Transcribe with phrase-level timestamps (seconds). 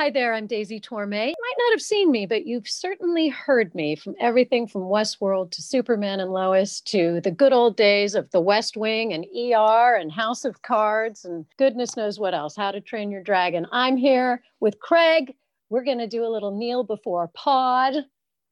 [0.00, 1.12] Hi there, I'm Daisy Torme.
[1.12, 5.50] You might not have seen me, but you've certainly heard me from everything from Westworld
[5.50, 9.96] to Superman and Lois to the good old days of The West Wing and ER
[9.96, 13.66] and House of Cards and goodness knows what else, How to Train Your Dragon.
[13.72, 15.34] I'm here with Craig.
[15.68, 17.92] We're going to do a little kneel before pod.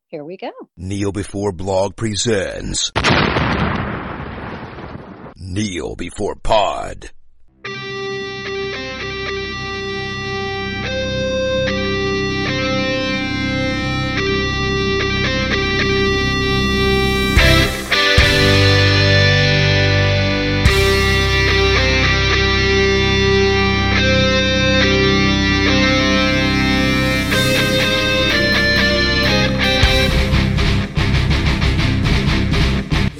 [0.08, 0.50] Here we go.
[0.76, 2.92] Kneel Before Blog presents
[5.34, 7.10] Kneel Before Pod.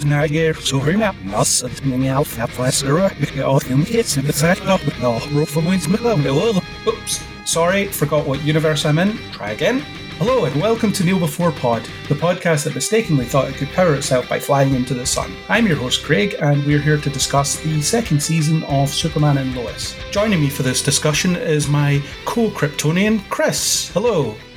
[0.09, 3.11] Niger, Sorina, Nas, and Meow, Faplasera,
[3.45, 8.99] Autumn Hits, and the Fat Up, No, Roofawinds, Miller, Oops, sorry, forgot what universe I'm
[8.99, 9.19] in.
[9.33, 9.81] Try again.
[10.17, 13.95] Hello and welcome to Kneel Before Pod, the podcast that mistakenly thought it could power
[13.95, 15.31] itself by flying into the sun.
[15.51, 19.55] I'm your host Craig, and we're here to discuss the second season of Superman and
[19.55, 19.95] Lois.
[20.11, 23.91] Joining me for this discussion is my co-Kryptonian, Chris.
[23.91, 24.35] Hello.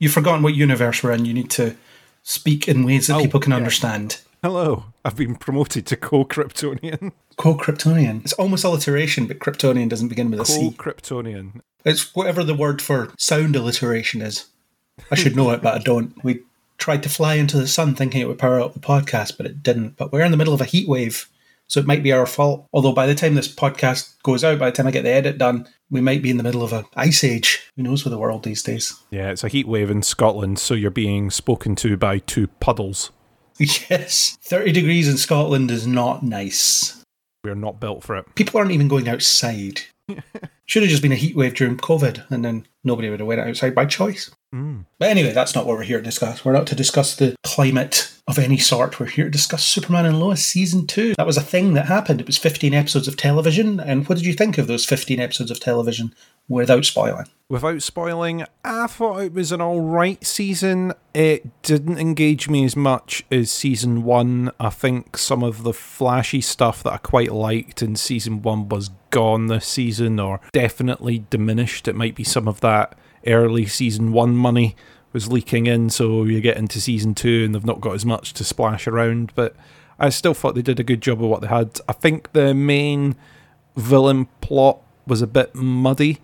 [0.00, 1.24] You've forgotten what universe we're in.
[1.24, 1.76] You need to
[2.24, 3.56] speak in ways that Oh, people can yeah.
[3.58, 4.20] understand.
[4.42, 4.84] hello.
[5.04, 7.12] I've been promoted to co-Kryptonian.
[7.36, 8.22] Co-Kryptonian.
[8.24, 10.70] It's almost alliteration, but Kryptonian doesn't begin with a C.
[10.76, 11.60] Co-Kryptonian.
[11.84, 14.46] It's whatever the word for sound alliteration is.
[15.10, 16.12] I should know it, but I don't.
[16.24, 16.40] We
[16.78, 19.62] tried to fly into the sun thinking it would power up the podcast, but it
[19.62, 19.96] didn't.
[19.96, 21.28] But we're in the middle of a heat wave,
[21.66, 22.66] so it might be our fault.
[22.72, 25.36] Although by the time this podcast goes out, by the time I get the edit
[25.38, 27.70] done, we might be in the middle of an ice age.
[27.76, 29.00] Who knows with the world these days?
[29.10, 33.12] Yeah, it's a heat wave in Scotland, so you're being spoken to by two puddles.
[33.56, 37.00] Yes, 30 degrees in Scotland is not nice.
[37.44, 38.34] We're not built for it.
[38.34, 39.82] People aren't even going outside.
[40.66, 43.40] Should have just been a heat wave during COVID, and then nobody would have went
[43.40, 44.32] outside by choice.
[44.52, 44.86] Mm.
[44.98, 46.44] But anyway, that's not what we're here to discuss.
[46.44, 48.98] We're not to discuss the climate of any sort.
[48.98, 51.14] We're here to discuss Superman and Lois season two.
[51.16, 52.20] That was a thing that happened.
[52.20, 53.78] It was 15 episodes of television.
[53.80, 56.14] And what did you think of those 15 episodes of television
[56.48, 57.26] without spoiling?
[57.50, 60.94] Without spoiling, I thought it was an alright season.
[61.12, 64.50] It didn't engage me as much as season one.
[64.58, 68.90] I think some of the flashy stuff that I quite liked in season one was
[69.10, 71.86] gone this season, or definitely diminished.
[71.86, 74.76] It might be some of that early season one money
[75.14, 78.34] was leaking in, so you get into season two and they've not got as much
[78.34, 79.32] to splash around.
[79.34, 79.56] But
[79.98, 81.80] I still thought they did a good job of what they had.
[81.88, 83.14] I think the main
[83.76, 86.18] villain plot was a bit muddy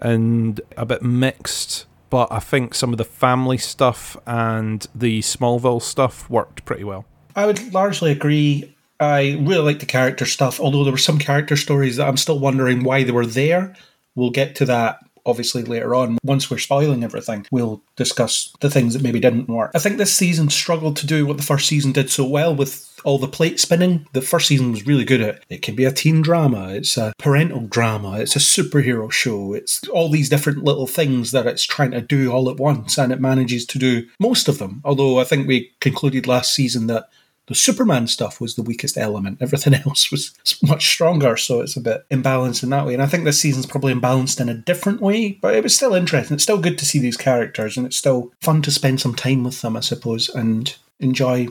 [0.00, 5.82] and a bit mixed, but I think some of the family stuff and the Smallville
[5.82, 7.04] stuff worked pretty well.
[7.36, 8.74] I would largely agree.
[8.98, 12.38] I really like the character stuff, although there were some character stories that I'm still
[12.38, 13.74] wondering why they were there.
[14.14, 14.98] We'll get to that
[15.30, 16.18] obviously later on.
[16.22, 19.70] Once we're spoiling everything, we'll discuss the things that maybe didn't work.
[19.74, 22.86] I think this season struggled to do what the first season did so well with
[23.04, 24.06] all the plate spinning.
[24.12, 25.62] The first season was really good at it.
[25.62, 30.10] Can be a teen drama, it's a parental drama, it's a superhero show, it's all
[30.10, 33.64] these different little things that it's trying to do all at once, and it manages
[33.66, 34.82] to do most of them.
[34.84, 37.08] Although I think we concluded last season that
[37.50, 39.38] the Superman stuff was the weakest element.
[39.42, 42.94] Everything else was much stronger, so it's a bit imbalanced in that way.
[42.94, 45.92] And I think this season's probably imbalanced in a different way, but it was still
[45.92, 46.36] interesting.
[46.36, 49.42] It's still good to see these characters, and it's still fun to spend some time
[49.42, 51.48] with them, I suppose, and enjoy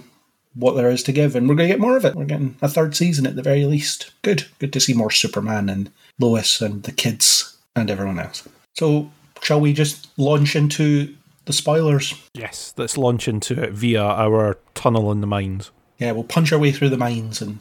[0.54, 1.36] what there is to give.
[1.36, 2.16] And we're going to get more of it.
[2.16, 4.12] We're getting a third season at the very least.
[4.22, 4.46] Good.
[4.60, 8.48] Good to see more Superman and Lois and the kids and everyone else.
[8.76, 9.12] So,
[9.42, 12.14] shall we just launch into the spoilers?
[12.34, 15.72] Yes, let's launch into it via our tunnel in the mines.
[16.00, 17.60] Yeah, we'll punch our way through the mines and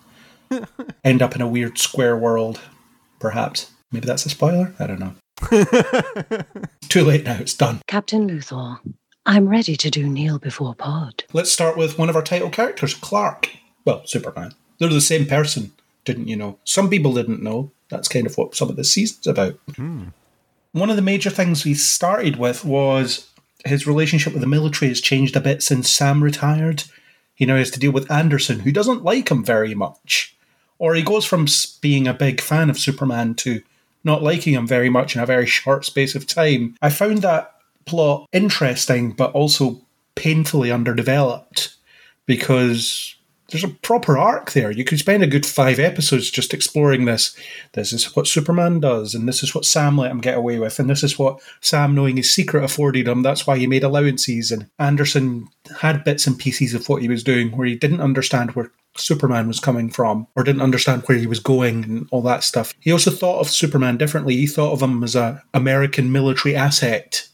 [1.04, 2.60] end up in a weird square world,
[3.18, 3.72] perhaps.
[3.90, 4.74] Maybe that's a spoiler?
[4.78, 5.14] I don't know.
[6.88, 7.80] Too late now, it's done.
[7.86, 8.78] Captain Luthor,
[9.26, 11.24] I'm ready to do kneel before pod.
[11.32, 13.50] Let's start with one of our title characters, Clark.
[13.84, 14.54] Well, Superman.
[14.78, 15.72] They're the same person,
[16.04, 16.58] didn't you know?
[16.64, 17.72] Some people didn't know.
[17.88, 19.58] That's kind of what some of the season's about.
[19.74, 20.08] Hmm.
[20.72, 23.30] One of the major things we started with was
[23.64, 26.84] his relationship with the military has changed a bit since Sam retired.
[27.38, 30.36] He now has to deal with Anderson, who doesn't like him very much.
[30.80, 31.46] Or he goes from
[31.80, 33.62] being a big fan of Superman to
[34.02, 36.74] not liking him very much in a very short space of time.
[36.82, 37.54] I found that
[37.84, 39.80] plot interesting, but also
[40.16, 41.76] painfully underdeveloped
[42.26, 43.14] because
[43.48, 44.70] there's a proper arc there.
[44.70, 47.34] You could spend a good five episodes just exploring this.
[47.72, 50.78] This is what Superman does, and this is what Sam let him get away with,
[50.78, 53.22] and this is what Sam, knowing his secret, afforded him.
[53.22, 54.52] That's why he made allowances.
[54.52, 55.48] And Anderson
[55.80, 59.48] had bits and pieces of what he was doing where he didn't understand where Superman
[59.48, 62.74] was coming from or didn't understand where he was going and all that stuff.
[62.80, 64.36] He also thought of Superman differently.
[64.36, 67.28] He thought of him as a American military asset,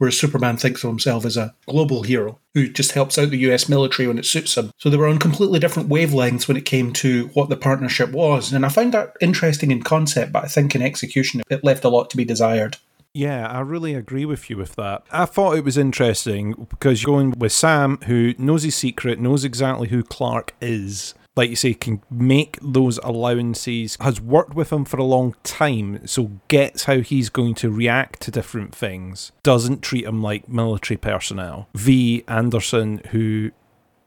[0.00, 3.68] whereas Superman thinks of himself as a global hero who just helps out the US
[3.68, 4.72] military when it suits him.
[4.78, 8.50] So they were on completely different wavelengths when it came to what the partnership was.
[8.50, 11.90] And I find that interesting in concept, but I think in execution it left a
[11.90, 12.78] lot to be desired.
[13.12, 15.02] Yeah, I really agree with you with that.
[15.10, 19.44] I thought it was interesting because you're going with Sam, who knows his secret, knows
[19.44, 21.12] exactly who Clark is.
[21.40, 26.06] Like you say, can make those allowances, has worked with him for a long time,
[26.06, 30.98] so gets how he's going to react to different things, doesn't treat him like military
[30.98, 31.66] personnel.
[31.74, 32.24] V.
[32.28, 33.52] Anderson, who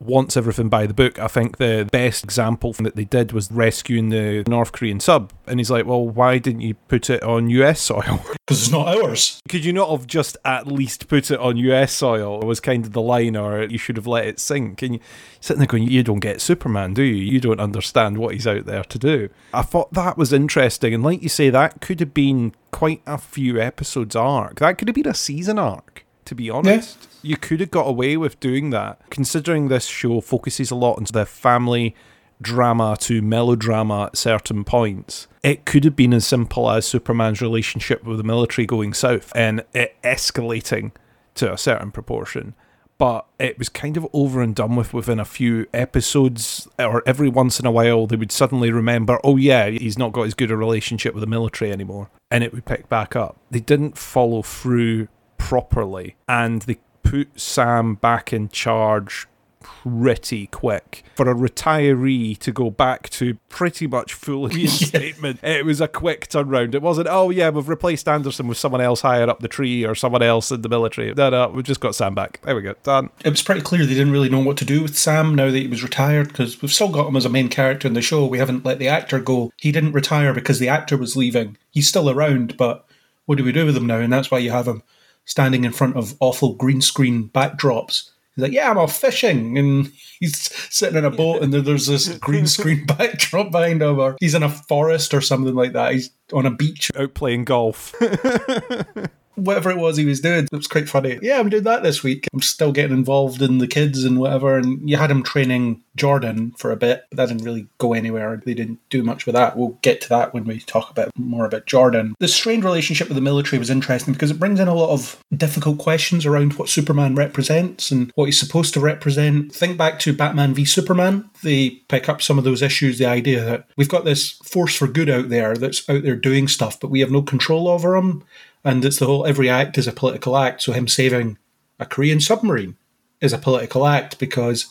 [0.05, 1.19] wants everything by the book.
[1.19, 5.31] I think the best example that they did was rescuing the North Korean sub.
[5.47, 8.23] And he's like, well, why didn't you put it on US soil?
[8.45, 9.41] Because it's not ours.
[9.47, 12.41] Could you not have just at least put it on US soil?
[12.41, 14.81] It was kind of the line, or you should have let it sink.
[14.81, 14.99] And you
[15.39, 17.15] sitting there going, you don't get Superman, do you?
[17.15, 19.29] You don't understand what he's out there to do.
[19.53, 20.93] I thought that was interesting.
[20.93, 24.59] And like you say, that could have been quite a few episodes arc.
[24.59, 26.97] That could have been a season arc, to be honest.
[27.01, 30.97] Yeah you could have got away with doing that, considering this show focuses a lot
[30.97, 31.95] on the family
[32.41, 35.27] drama to melodrama at certain points.
[35.41, 39.63] It could have been as simple as Superman's relationship with the military going south and
[39.73, 40.91] it escalating
[41.35, 42.53] to a certain proportion.
[42.97, 47.27] But it was kind of over and done with within a few episodes, or every
[47.27, 50.51] once in a while they would suddenly remember, oh yeah, he's not got as good
[50.51, 53.37] a relationship with the military anymore, and it would pick back up.
[53.49, 55.07] They didn't follow through
[55.43, 59.27] properly, and they put Sam back in charge
[59.61, 61.03] pretty quick.
[61.15, 65.49] For a retiree to go back to pretty much full reinstatement, yeah.
[65.49, 66.73] it was a quick turnaround.
[66.73, 69.95] It wasn't, oh yeah, we've replaced Anderson with someone else higher up the tree or
[69.95, 71.13] someone else in the military.
[71.13, 72.39] No, no, we've just got Sam back.
[72.43, 73.09] There we go, done.
[73.25, 75.59] It was pretty clear they didn't really know what to do with Sam now that
[75.59, 78.25] he was retired because we've still got him as a main character in the show.
[78.25, 79.51] We haven't let the actor go.
[79.57, 81.57] He didn't retire because the actor was leaving.
[81.69, 82.85] He's still around, but
[83.25, 83.97] what do we do with him now?
[83.97, 84.83] And that's why you have him
[85.25, 88.09] standing in front of awful green screen backdrops.
[88.35, 92.09] He's like, "Yeah, I'm off fishing," and he's sitting in a boat, and there's this
[92.17, 95.93] green screen backdrop behind him, or he's in a forest or something like that.
[95.93, 97.93] He's on a beach out playing golf.
[99.35, 100.45] whatever it was he was doing.
[100.45, 101.19] It was quite funny.
[101.21, 102.27] Yeah, I'm doing that this week.
[102.33, 104.57] I'm still getting involved in the kids and whatever.
[104.57, 108.41] And you had him training Jordan for a bit, but that didn't really go anywhere.
[108.45, 109.55] They didn't do much with that.
[109.57, 112.15] We'll get to that when we talk about more about Jordan.
[112.19, 115.19] The strained relationship with the military was interesting because it brings in a lot of
[115.35, 119.53] difficult questions around what Superman represents and what he's supposed to represent.
[119.53, 121.29] Think back to Batman v Superman.
[121.43, 124.87] They pick up some of those issues, the idea that we've got this force for
[124.87, 128.23] good out there that's out there doing stuff, but we have no control over them
[128.63, 130.61] and it's the whole every act is a political act.
[130.61, 131.37] So him saving
[131.79, 132.77] a Korean submarine
[133.21, 134.67] is a political act because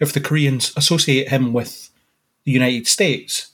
[0.00, 1.90] if the Koreans associate him with
[2.44, 3.52] the United States,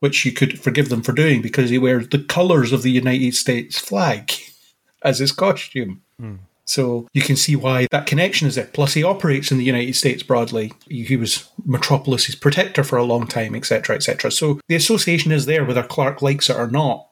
[0.00, 3.34] which you could forgive them for doing because he wears the colours of the United
[3.34, 4.32] States flag
[5.02, 6.02] as his costume.
[6.20, 6.38] Mm.
[6.66, 8.70] So you can see why that connection is there.
[8.72, 10.72] Plus, he operates in the United States broadly.
[10.88, 14.30] He was Metropolis's protector for a long time, etc., etc.
[14.30, 17.06] So the association is there, whether Clark likes it or not.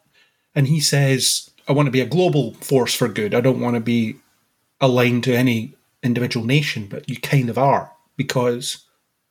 [0.54, 3.35] And he says, I want to be a global force for good.
[3.35, 4.17] I don't want to be
[4.81, 8.85] aligned to any individual nation, but you kind of are because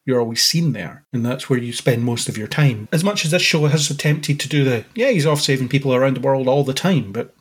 [0.06, 2.88] you're always seen there, and that's where you spend most of your time.
[2.92, 5.94] As much as this show has attempted to do the, yeah, he's off saving people
[5.94, 7.36] around the world all the time, but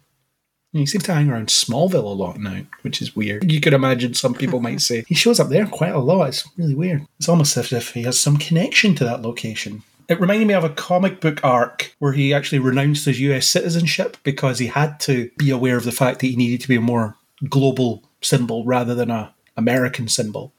[0.72, 3.50] he seems to hang around Smallville a lot now, which is weird.
[3.50, 6.28] You could imagine some people might say he shows up there quite a lot.
[6.28, 7.06] It's really weird.
[7.18, 9.82] It's almost as if he has some connection to that location.
[10.10, 14.16] It reminded me of a comic book arc where he actually renounced his US citizenship
[14.24, 16.80] because he had to be aware of the fact that he needed to be a
[16.80, 17.16] more
[17.48, 20.52] global symbol rather than a American symbol.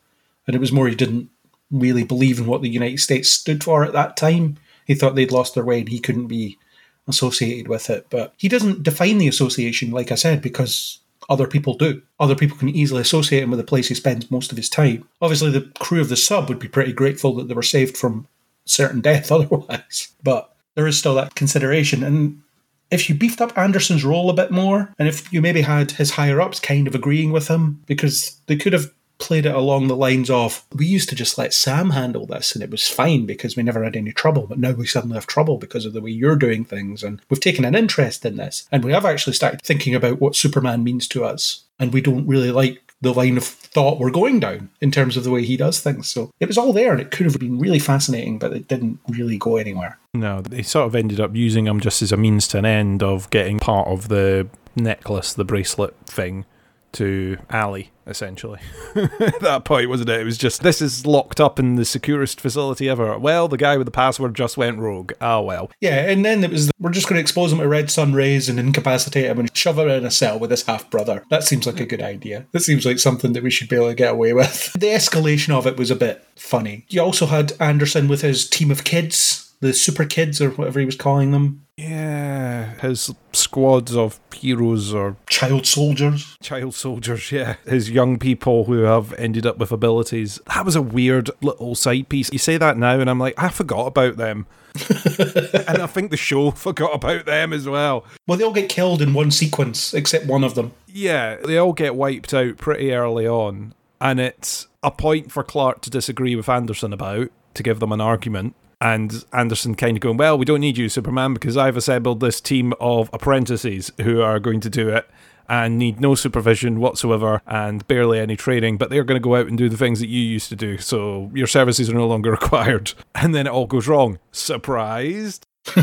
[0.47, 1.29] And it was more he didn't
[1.69, 4.55] really believe in what the United States stood for at that time.
[4.85, 6.57] He thought they'd lost their way and he couldn't be
[7.05, 8.07] associated with it.
[8.09, 12.01] But he doesn't define the association, like I said, because other people do.
[12.21, 15.09] Other people can easily associate him with the place he spends most of his time.
[15.21, 18.27] Obviously, the crew of the sub would be pretty grateful that they were saved from
[18.65, 20.13] certain death otherwise.
[20.23, 22.03] But there is still that consideration.
[22.03, 22.41] And
[22.89, 26.11] if you beefed up Anderson's role a bit more, and if you maybe had his
[26.11, 28.91] higher ups kind of agreeing with him, because they could have
[29.21, 32.63] played it along the lines of we used to just let Sam handle this and
[32.63, 35.57] it was fine because we never had any trouble, but now we suddenly have trouble
[35.57, 37.03] because of the way you're doing things.
[37.03, 38.67] And we've taken an interest in this.
[38.71, 41.63] And we have actually started thinking about what Superman means to us.
[41.79, 45.23] And we don't really like the line of thought we're going down in terms of
[45.23, 46.09] the way he does things.
[46.09, 48.99] So it was all there and it could have been really fascinating, but it didn't
[49.07, 49.97] really go anywhere.
[50.13, 53.01] No, they sort of ended up using him just as a means to an end
[53.01, 56.45] of getting part of the necklace, the bracelet thing
[56.93, 58.59] to Ally, essentially.
[58.95, 60.21] At that point, wasn't it?
[60.21, 63.17] It was just, this is locked up in the securest facility ever.
[63.17, 65.13] Well, the guy with the password just went rogue.
[65.21, 65.71] Oh, well.
[65.79, 68.49] Yeah, and then it was we're just going to expose him to red sun rays
[68.49, 71.23] and incapacitate him and shove him in a cell with his half brother.
[71.29, 72.45] That seems like a good idea.
[72.51, 74.71] That seems like something that we should be able to get away with.
[74.81, 76.85] The escalation of it was a bit funny.
[76.89, 80.85] You also had Anderson with his team of kids, the super kids or whatever he
[80.85, 86.35] was calling them, Yeah, his squads of heroes or child soldiers.
[86.41, 87.55] child soldiers, yeah.
[87.65, 90.39] His young people who have ended up with abilities.
[90.53, 92.31] That was a weird little side piece.
[92.31, 94.45] You say that now, and I'm like, I forgot about them.
[94.89, 98.05] and I think the show forgot about them as well.
[98.27, 100.71] Well, they all get killed in one sequence, except one of them.
[100.87, 105.81] Yeah, they all get wiped out pretty early on, and it's a point for Clark
[105.81, 108.55] to disagree with Anderson about to give them an argument.
[108.81, 112.41] And Anderson kind of going, Well, we don't need you, Superman, because I've assembled this
[112.41, 115.07] team of apprentices who are going to do it
[115.47, 119.47] and need no supervision whatsoever and barely any training, but they're going to go out
[119.47, 120.77] and do the things that you used to do.
[120.77, 122.93] So your services are no longer required.
[123.13, 124.17] And then it all goes wrong.
[124.31, 125.45] Surprised?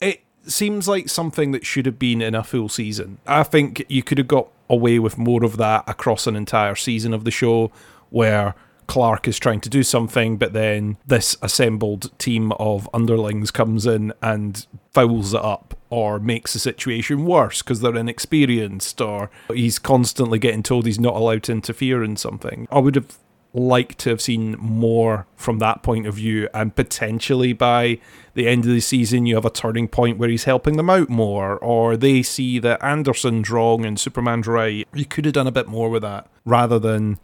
[0.00, 3.18] it seems like something that should have been in a full season.
[3.26, 7.14] I think you could have got away with more of that across an entire season
[7.14, 7.70] of the show
[8.10, 8.54] where
[8.88, 14.12] Clark is trying to do something, but then this assembled team of underlings comes in
[14.22, 20.38] and fouls it up or makes the situation worse because they're inexperienced or he's constantly
[20.38, 22.66] getting told he's not allowed to interfere in something.
[22.70, 23.18] I would have
[23.52, 27.98] liked to have seen more from that point of view and potentially by
[28.34, 31.08] the end of the season you have a turning point where he's helping them out
[31.08, 34.86] more or they see that Anderson's wrong and Superman's right.
[34.94, 37.18] You could have done a bit more with that rather than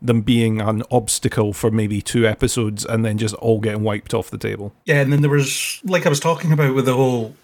[0.00, 4.30] them being an obstacle for maybe two episodes and then just all getting wiped off
[4.30, 4.72] the table.
[4.84, 7.34] Yeah, and then there was, like I was talking about with the whole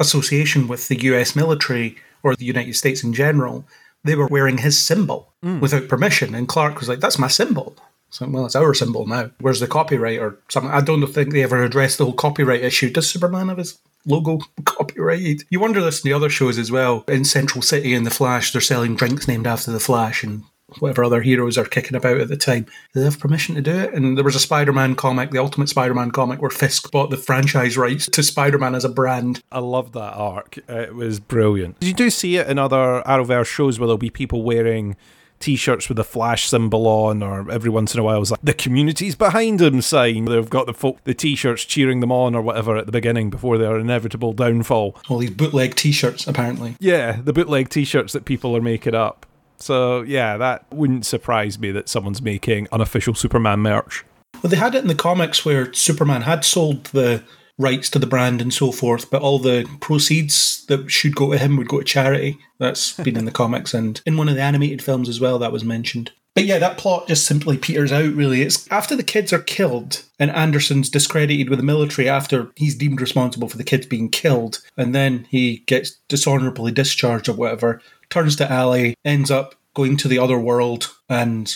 [0.00, 3.64] association with the US military or the United States in general,
[4.04, 5.60] they were wearing his symbol hmm.
[5.60, 6.34] without permission.
[6.34, 7.76] And Clark was like, that's my symbol.
[8.10, 9.30] So, well, it's our symbol now.
[9.40, 10.72] Where's the copyright or something?
[10.72, 12.90] I don't think they ever addressed the whole copyright issue.
[12.90, 15.44] Does Superman have his logo copyrighted?
[15.48, 17.04] You wonder this in the other shows as well.
[17.06, 20.42] In Central City and The Flash, they're selling drinks named after The Flash and
[20.78, 22.66] whatever other heroes are kicking about at the time.
[22.94, 23.92] They have permission to do it?
[23.94, 27.10] And there was a Spider Man comic, the Ultimate Spider Man comic, where Fisk bought
[27.10, 29.42] the franchise rights to Spider Man as a brand.
[29.50, 30.58] I love that arc.
[30.68, 31.76] It was brilliant.
[31.80, 34.96] You do see it in other Arrowverse shows where there'll be people wearing
[35.38, 38.52] t-shirts with the flash symbol on or every once in a while it's like the
[38.52, 42.76] community's behind them sign they've got the folk the t-shirts cheering them on or whatever
[42.76, 46.76] at the beginning before their inevitable downfall All these bootleg t shirts, apparently.
[46.78, 49.24] yeah the bootleg t-shirts that people are making up
[49.60, 54.04] so yeah that wouldn't surprise me that someone's making unofficial superman merch
[54.42, 57.22] Well, they had it in the comics where Superman had sold the
[57.60, 61.38] rights to the brand and so forth, but all the proceeds that should go to
[61.38, 62.38] him would go to charity.
[62.58, 65.52] That's been in the comics and in one of the animated films as well, that
[65.52, 66.10] was mentioned.
[66.34, 68.42] But yeah, that plot just simply peters out, really.
[68.42, 73.00] It's after the kids are killed and Anderson's discredited with the military after he's deemed
[73.00, 78.36] responsible for the kids being killed, and then he gets dishonorably discharged or whatever, turns
[78.36, 81.54] to Ally, ends up going to the other world and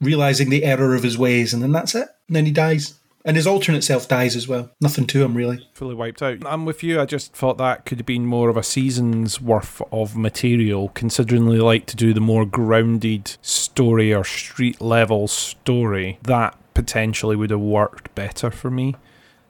[0.00, 2.08] realizing the error of his ways, and then that's it.
[2.28, 2.94] And then he dies.
[3.24, 4.70] And his alternate self dies as well.
[4.80, 5.66] Nothing to him, really.
[5.72, 6.38] fully wiped out.
[6.46, 7.00] I'm with you.
[7.00, 11.46] I just thought that could have been more of a season's worth of material, considering
[11.46, 16.20] they like to do the more grounded story or street level story.
[16.22, 18.94] That potentially would have worked better for me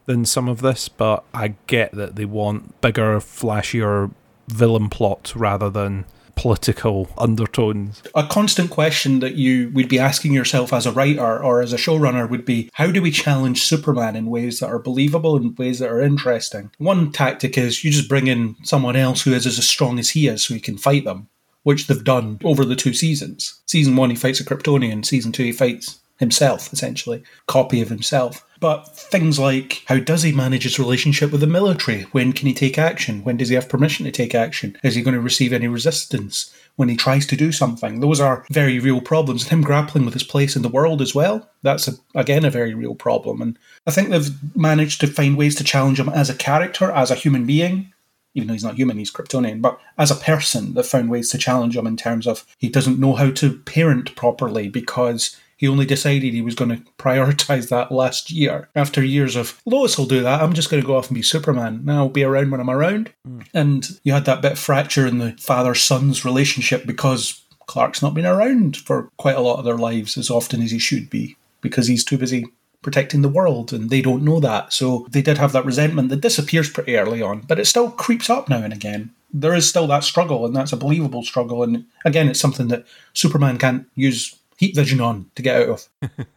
[0.06, 4.10] than some of this, but I get that they want bigger, flashier
[4.48, 8.02] villain plot rather than political undertones.
[8.14, 11.76] a constant question that you would be asking yourself as a writer or as a
[11.76, 15.78] showrunner would be how do we challenge Superman in ways that are believable and ways
[15.80, 16.70] that are interesting?
[16.78, 20.28] One tactic is you just bring in someone else who is as strong as he
[20.28, 21.28] is so he can fight them,
[21.62, 23.60] which they've done over the two seasons.
[23.66, 28.46] Season one, he fights a Kryptonian, season two, he fights himself, essentially, copy of himself.
[28.58, 32.02] But things like how does he manage his relationship with the military?
[32.12, 33.22] When can he take action?
[33.22, 34.78] When does he have permission to take action?
[34.82, 38.00] Is he going to receive any resistance when he tries to do something?
[38.00, 39.42] Those are very real problems.
[39.42, 42.50] And him grappling with his place in the world as well, that's a, again a
[42.50, 43.42] very real problem.
[43.42, 47.10] And I think they've managed to find ways to challenge him as a character, as
[47.10, 47.92] a human being,
[48.36, 51.38] even though he's not human, he's Kryptonian, but as a person, they've found ways to
[51.38, 55.86] challenge him in terms of he doesn't know how to parent properly because he only
[55.86, 58.68] decided he was going to prioritize that last year.
[58.74, 61.22] After years of, Lois will do that, I'm just going to go off and be
[61.22, 61.80] Superman.
[61.84, 63.12] Now I'll be around when I'm around.
[63.24, 63.40] Hmm.
[63.54, 68.14] And you had that bit of fracture in the father son's relationship because Clark's not
[68.14, 71.36] been around for quite a lot of their lives as often as he should be
[71.60, 72.46] because he's too busy
[72.82, 74.72] protecting the world and they don't know that.
[74.72, 78.30] So they did have that resentment that disappears pretty early on, but it still creeps
[78.30, 79.10] up now and again.
[79.32, 81.62] there is still that struggle, and that's a believable struggle.
[81.64, 85.88] And again, it's something that Superman can't use heat vision on to get out of.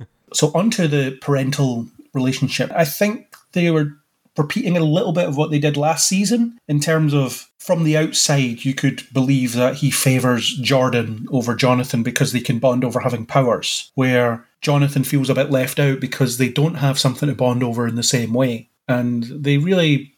[0.33, 2.71] so, onto the parental relationship.
[2.73, 3.93] I think they were
[4.37, 7.97] repeating a little bit of what they did last season in terms of from the
[7.97, 13.01] outside, you could believe that he favours Jordan over Jonathan because they can bond over
[13.01, 17.35] having powers, where Jonathan feels a bit left out because they don't have something to
[17.35, 18.69] bond over in the same way.
[18.87, 20.15] And they really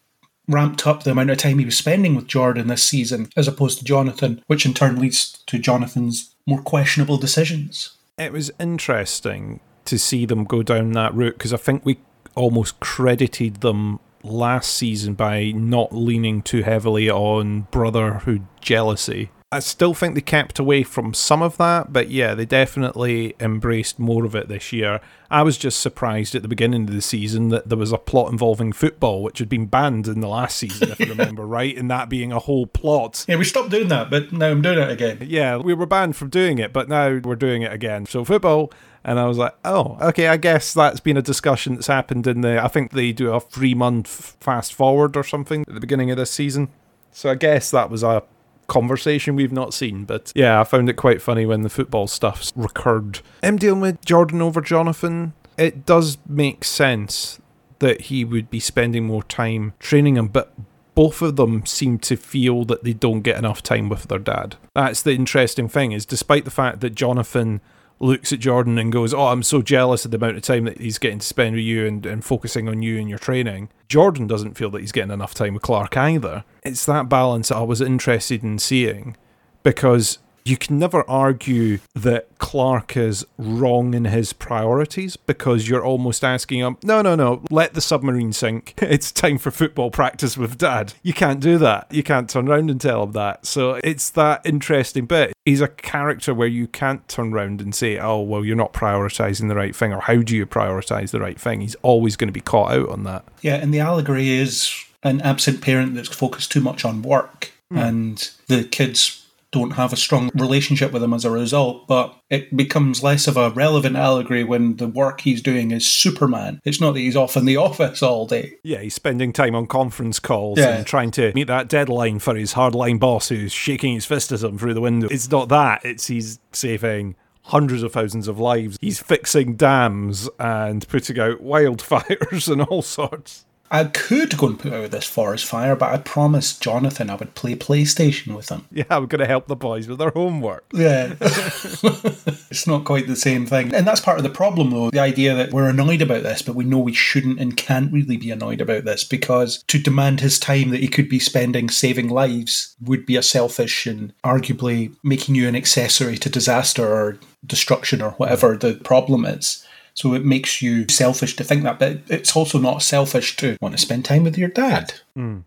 [0.47, 3.79] ramped up the amount of time he was spending with Jordan this season as opposed
[3.79, 7.97] to Jonathan, which in turn leads to Jonathan's more questionable decisions.
[8.17, 11.99] It was interesting to see them go down that route because I think we
[12.35, 19.31] almost credited them last season by not leaning too heavily on brotherhood jealousy.
[19.53, 23.99] I still think they kept away from some of that, but yeah, they definitely embraced
[23.99, 25.01] more of it this year.
[25.29, 28.31] I was just surprised at the beginning of the season that there was a plot
[28.31, 31.91] involving football, which had been banned in the last season, if you remember right, and
[31.91, 33.25] that being a whole plot.
[33.27, 35.17] Yeah, we stopped doing that, but now I'm doing it again.
[35.27, 38.05] Yeah, we were banned from doing it, but now we're doing it again.
[38.05, 38.71] So football,
[39.03, 42.39] and I was like, oh, okay, I guess that's been a discussion that's happened in
[42.39, 42.63] the.
[42.63, 46.15] I think they do a three month fast forward or something at the beginning of
[46.15, 46.69] this season.
[47.11, 48.23] So I guess that was a
[48.71, 50.05] conversation we've not seen.
[50.05, 53.19] But yeah, I found it quite funny when the football stuff recurred.
[53.43, 55.33] I'm dealing with Jordan over Jonathan.
[55.57, 57.39] It does make sense
[57.79, 60.53] that he would be spending more time training him, but
[60.95, 64.55] both of them seem to feel that they don't get enough time with their dad.
[64.73, 67.59] That's the interesting thing is despite the fact that Jonathan
[68.01, 70.79] looks at Jordan and goes, Oh, I'm so jealous of the amount of time that
[70.79, 73.69] he's getting to spend with you and, and focusing on you and your training.
[73.87, 76.43] Jordan doesn't feel that he's getting enough time with Clark either.
[76.63, 79.15] It's that balance that I was interested in seeing
[79.63, 86.23] because you can never argue that Clark is wrong in his priorities because you're almost
[86.23, 88.73] asking him, no, no, no, let the submarine sink.
[88.91, 90.93] It's time for football practice with dad.
[91.01, 91.87] You can't do that.
[91.91, 93.45] You can't turn around and tell him that.
[93.45, 95.33] So it's that interesting bit.
[95.45, 99.47] He's a character where you can't turn around and say, oh, well, you're not prioritizing
[99.47, 101.61] the right thing, or how do you prioritize the right thing?
[101.61, 103.23] He's always going to be caught out on that.
[103.41, 107.51] Yeah, and the allegory is an absent parent that's focused too much on work.
[107.71, 107.87] Mm.
[107.87, 109.20] And the kids
[109.51, 113.37] don't have a strong relationship with him as a result, but it becomes less of
[113.37, 116.61] a relevant allegory when the work he's doing is Superman.
[116.63, 118.53] It's not that he's off in the office all day.
[118.63, 120.77] Yeah, he's spending time on conference calls yeah.
[120.77, 124.41] and trying to meet that deadline for his hardline boss who's shaking his fist at
[124.41, 125.07] him through the window.
[125.11, 128.77] It's not that, it's he's saving hundreds of thousands of lives.
[128.79, 133.45] He's fixing dams and putting out wildfires and all sorts.
[133.73, 137.35] I could go and put out this forest fire, but I promised Jonathan I would
[137.35, 138.67] play PlayStation with him.
[138.81, 140.65] Yeah, I'm going to help the boys with their homework.
[140.73, 141.13] Yeah.
[141.21, 143.73] it's not quite the same thing.
[143.75, 146.55] And that's part of the problem, though the idea that we're annoyed about this, but
[146.55, 150.39] we know we shouldn't and can't really be annoyed about this because to demand his
[150.39, 155.35] time that he could be spending saving lives would be a selfish and arguably making
[155.35, 159.65] you an accessory to disaster or destruction or whatever the problem is.
[159.93, 163.75] So it makes you selfish to think that, but it's also not selfish to want
[163.75, 164.93] to spend time with your dad.
[165.17, 165.43] Mm.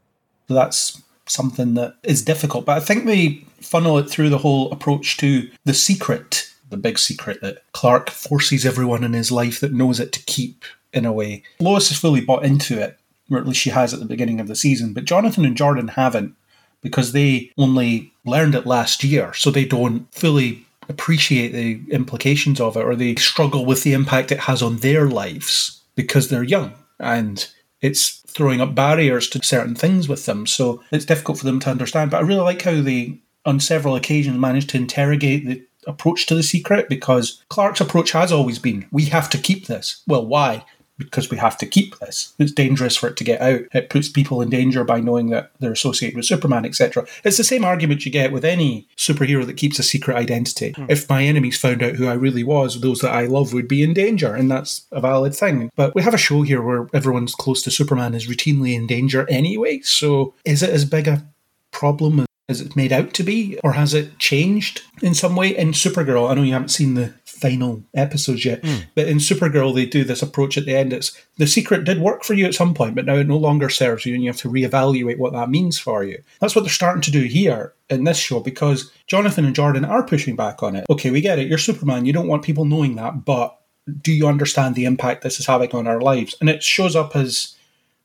[0.49, 2.67] So that's something that is difficult.
[2.67, 6.99] But I think they funnel it through the whole approach to the secret, the big
[6.99, 11.13] secret that Clark forces everyone in his life that knows it to keep in a
[11.13, 11.43] way.
[11.61, 12.99] Lois is fully bought into it,
[13.31, 15.89] or at least she has at the beginning of the season, but Jonathan and Jordan
[15.89, 16.37] haven't
[16.83, 22.77] because they only learned it last year, so they don't fully appreciate the implications of
[22.77, 26.75] it or they struggle with the impact it has on their lives because they're young
[26.99, 27.49] and
[27.81, 30.47] it's throwing up barriers to certain things with them.
[30.47, 32.11] So it's difficult for them to understand.
[32.11, 36.35] But I really like how they, on several occasions, managed to interrogate the approach to
[36.35, 40.03] the secret because Clark's approach has always been we have to keep this.
[40.07, 40.65] Well, why?
[40.99, 42.35] Because we have to keep this.
[42.39, 43.63] It's dangerous for it to get out.
[43.73, 47.07] It puts people in danger by knowing that they're associated with Superman, etc.
[47.25, 50.73] It's the same argument you get with any superhero that keeps a secret identity.
[50.73, 50.87] Hmm.
[50.89, 53.83] If my enemies found out who I really was, those that I love would be
[53.83, 55.71] in danger, and that's a valid thing.
[55.75, 59.27] But we have a show here where everyone's close to Superman is routinely in danger
[59.29, 61.27] anyway, so is it as big a
[61.73, 65.57] problem as it's made out to be, or has it changed in some way?
[65.57, 68.63] In Supergirl, I know you haven't seen the final episodes yet.
[68.63, 68.85] Mm.
[68.95, 70.93] But in Supergirl, they do this approach at the end.
[70.93, 73.69] It's the secret did work for you at some point, but now it no longer
[73.69, 76.23] serves you, and you have to reevaluate what that means for you.
[76.41, 80.07] That's what they're starting to do here in this show because Jonathan and Jordan are
[80.07, 80.87] pushing back on it.
[80.91, 81.49] Okay, we get it.
[81.49, 82.07] You're Superman.
[82.07, 83.59] You don't want people knowing that, but
[84.01, 86.35] do you understand the impact this is having on our lives?
[86.41, 87.55] And it shows up as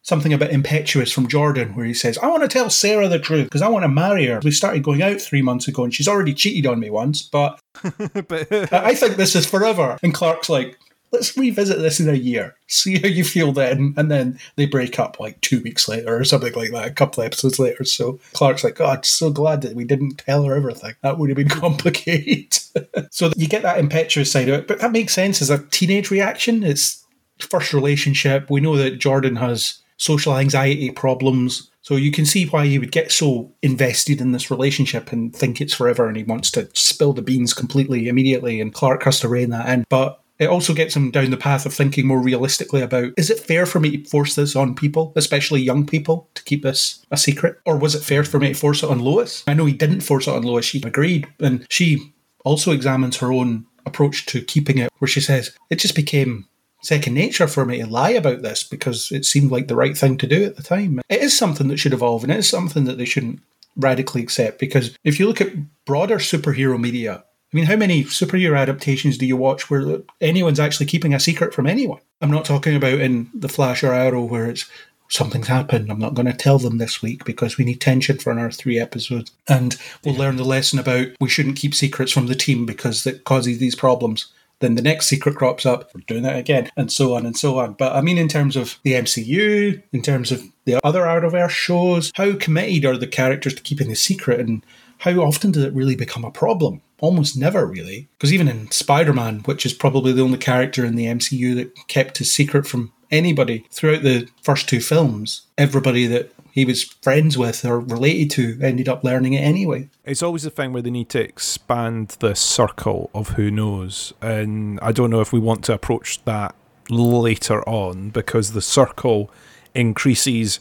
[0.10, 3.20] something a bit impetuous from Jordan, where he says, I want to tell Sarah the
[3.20, 4.42] truth because I want to marry her.
[4.44, 7.60] We started going out three months ago and she's already cheated on me once, but,
[8.28, 9.98] but I think this is forever.
[10.04, 10.78] And Clark's like,
[11.12, 13.94] let's revisit this in a year, see how you feel then.
[13.98, 17.24] And then they break up like two weeks later or something like that, a couple
[17.24, 17.84] episodes later.
[17.84, 20.94] So Clark's like, God, so glad that we didn't tell her everything.
[21.02, 22.60] That would have been complicated.
[23.12, 26.12] so you get that impetuous side of it, but that makes sense as a teenage
[26.12, 26.64] reaction.
[26.64, 27.06] It's
[27.40, 28.50] first relationship.
[28.50, 31.70] We know that Jordan has social anxiety problems.
[31.82, 35.62] So you can see why he would get so invested in this relationship and think
[35.62, 39.30] it's forever and he wants to spill the beans completely immediately and Clark has to
[39.30, 39.86] rein that in.
[39.90, 43.40] But it also gets him down the path of thinking more realistically about is it
[43.40, 47.18] fair for me to force this on people, especially young people, to keep this a
[47.18, 47.60] secret?
[47.66, 49.44] Or was it fair for me to force it on Lois?
[49.48, 51.28] I know he didn't force it on Lois, she agreed.
[51.40, 52.14] And she
[52.46, 56.48] also examines her own approach to keeping it, where she says, it just became
[56.82, 60.18] second nature for me to lie about this because it seemed like the right thing
[60.18, 61.02] to do at the time.
[61.10, 63.42] It is something that should evolve and it is something that they shouldn't
[63.76, 65.54] radically accept because if you look at
[65.86, 70.86] broader superhero media, I mean, how many superhero adaptations do you watch where anyone's actually
[70.86, 72.00] keeping a secret from anyone?
[72.22, 74.70] I'm not talking about in The Flash or Arrow where it's
[75.10, 75.92] something's happened.
[75.92, 78.80] I'm not going to tell them this week because we need tension for another three
[78.80, 79.32] episodes.
[79.48, 83.24] And we'll learn the lesson about we shouldn't keep secrets from the team because it
[83.24, 84.32] causes these problems.
[84.60, 87.60] Then the next secret crops up, we're doing that again, and so on and so
[87.60, 87.74] on.
[87.74, 92.12] But I mean, in terms of the MCU, in terms of the other Arrowverse shows,
[92.16, 94.64] how committed are the characters to keeping the secret and
[95.00, 96.82] how often does it really become a problem?
[97.00, 98.10] Almost never, really.
[98.18, 101.88] Because even in Spider Man, which is probably the only character in the MCU that
[101.88, 107.38] kept his secret from anybody throughout the first two films, everybody that he was friends
[107.38, 109.90] with or related to ended up learning it anyway.
[110.06, 114.14] It's always the thing where they need to expand the circle of who knows.
[114.22, 116.56] And I don't know if we want to approach that
[116.90, 119.32] later on because the circle
[119.76, 120.60] increases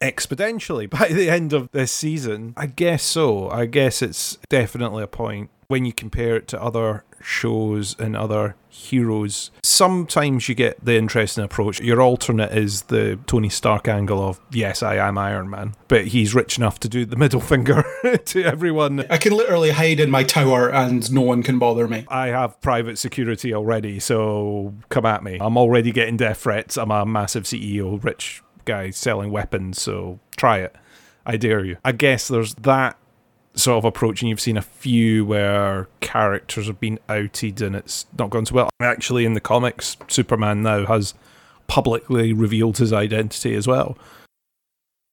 [0.00, 2.54] exponentially by the end of this season.
[2.56, 3.50] I guess so.
[3.50, 8.56] I guess it's definitely a point when you compare it to other shows and other
[8.68, 9.50] heroes.
[9.62, 11.80] Sometimes you get the interesting approach.
[11.80, 16.34] Your alternate is the Tony Stark angle of, yes, I am Iron Man, but he's
[16.34, 17.84] rich enough to do the middle finger
[18.24, 19.06] to everyone.
[19.10, 22.04] I can literally hide in my tower and no one can bother me.
[22.08, 25.38] I have private security already, so come at me.
[25.40, 26.76] I'm already getting death threats.
[26.76, 30.74] I'm a massive CEO, rich guy selling weapons, so try it.
[31.26, 31.78] I dare you.
[31.84, 32.98] I guess there's that
[33.54, 38.06] sort of approach, and you've seen a few where characters have been outed and it's
[38.18, 38.70] not gone so well.
[38.80, 41.14] Actually, in the comics, Superman now has
[41.66, 43.96] publicly revealed his identity as well.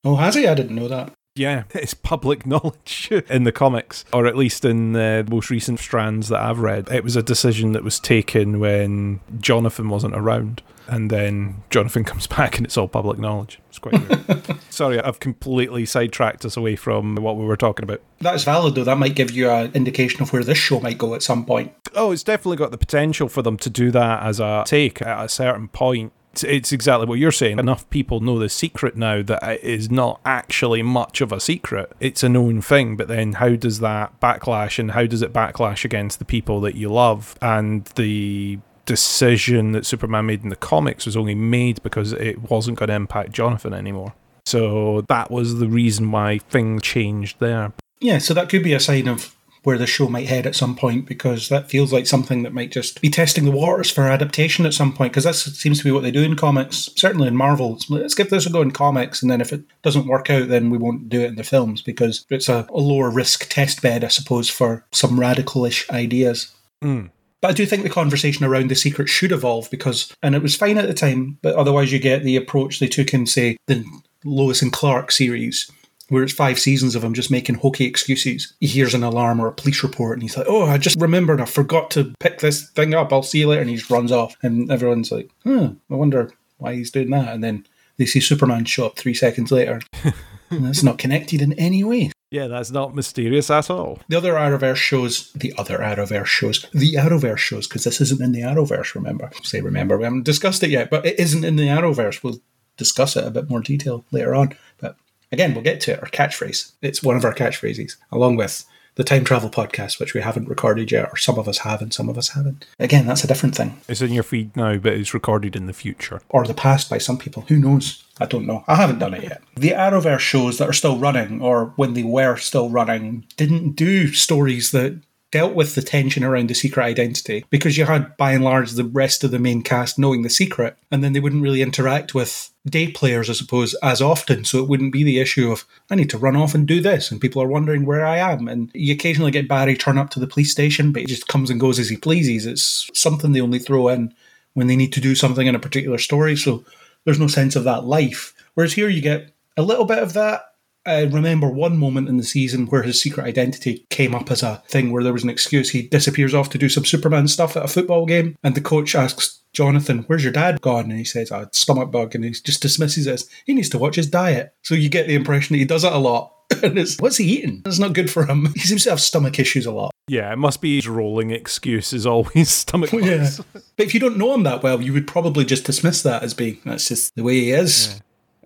[0.04, 0.46] Oh, has he?
[0.46, 1.12] I didn't know that.
[1.34, 6.28] Yeah, it's public knowledge in the comics, or at least in the most recent strands
[6.28, 6.90] that I've read.
[6.90, 12.26] It was a decision that was taken when Jonathan wasn't around and then Jonathan comes
[12.26, 13.60] back and it's all public knowledge.
[13.68, 14.60] It's quite weird.
[14.70, 18.00] Sorry, I've completely sidetracked us away from what we were talking about.
[18.20, 18.84] That's valid, though.
[18.84, 21.72] That might give you an indication of where this show might go at some point.
[21.94, 25.24] Oh, it's definitely got the potential for them to do that as a take at
[25.24, 26.12] a certain point.
[26.42, 27.58] It's exactly what you're saying.
[27.58, 31.92] Enough people know the secret now that it is not actually much of a secret.
[32.00, 35.84] It's a known thing, but then how does that backlash and how does it backlash
[35.84, 41.06] against the people that you love and the decision that Superman made in the comics
[41.06, 44.14] was only made because it wasn't going to impact Jonathan anymore.
[44.46, 47.72] So that was the reason why things changed there.
[48.00, 50.74] Yeah, so that could be a sign of where the show might head at some
[50.74, 54.66] point because that feels like something that might just be testing the waters for adaptation
[54.66, 57.36] at some point because that seems to be what they do in comics certainly in
[57.36, 60.48] marvel let's give this a go in comics and then if it doesn't work out
[60.48, 63.80] then we won't do it in the films because it's a, a lower risk test
[63.82, 67.08] bed i suppose for some radicalish ideas mm.
[67.42, 70.54] But I do think the conversation around the secret should evolve because, and it was
[70.54, 73.84] fine at the time, but otherwise you get the approach they took in, say, the
[74.24, 75.68] Lois and Clark series,
[76.08, 78.54] where it's five seasons of him just making hokey excuses.
[78.60, 81.40] He hears an alarm or a police report and he's like, oh, I just remembered,
[81.40, 83.62] I forgot to pick this thing up, I'll see you later.
[83.62, 84.36] And he just runs off.
[84.44, 87.34] And everyone's like, hmm, I wonder why he's doing that.
[87.34, 89.80] And then they see Superman show up three seconds later.
[90.50, 92.12] and that's not connected in any way.
[92.32, 93.98] Yeah, that's not mysterious at all.
[94.08, 98.32] The other Arrowverse shows, the other Arrowverse shows, the Arrowverse shows, because this isn't in
[98.32, 99.30] the Arrowverse, remember?
[99.42, 102.22] Say remember, we haven't discussed it yet, but it isn't in the Arrowverse.
[102.22, 102.40] We'll
[102.78, 104.56] discuss it a bit more detail later on.
[104.78, 104.96] But
[105.30, 106.02] again, we'll get to it.
[106.02, 106.72] Our catchphrase.
[106.80, 110.92] It's one of our catchphrases, along with the time travel podcast, which we haven't recorded
[110.92, 112.66] yet, or some of us have and some of us haven't.
[112.78, 113.80] Again, that's a different thing.
[113.88, 116.20] It's in your feed now, but it's recorded in the future.
[116.28, 117.44] Or the past by some people.
[117.48, 118.04] Who knows?
[118.20, 118.64] I don't know.
[118.68, 119.42] I haven't done it yet.
[119.56, 124.08] The Arrowverse shows that are still running, or when they were still running, didn't do
[124.08, 125.00] stories that
[125.32, 128.84] dealt with the tension around the secret identity because you had by and large the
[128.84, 132.50] rest of the main cast knowing the secret and then they wouldn't really interact with
[132.64, 136.08] day players i suppose as often so it wouldn't be the issue of i need
[136.08, 138.94] to run off and do this and people are wondering where i am and you
[138.94, 141.80] occasionally get barry turn up to the police station but he just comes and goes
[141.80, 144.14] as he pleases it's something they only throw in
[144.54, 146.36] when they need to do something in a particular story.
[146.36, 146.64] So
[147.04, 148.34] there's no sense of that life.
[148.54, 150.51] Whereas here you get a little bit of that.
[150.84, 154.62] I remember one moment in the season where his secret identity came up as a
[154.66, 155.70] thing where there was an excuse.
[155.70, 158.94] He disappears off to do some Superman stuff at a football game, and the coach
[158.94, 160.84] asks Jonathan, Where's your dad gone?
[160.84, 163.78] And he says, a stomach bug, and he just dismisses it as he needs to
[163.78, 164.54] watch his diet.
[164.62, 166.34] So you get the impression that he does it a lot.
[166.62, 167.62] and it's, what's he eating?
[167.64, 168.46] It's not good for him.
[168.54, 169.92] He seems to have stomach issues a lot.
[170.08, 173.06] Yeah, it must be his rolling excuse is always stomach bugs.
[173.06, 173.60] Yeah.
[173.76, 176.34] But if you don't know him that well, you would probably just dismiss that as
[176.34, 178.00] being that's just the way he is.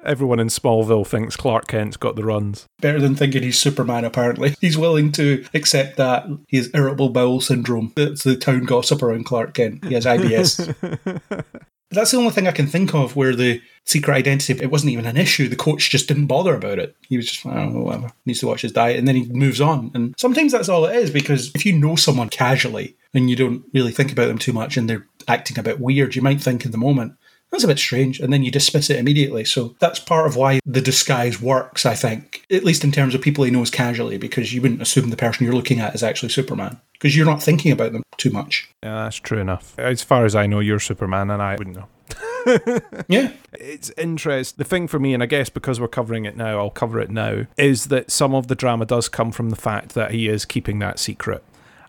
[0.07, 2.67] Everyone in Smallville thinks Clark Kent's got the runs.
[2.81, 4.55] Better than thinking he's Superman, apparently.
[4.61, 7.93] He's willing to accept that he has irritable bowel syndrome.
[7.97, 9.85] That's the town gossip around Clark Kent.
[9.85, 10.75] He has IBS.
[11.91, 15.07] That's the only thing I can think of where the secret identity, it wasn't even
[15.07, 15.49] an issue.
[15.49, 16.97] The coach just didn't bother about it.
[17.09, 18.99] He was just, oh, whatever, needs to watch his diet.
[18.99, 19.93] And then he moves on.
[19.95, 23.65] And sometimes that's all it is because if you know someone casually and you don't
[23.73, 26.65] really think about them too much and they're acting a bit weird, you might think
[26.65, 27.15] in the moment,
[27.51, 28.21] that's a bit strange.
[28.21, 29.45] And then you dismiss it immediately.
[29.45, 33.21] So that's part of why the disguise works, I think, at least in terms of
[33.23, 36.31] people he knows casually, because you wouldn't assume the person you're looking at is actually
[36.31, 38.69] Superman because you're not thinking about them too much.
[38.83, 39.79] Yeah, that's true enough.
[39.79, 41.89] As far as I know, you're Superman, and I wouldn't know.
[43.09, 43.33] Yeah.
[43.53, 44.57] It's interest.
[44.57, 47.11] The thing for me, and I guess because we're covering it now, I'll cover it
[47.11, 50.45] now, is that some of the drama does come from the fact that he is
[50.45, 51.43] keeping that secret.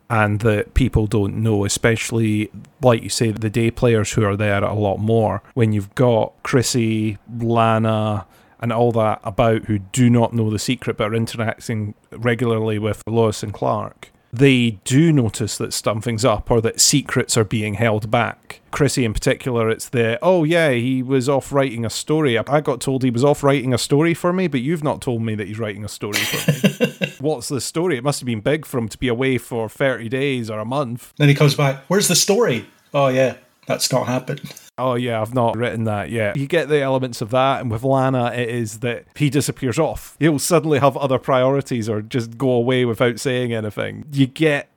[0.09, 2.49] And that people don't know, especially
[2.81, 5.43] like you say, the day players who are there a lot more.
[5.53, 8.25] When you've got Chrissy, Lana,
[8.59, 13.01] and all that about who do not know the secret but are interacting regularly with
[13.07, 18.11] Lois and Clark, they do notice that something's up or that secrets are being held
[18.11, 18.61] back.
[18.71, 22.37] Chrissy, in particular, it's the, oh yeah, he was off writing a story.
[22.37, 25.21] I got told he was off writing a story for me, but you've not told
[25.21, 27.13] me that he's writing a story for me.
[27.19, 27.97] What's the story?
[27.97, 30.65] It must have been big for him to be away for 30 days or a
[30.65, 31.13] month.
[31.17, 32.67] Then he comes back, where's the story?
[32.93, 34.53] Oh, yeah, that's not happened.
[34.77, 36.37] Oh yeah, I've not written that yet.
[36.37, 40.15] You get the elements of that, and with Lana, it is that he disappears off.
[40.19, 44.05] He'll suddenly have other priorities or just go away without saying anything.
[44.11, 44.69] You get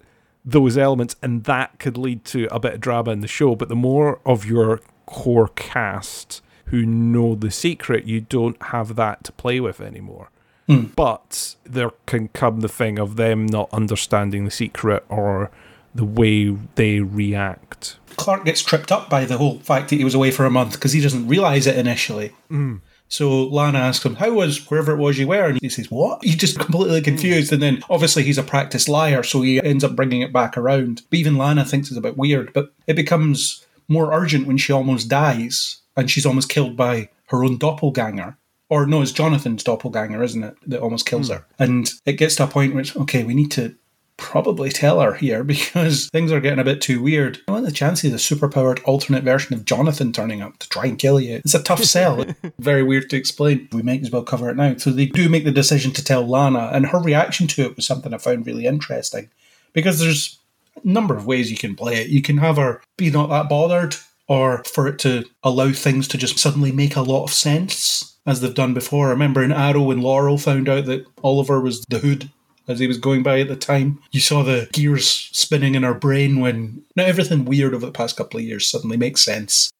[0.43, 3.55] those elements, and that could lead to a bit of drama in the show.
[3.55, 9.25] But the more of your core cast who know the secret, you don't have that
[9.25, 10.31] to play with anymore.
[10.67, 10.85] Hmm.
[10.97, 15.51] But there can come the thing of them not understanding the secret or
[15.95, 17.97] the way they react.
[18.17, 20.73] Clark gets tripped up by the whole fact that he was away for a month
[20.73, 22.33] because he doesn't realise it initially.
[22.51, 22.81] Mm.
[23.09, 25.49] So Lana asks him, How was wherever it was you were?
[25.49, 26.21] And he says, What?
[26.25, 27.53] He's just completely confused.
[27.53, 31.03] And then obviously he's a practiced liar, so he ends up bringing it back around.
[31.11, 32.53] But even Lana thinks it's a bit weird.
[32.53, 37.45] But it becomes more urgent when she almost dies and she's almost killed by her
[37.45, 38.37] own doppelganger.
[38.69, 40.55] Or no, it's Jonathan's doppelganger, isn't it?
[40.69, 41.35] That almost kills hmm.
[41.35, 41.47] her.
[41.59, 43.75] And it gets to a point where it's, okay, we need to
[44.21, 47.41] probably tell her here because things are getting a bit too weird.
[47.49, 50.87] I want the chances of the superpowered alternate version of Jonathan turning up to try
[50.87, 51.37] and kill you?
[51.37, 52.25] It's a tough sell.
[52.59, 53.69] Very weird to explain.
[53.73, 54.77] We might as well cover it now.
[54.77, 57.87] So they do make the decision to tell Lana, and her reaction to it was
[57.87, 59.31] something I found really interesting
[59.73, 60.39] because there's
[60.77, 62.09] a number of ways you can play it.
[62.09, 63.97] You can have her be not that bothered,
[64.29, 68.07] or for it to allow things to just suddenly make a lot of sense.
[68.27, 69.09] As they've done before.
[69.09, 72.31] I remember in Arrow when Laurel found out that Oliver was the Hood
[72.71, 74.01] as he was going by at the time.
[74.11, 78.17] You saw the gears spinning in her brain when now everything weird over the past
[78.17, 79.71] couple of years suddenly makes sense.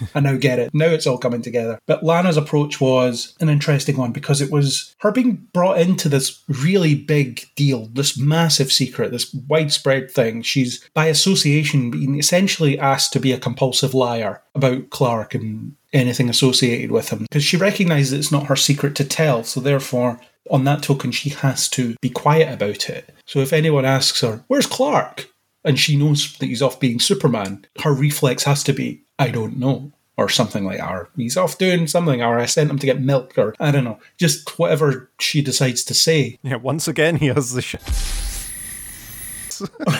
[0.14, 0.70] I now get it.
[0.72, 1.78] Now it's all coming together.
[1.86, 6.42] But Lana's approach was an interesting one because it was her being brought into this
[6.48, 10.42] really big deal, this massive secret, this widespread thing.
[10.42, 16.30] She's by association being essentially asked to be a compulsive liar about Clark and anything
[16.30, 19.44] associated with him because she recognizes it's not her secret to tell.
[19.44, 23.14] So therefore, on that token, she has to be quiet about it.
[23.26, 25.28] So if anyone asks her, Where's Clark?
[25.64, 29.58] and she knows that he's off being Superman, her reflex has to be, I don't
[29.58, 29.92] know.
[30.18, 30.90] Or something like that.
[30.90, 33.82] Or he's off doing something, or I sent him to get milk, or I don't
[33.82, 33.98] know.
[34.18, 36.38] Just whatever she decides to say.
[36.42, 37.76] Yeah, once again, he has the sh-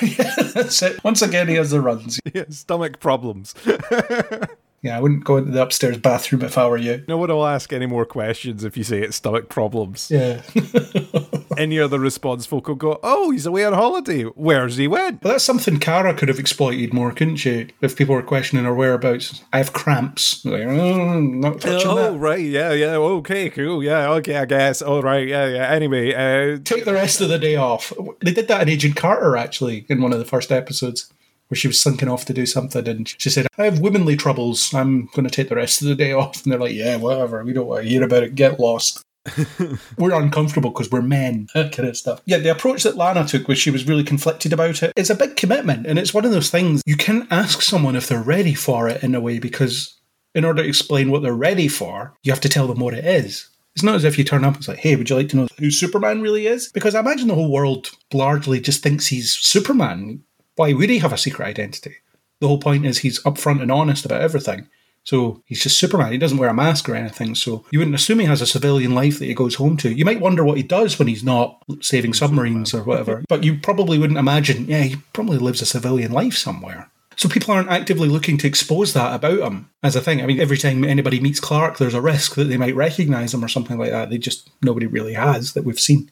[0.03, 1.03] yeah, that's it.
[1.03, 2.21] Once again, he has the runs.
[2.35, 3.55] yeah, stomach problems.
[4.83, 7.05] Yeah, I wouldn't go into the upstairs bathroom if I were you.
[7.07, 10.11] no one will ask any more questions if you say it's stomach problems.
[10.11, 10.43] Yeah.
[11.57, 14.23] Any other response folk will go, oh, he's away on holiday.
[14.23, 15.21] Where's he went?
[15.21, 17.69] But that's something Kara could have exploited more, couldn't she?
[17.83, 19.45] If people were questioning her whereabouts.
[19.53, 20.45] I have cramps.
[20.47, 22.19] Like, oh, not touching Oh, that.
[22.19, 24.81] right, yeah, yeah, okay, cool, yeah, okay, I guess.
[24.83, 25.69] All right, yeah, yeah.
[25.69, 27.93] Anyway, uh, Take the rest of the day off.
[28.21, 31.13] They did that in Agent Carter, actually, in one of the first episodes,
[31.53, 34.73] where she was slinking off to do something and she said, I have womanly troubles.
[34.73, 36.43] I'm going to take the rest of the day off.
[36.43, 37.45] And they're like, yeah, whatever.
[37.45, 38.35] We don't want to hear about it.
[38.35, 39.03] Get lost.
[39.99, 42.23] we're uncomfortable because we're men, that kind of stuff.
[42.25, 44.83] Yeah, the approach that Lana took, was she was really conflicted about it.
[44.85, 45.87] it, is a big commitment.
[45.87, 49.03] And it's one of those things you can ask someone if they're ready for it
[49.03, 49.99] in a way, because
[50.35, 53.05] in order to explain what they're ready for, you have to tell them what it
[53.05, 53.51] is.
[53.75, 55.49] It's not as if you turn up and say, hey, would you like to know
[55.59, 56.73] who Superman really is?
[56.73, 60.23] Because I imagine the whole world largely just thinks he's Superman.
[60.57, 61.97] Why would he have a secret identity?
[62.41, 64.69] The whole point is he's upfront and honest about everything.
[65.05, 66.13] So he's just Superman.
[66.13, 67.35] He doesn't wear a mask or anything.
[67.35, 69.93] So you wouldn't assume he has a civilian life that he goes home to.
[69.93, 73.25] You might wonder what he does when he's not saving submarines or whatever.
[73.29, 76.89] but you probably wouldn't imagine, yeah, he probably lives a civilian life somewhere.
[77.17, 80.23] So people aren't actively looking to expose that about him as a thing.
[80.23, 83.45] I mean, every time anybody meets Clark, there's a risk that they might recognize him
[83.45, 84.09] or something like that.
[84.11, 86.11] They just, nobody really has that we've seen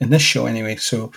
[0.00, 0.76] in this show anyway.
[0.76, 1.12] So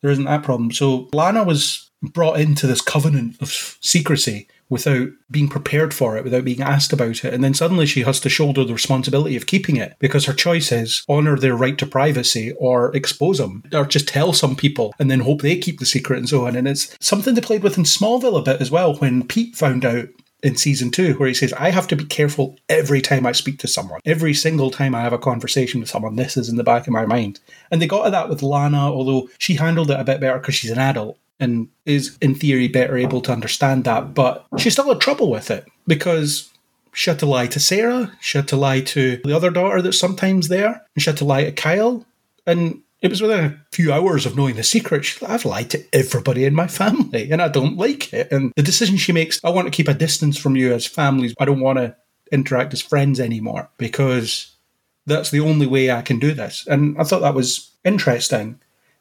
[0.00, 0.72] there isn't that problem.
[0.72, 6.44] So Lana was brought into this covenant of secrecy without being prepared for it, without
[6.44, 7.32] being asked about it.
[7.32, 10.72] And then suddenly she has to shoulder the responsibility of keeping it because her choice
[10.72, 15.10] is honour their right to privacy or expose them or just tell some people and
[15.10, 16.56] then hope they keep the secret and so on.
[16.56, 19.84] And it's something they played with in Smallville a bit as well when Pete found
[19.84, 20.08] out
[20.42, 23.58] in season two, where he says, I have to be careful every time I speak
[23.60, 24.00] to someone.
[24.04, 26.92] Every single time I have a conversation with someone, this is in the back of
[26.92, 27.40] my mind.
[27.70, 30.54] And they got to that with Lana, although she handled it a bit better because
[30.54, 34.88] she's an adult and is in theory better able to understand that, but she still
[34.88, 36.50] had trouble with it because
[36.92, 39.98] she had to lie to Sarah, she had to lie to the other daughter that's
[39.98, 42.06] sometimes there, and she had to lie to Kyle.
[42.46, 45.84] And it was within a few hours of knowing the secret, like, I've lied to
[45.92, 48.32] everybody in my family and I don't like it.
[48.32, 51.34] And the decision she makes, I want to keep a distance from you as families.
[51.38, 51.94] I don't want to
[52.32, 54.56] interact as friends anymore because
[55.04, 56.66] that's the only way I can do this.
[56.66, 58.58] And I thought that was interesting.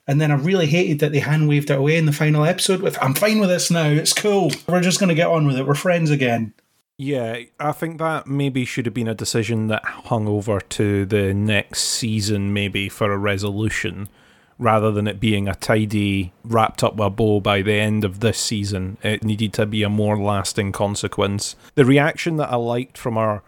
[0.08, 2.82] And then I really hated that they hand waved it away in the final episode
[2.82, 3.88] with, I'm fine with this now.
[3.88, 4.52] It's cool.
[4.68, 5.65] We're just going to get on with it.
[5.65, 6.54] We're friends again.
[6.98, 11.34] Yeah, I think that maybe should have been a decision that hung over to the
[11.34, 14.08] next season, maybe for a resolution,
[14.58, 18.22] rather than it being a tidy, wrapped up with a bow by the end of
[18.22, 18.98] this season.
[19.04, 21.58] It needed to be a more lasting consequence.
[21.74, 23.41] The reaction that I liked from her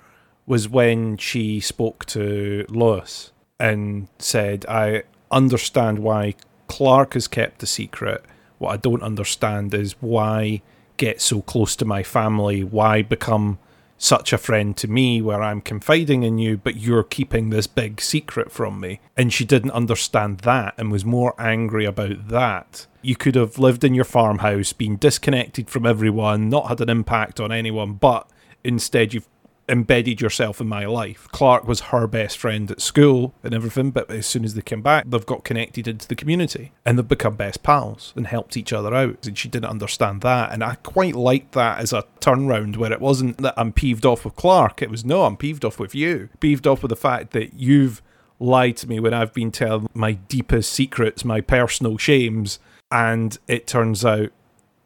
[0.46, 6.36] was when she spoke to Lois and said, I understand why
[6.68, 8.24] Clark has kept the secret.
[8.58, 10.62] What I don't understand is why
[10.98, 13.60] get so close to my family, why become
[13.98, 18.00] such a friend to me where I'm confiding in you, but you're keeping this big
[18.00, 19.00] secret from me.
[19.16, 22.86] And she didn't understand that and was more angry about that.
[23.02, 27.40] You could have lived in your farmhouse, been disconnected from everyone, not had an impact
[27.40, 28.30] on anyone, but
[28.64, 29.28] instead you've
[29.70, 31.28] embedded yourself in my life.
[31.32, 34.82] Clark was her best friend at school and everything, but as soon as they came
[34.82, 38.74] back, they've got connected into the community and they've become best pals and helped each
[38.74, 39.28] other out.
[39.28, 40.52] And she didn't understand that.
[40.52, 44.26] And I quite liked that as a turnaround where it wasn't that I'm peeved off
[44.26, 46.30] with Clark, it was no, I'm peeved off with you.
[46.40, 48.02] Peeved off with the fact that you've
[48.40, 52.60] lied to me when I've been telling my deepest secrets, my personal shames.
[52.90, 54.32] And it turns out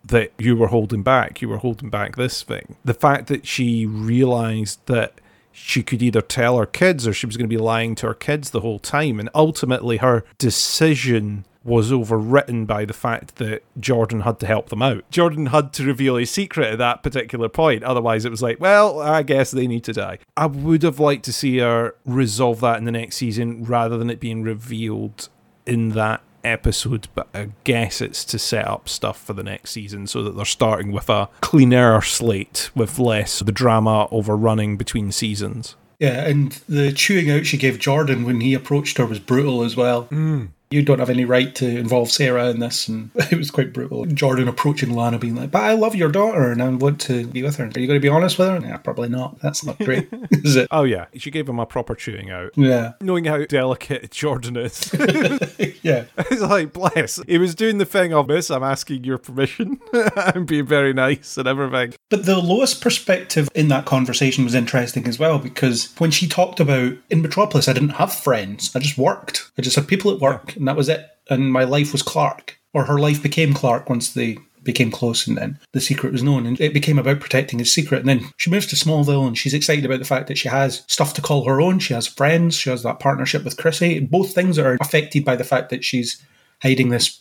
[0.03, 1.41] that you were holding back.
[1.41, 2.75] You were holding back this thing.
[2.83, 5.19] The fact that she realized that
[5.51, 8.13] she could either tell her kids or she was going to be lying to her
[8.13, 9.19] kids the whole time.
[9.19, 14.81] And ultimately, her decision was overwritten by the fact that Jordan had to help them
[14.81, 15.09] out.
[15.11, 17.83] Jordan had to reveal his secret at that particular point.
[17.83, 20.17] Otherwise, it was like, well, I guess they need to die.
[20.35, 24.09] I would have liked to see her resolve that in the next season rather than
[24.09, 25.29] it being revealed
[25.67, 30.07] in that episode, but I guess it's to set up stuff for the next season
[30.07, 35.75] so that they're starting with a cleaner slate with less the drama overrunning between seasons.
[35.99, 39.75] Yeah, and the chewing out she gave Jordan when he approached her was brutal as
[39.75, 40.05] well.
[40.05, 42.87] Mm you don't have any right to involve Sarah in this.
[42.87, 44.05] And it was quite brutal.
[44.05, 47.43] Jordan approaching Lana being like, but I love your daughter and I want to be
[47.43, 47.65] with her.
[47.65, 48.59] Are you going to be honest with her?
[48.61, 49.39] Yeah, probably not.
[49.39, 50.67] That's not great, is it?
[50.71, 51.05] Oh, yeah.
[51.15, 52.51] She gave him a proper chewing out.
[52.55, 52.93] Yeah.
[53.01, 54.93] Knowing how delicate Jordan is.
[55.83, 56.05] yeah.
[56.17, 57.19] It's like, bless.
[57.27, 58.49] He was doing the thing of this.
[58.49, 59.79] I'm asking your permission.
[60.15, 61.93] I'm being very nice and everything.
[62.09, 66.59] But the Lois perspective in that conversation was interesting as well because when she talked
[66.59, 68.71] about in Metropolis, I didn't have friends.
[68.75, 69.51] I just worked.
[69.57, 71.09] I just had people at work and that was it.
[71.27, 75.35] And my life was Clark, or her life became Clark once they became close and
[75.35, 78.01] then the secret was known and it became about protecting his secret.
[78.01, 80.83] And then she moves to smallville and she's excited about the fact that she has
[80.85, 81.79] stuff to call her own.
[81.79, 82.53] She has friends.
[82.55, 83.99] She has that partnership with chrissy.
[84.01, 86.23] Both things are affected by the fact that she's
[86.61, 87.20] hiding this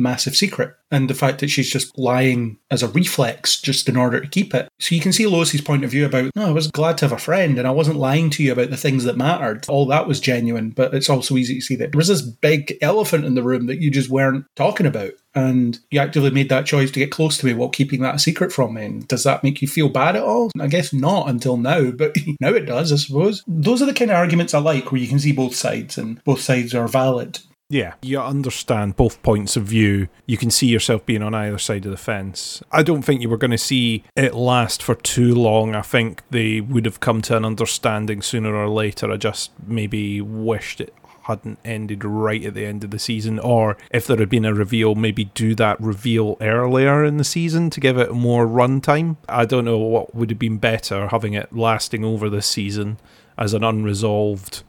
[0.00, 0.74] massive secret.
[0.90, 4.54] And the fact that she's just lying as a reflex just in order to keep
[4.54, 4.68] it.
[4.80, 7.12] So you can see Lois's point of view about, no, I was glad to have
[7.12, 9.66] a friend and I wasn't lying to you about the things that mattered.
[9.68, 12.76] All that was genuine, but it's also easy to see that there was this big
[12.82, 15.12] elephant in the room that you just weren't talking about.
[15.32, 18.18] And you actively made that choice to get close to me while keeping that a
[18.18, 18.84] secret from me.
[18.84, 20.50] And does that make you feel bad at all?
[20.60, 23.44] I guess not until now, but now it does, I suppose.
[23.46, 26.22] Those are the kind of arguments I like where you can see both sides and
[26.24, 27.38] both sides are valid.
[27.70, 30.08] Yeah, you understand both points of view.
[30.26, 32.62] You can see yourself being on either side of the fence.
[32.72, 35.76] I don't think you were going to see it last for too long.
[35.76, 39.12] I think they would have come to an understanding sooner or later.
[39.12, 40.92] I just maybe wished it
[41.22, 44.52] hadn't ended right at the end of the season, or if there had been a
[44.52, 49.16] reveal, maybe do that reveal earlier in the season to give it more runtime.
[49.28, 52.98] I don't know what would have been better, having it lasting over the season
[53.38, 54.64] as an unresolved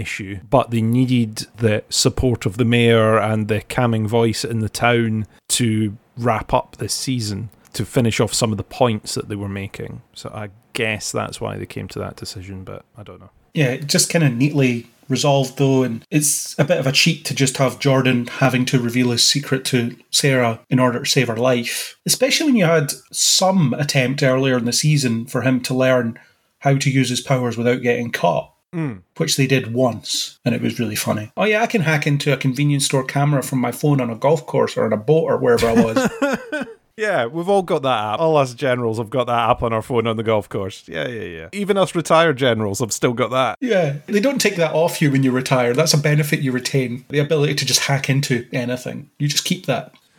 [0.00, 4.68] issue, but they needed the support of the mayor and the calming voice in the
[4.68, 9.36] town to wrap up this season to finish off some of the points that they
[9.36, 10.02] were making.
[10.14, 13.30] So I guess that's why they came to that decision, but I don't know.
[13.54, 17.24] Yeah, it just kind of neatly resolved though, and it's a bit of a cheat
[17.26, 21.28] to just have Jordan having to reveal his secret to Sarah in order to save
[21.28, 21.98] her life.
[22.06, 26.18] Especially when you had some attempt earlier in the season for him to learn
[26.60, 28.54] how to use his powers without getting caught.
[28.74, 29.02] Mm.
[29.16, 31.32] Which they did once, and it was really funny.
[31.36, 34.14] Oh yeah, I can hack into a convenience store camera from my phone on a
[34.14, 36.66] golf course or on a boat or wherever I was.
[37.00, 38.20] Yeah, we've all got that app.
[38.20, 40.86] All us generals have got that app on our phone on the golf course.
[40.86, 41.48] Yeah, yeah, yeah.
[41.52, 43.56] Even us retired generals have still got that.
[43.62, 45.72] yeah, they don't take that off you when you retire.
[45.72, 47.06] That's a benefit you retain.
[47.08, 49.08] The ability to just hack into anything.
[49.18, 49.94] You just keep that.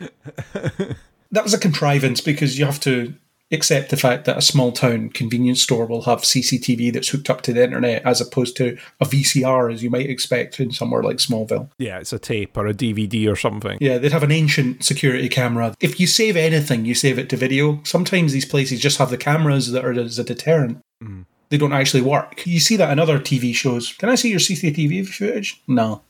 [1.30, 3.14] that was a contrivance because you have to
[3.52, 7.42] accept the fact that a small town convenience store will have CCTV that's hooked up
[7.42, 11.18] to the internet as opposed to a VCR as you might expect in somewhere like
[11.18, 11.70] Smallville.
[11.78, 13.78] Yeah, it's a tape or a DVD or something.
[13.80, 15.74] Yeah, they'd have an ancient security camera.
[15.80, 17.80] If you save anything, you save it to video.
[17.84, 20.80] Sometimes these places just have the cameras that are as a deterrent.
[21.02, 21.26] Mm.
[21.50, 22.46] They don't actually work.
[22.46, 23.92] You see that in other TV shows.
[23.92, 25.62] Can I see your CCTV footage?
[25.68, 26.02] No.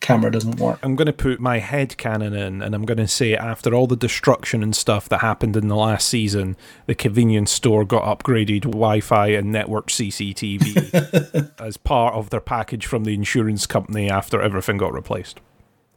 [0.00, 0.78] Camera doesn't work.
[0.82, 3.86] I'm going to put my head canon in and I'm going to say after all
[3.86, 8.62] the destruction and stuff that happened in the last season, the convenience store got upgraded
[8.62, 14.40] Wi Fi and network CCTV as part of their package from the insurance company after
[14.40, 15.40] everything got replaced.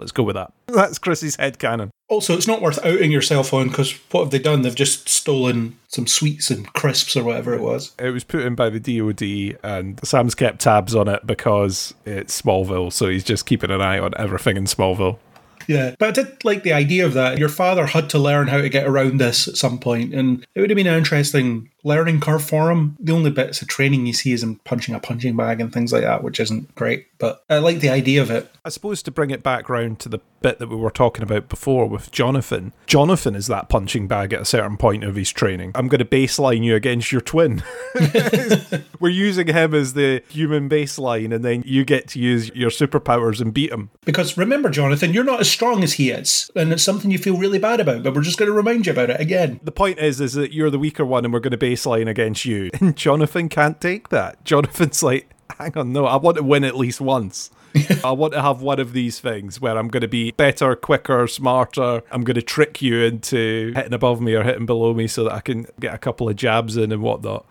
[0.04, 0.51] Let's go with that.
[0.68, 1.89] That's Chrissy's head canon.
[2.10, 4.62] Also, it's not worth outing yourself on because what have they done?
[4.62, 7.93] They've just stolen some sweets and crisps or whatever it was.
[7.97, 12.41] It was put in by the DoD, and Sam's kept tabs on it because it's
[12.41, 15.20] Smallville, so he's just keeping an eye on everything in Smallville.
[15.68, 17.38] Yeah, but I did like the idea of that.
[17.38, 20.61] Your father had to learn how to get around this at some point, and it
[20.61, 22.97] would have been an interesting learning curve for him.
[22.99, 25.91] The only bits of training you see is him punching a punching bag and things
[25.91, 27.07] like that, which isn't great.
[27.18, 28.49] But I like the idea of it.
[28.66, 31.50] I suppose to bring it back round to the bit that we were talking about
[31.50, 35.72] before with Jonathan, Jonathan is that punching bag at a certain point of his training.
[35.74, 37.64] I'm going to baseline you against your twin.
[39.00, 43.41] we're using him as the human baseline, and then you get to use your superpowers
[43.41, 43.89] and beat him.
[44.06, 47.38] Because remember, Jonathan, you're not as strong as he is, and it's something you feel
[47.38, 48.04] really bad about.
[48.04, 49.60] But we're just going to remind you about it again.
[49.64, 52.46] The point is, is that you're the weaker one, and we're going to baseline against
[52.46, 52.70] you.
[52.84, 54.44] And Jonathan can't take that.
[54.44, 57.50] Jonathan's like, hang on, no, I want to win at least once.
[58.03, 61.28] I want to have one of these things where I'm going to be better, quicker,
[61.28, 62.03] smarter.
[62.11, 65.34] I'm going to trick you into hitting above me or hitting below me so that
[65.34, 67.45] I can get a couple of jabs in and whatnot.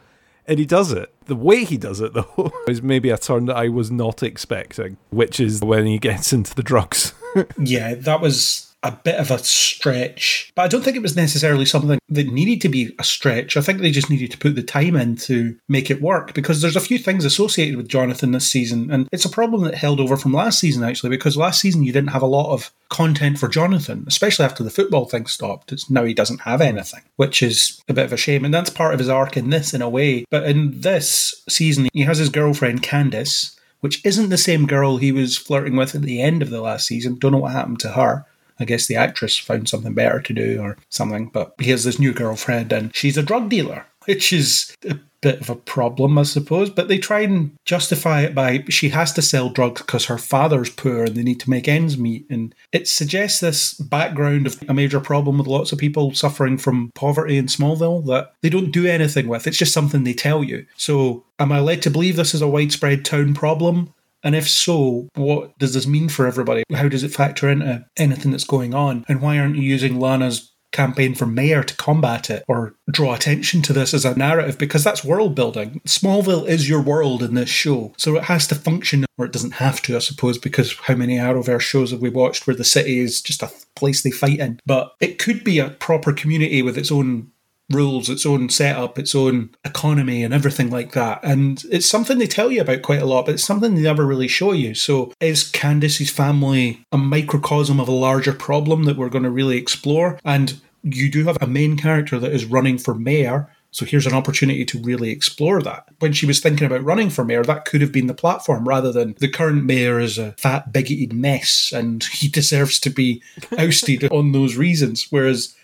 [0.47, 1.13] And he does it.
[1.27, 4.97] The way he does it, though, is maybe a turn that I was not expecting,
[5.11, 7.15] which is when he gets into the drugs.
[7.59, 10.53] yeah, that was a bit of a stretch.
[10.55, 13.57] But I don't think it was necessarily something that needed to be a stretch.
[13.57, 16.61] I think they just needed to put the time in to make it work because
[16.61, 18.91] there's a few things associated with Jonathan this season.
[18.91, 21.93] And it's a problem that held over from last season, actually, because last season you
[21.93, 25.73] didn't have a lot of content for Jonathan, especially after the football thing stopped.
[25.73, 28.45] It's now he doesn't have anything, which is a bit of a shame.
[28.45, 30.25] And that's part of his arc in this, in a way.
[30.31, 33.57] But in this season, he has his girlfriend, Candice.
[33.81, 36.87] Which isn't the same girl he was flirting with at the end of the last
[36.87, 37.19] season.
[37.19, 38.25] Don't know what happened to her.
[38.63, 41.29] I guess the actress found something better to do or something.
[41.29, 45.41] But he has this new girlfriend and she's a drug dealer, which is a bit
[45.41, 46.69] of a problem, I suppose.
[46.69, 50.69] But they try and justify it by she has to sell drugs because her father's
[50.69, 52.27] poor and they need to make ends meet.
[52.29, 56.91] And it suggests this background of a major problem with lots of people suffering from
[56.95, 59.47] poverty in Smallville that they don't do anything with.
[59.47, 60.67] It's just something they tell you.
[60.77, 63.95] So am I led to believe this is a widespread town problem?
[64.23, 66.65] And if so, what does this mean for everybody?
[66.73, 69.05] How does it factor into anything that's going on?
[69.09, 73.63] And why aren't you using Lana's campaign for mayor to combat it or draw attention
[73.63, 75.81] to this as a narrative because that's world building.
[75.87, 77.93] Smallville is your world in this show.
[77.99, 81.19] So it has to function, or it doesn't have to, I suppose, because how many
[81.19, 84.59] Arrowverse shows have we watched where the city is just a place they fight in?
[84.67, 87.31] But it could be a proper community with its own
[87.73, 91.21] rules, its own setup, its own economy, and everything like that.
[91.23, 94.07] And it's something they tell you about quite a lot, but it's something they never
[94.07, 94.75] really show you.
[94.75, 99.57] So, is Candice's family a microcosm of a larger problem that we're going to really
[99.57, 100.19] explore?
[100.25, 103.49] And you do have a main character that is running for mayor.
[103.71, 105.89] So here's an opportunity to really explore that.
[106.01, 108.93] When she was thinking about running for mayor, that could have been the platform rather
[108.93, 113.23] than the current mayor is a fat, bigoted mess and he deserves to be
[113.59, 115.07] ousted on those reasons.
[115.09, 115.57] Whereas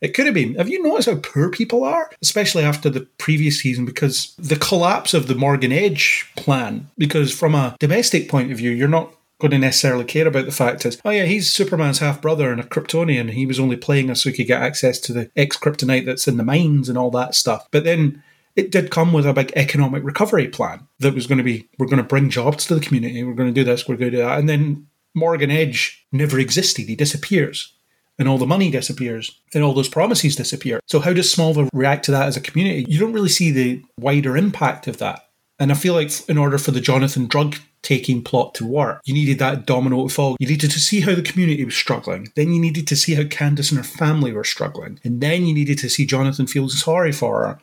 [0.00, 0.54] it could have been.
[0.56, 2.10] Have you noticed how poor people are?
[2.22, 7.54] Especially after the previous season, because the collapse of the Morgan Edge plan, because from
[7.54, 11.00] a domestic point of view, you're not going to necessarily care about the fact is,
[11.04, 13.30] oh yeah, he's Superman's half brother and a Kryptonian.
[13.30, 16.28] He was only playing us so he could get access to the ex kryptonite that's
[16.28, 17.68] in the mines and all that stuff.
[17.70, 18.22] But then
[18.54, 21.86] it did come with a big economic recovery plan that was going to be, we're
[21.86, 24.16] going to bring jobs to the community, we're going to do this, we're going to
[24.16, 24.38] do that.
[24.38, 26.86] And then Morgan Edge never existed.
[26.86, 27.74] He disappears
[28.18, 30.80] and all the money disappears and all those promises disappear.
[30.86, 32.86] So, how does Smallville react to that as a community?
[32.88, 35.28] You don't really see the wider impact of that.
[35.58, 39.14] And I feel like in order for the Jonathan drug taking plot to work, you
[39.14, 40.36] needed that domino to fall.
[40.38, 42.28] You needed to see how the community was struggling.
[42.34, 45.00] Then you needed to see how Candice and her family were struggling.
[45.02, 47.58] And then you needed to see Jonathan feel sorry for her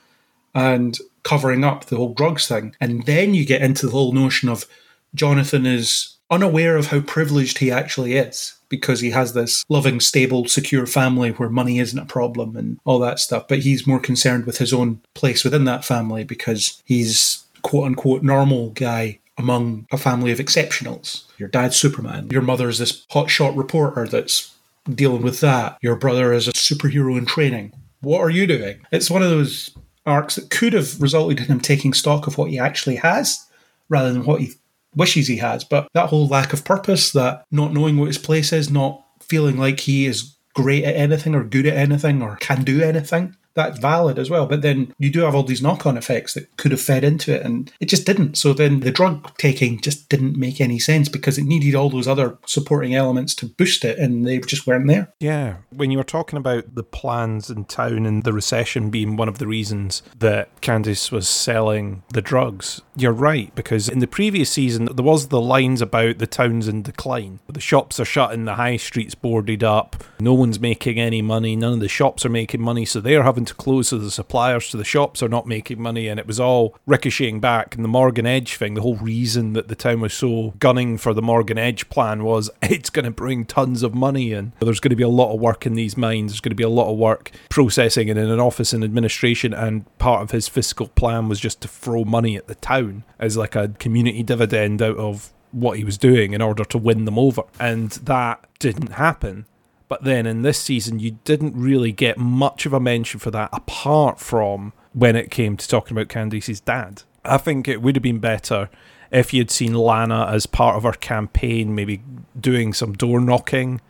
[0.56, 2.76] and covering up the whole drugs thing.
[2.82, 4.66] And then you get into the whole notion of
[5.14, 10.48] Jonathan is unaware of how privileged he actually is because he has this loving, stable,
[10.48, 13.48] secure family where money isn't a problem and all that stuff.
[13.48, 18.24] But he's more concerned with his own place within that family because he's quote unquote
[18.24, 21.26] normal guy among a family of exceptionals.
[21.38, 22.30] Your dad's Superman.
[22.32, 24.56] Your mother is this hotshot reporter that's
[24.92, 25.78] dealing with that.
[25.84, 27.74] Your brother is a superhero in training.
[28.02, 28.80] What are you doing?
[28.92, 29.70] It's one of those
[30.08, 33.46] arcs that could have resulted in him taking stock of what he actually has
[33.88, 34.54] rather than what he
[34.96, 35.64] wishes he has.
[35.64, 39.58] But that whole lack of purpose, that not knowing what his place is, not feeling
[39.58, 43.80] like he is great at anything or good at anything or can do anything, that's
[43.80, 44.46] valid as well.
[44.46, 47.34] But then you do have all these knock on effects that could have fed into
[47.34, 48.38] it, and it just didn't.
[48.38, 52.08] So then the drug taking just didn't make any sense because it needed all those
[52.08, 55.14] other supporting elements to boost it, and they just weren't there.
[55.20, 55.58] Yeah.
[55.72, 59.38] When you were talking about the plans in town and the recession being one of
[59.38, 64.86] the reasons that Candice was selling the drugs, you're right, because in the previous season,
[64.86, 67.40] there was the lines about the town's in decline.
[67.48, 70.04] The shops are shut and the high street's boarded up.
[70.20, 71.56] No one's making any money.
[71.56, 73.90] None of the shops are making money, so they're having to close.
[73.90, 77.40] So the suppliers to the shops are not making money, and it was all ricocheting
[77.40, 77.76] back.
[77.76, 81.14] And the Morgan Edge thing, the whole reason that the town was so gunning for
[81.14, 84.54] the Morgan Edge plan was it's going to bring tons of money in.
[84.60, 86.32] There's going to be a lot of work in these mines.
[86.32, 89.54] There's going to be a lot of work processing and in an office and administration.
[89.54, 93.38] And part of his fiscal plan was just to throw money at the town as
[93.38, 97.20] like a community dividend out of what he was doing in order to win them
[97.20, 97.44] over.
[97.60, 99.46] And that didn't happen.
[99.94, 103.52] But then in this season, you didn't really get much of a mention for that
[103.54, 107.04] apart from when it came to talking about Candice's dad.
[107.24, 108.72] I think it would have been better
[109.12, 112.02] if you'd seen Lana as part of her campaign, maybe
[112.40, 113.82] doing some door knocking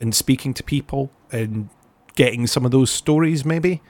[0.00, 1.68] and speaking to people and
[2.16, 3.82] getting some of those stories, maybe,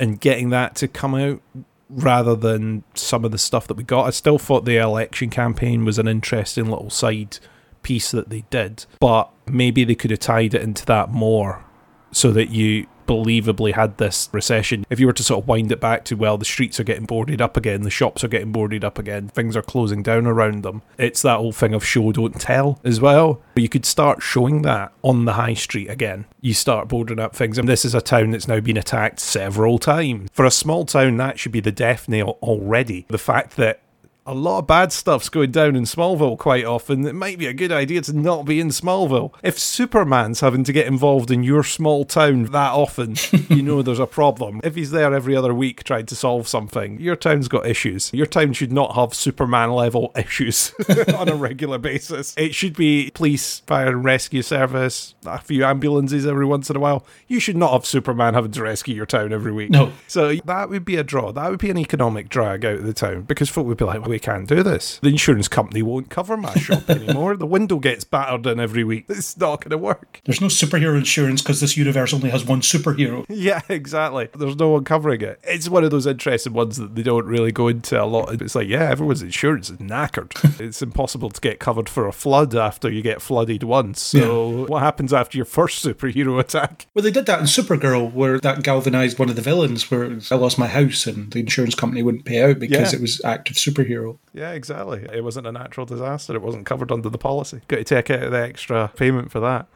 [0.00, 1.40] and getting that to come out
[1.88, 4.08] rather than some of the stuff that we got.
[4.08, 7.38] I still thought the election campaign was an interesting little side
[7.82, 11.64] piece that they did, but maybe they could have tied it into that more
[12.10, 14.86] so that you believably had this recession.
[14.88, 17.04] If you were to sort of wind it back to, well, the streets are getting
[17.04, 20.62] boarded up again, the shops are getting boarded up again, things are closing down around
[20.62, 23.42] them, it's that old thing of show, don't tell as well.
[23.54, 26.26] But you could start showing that on the high street again.
[26.40, 29.78] You start boarding up things, and this is a town that's now been attacked several
[29.78, 30.30] times.
[30.32, 33.06] For a small town, that should be the death nail already.
[33.08, 33.81] The fact that
[34.24, 37.06] a lot of bad stuff's going down in Smallville quite often.
[37.06, 39.32] It might be a good idea to not be in Smallville.
[39.42, 43.16] If Superman's having to get involved in your small town that often,
[43.48, 44.60] you know there's a problem.
[44.62, 48.12] If he's there every other week trying to solve something, your town's got issues.
[48.12, 50.72] Your town should not have Superman level issues
[51.16, 52.34] on a regular basis.
[52.36, 56.80] It should be police, fire and rescue service, a few ambulances every once in a
[56.80, 57.04] while.
[57.26, 59.70] You should not have Superman having to rescue your town every week.
[59.70, 59.92] No.
[60.06, 61.32] So that would be a draw.
[61.32, 64.11] That would be an economic drag out of the town because folk would be like,
[64.12, 64.98] we can't do this.
[65.02, 67.36] The insurance company won't cover my shop anymore.
[67.36, 69.06] The window gets battered in every week.
[69.08, 70.20] It's not going to work.
[70.24, 73.24] There's no superhero insurance because this universe only has one superhero.
[73.42, 74.28] Yeah, exactly.
[74.36, 75.40] There's no one covering it.
[75.42, 78.40] It's one of those interesting ones that they don't really go into a lot.
[78.40, 80.60] It's like, yeah, everyone's insurance is knackered.
[80.60, 84.00] it's impossible to get covered for a flood after you get flooded once.
[84.02, 86.86] So, what happens after your first superhero attack?
[86.94, 90.34] Well, they did that in Supergirl, where that galvanized one of the villains, where I
[90.34, 92.98] lost my house and the insurance company wouldn't pay out because Yeah.
[92.98, 94.01] it was active superhero.
[94.32, 95.06] Yeah, exactly.
[95.12, 96.34] It wasn't a natural disaster.
[96.34, 97.60] It wasn't covered under the policy.
[97.68, 99.66] Got to take out the extra payment for that.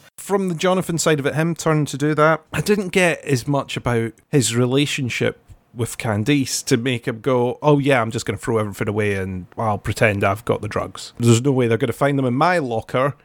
[0.16, 3.48] From the Jonathan side of it, him turning to do that, I didn't get as
[3.48, 5.38] much about his relationship
[5.74, 9.14] with Candice to make him go, oh yeah, I'm just going to throw everything away
[9.14, 11.12] and I'll pretend I've got the drugs.
[11.18, 13.16] There's no way they're going to find them in my locker.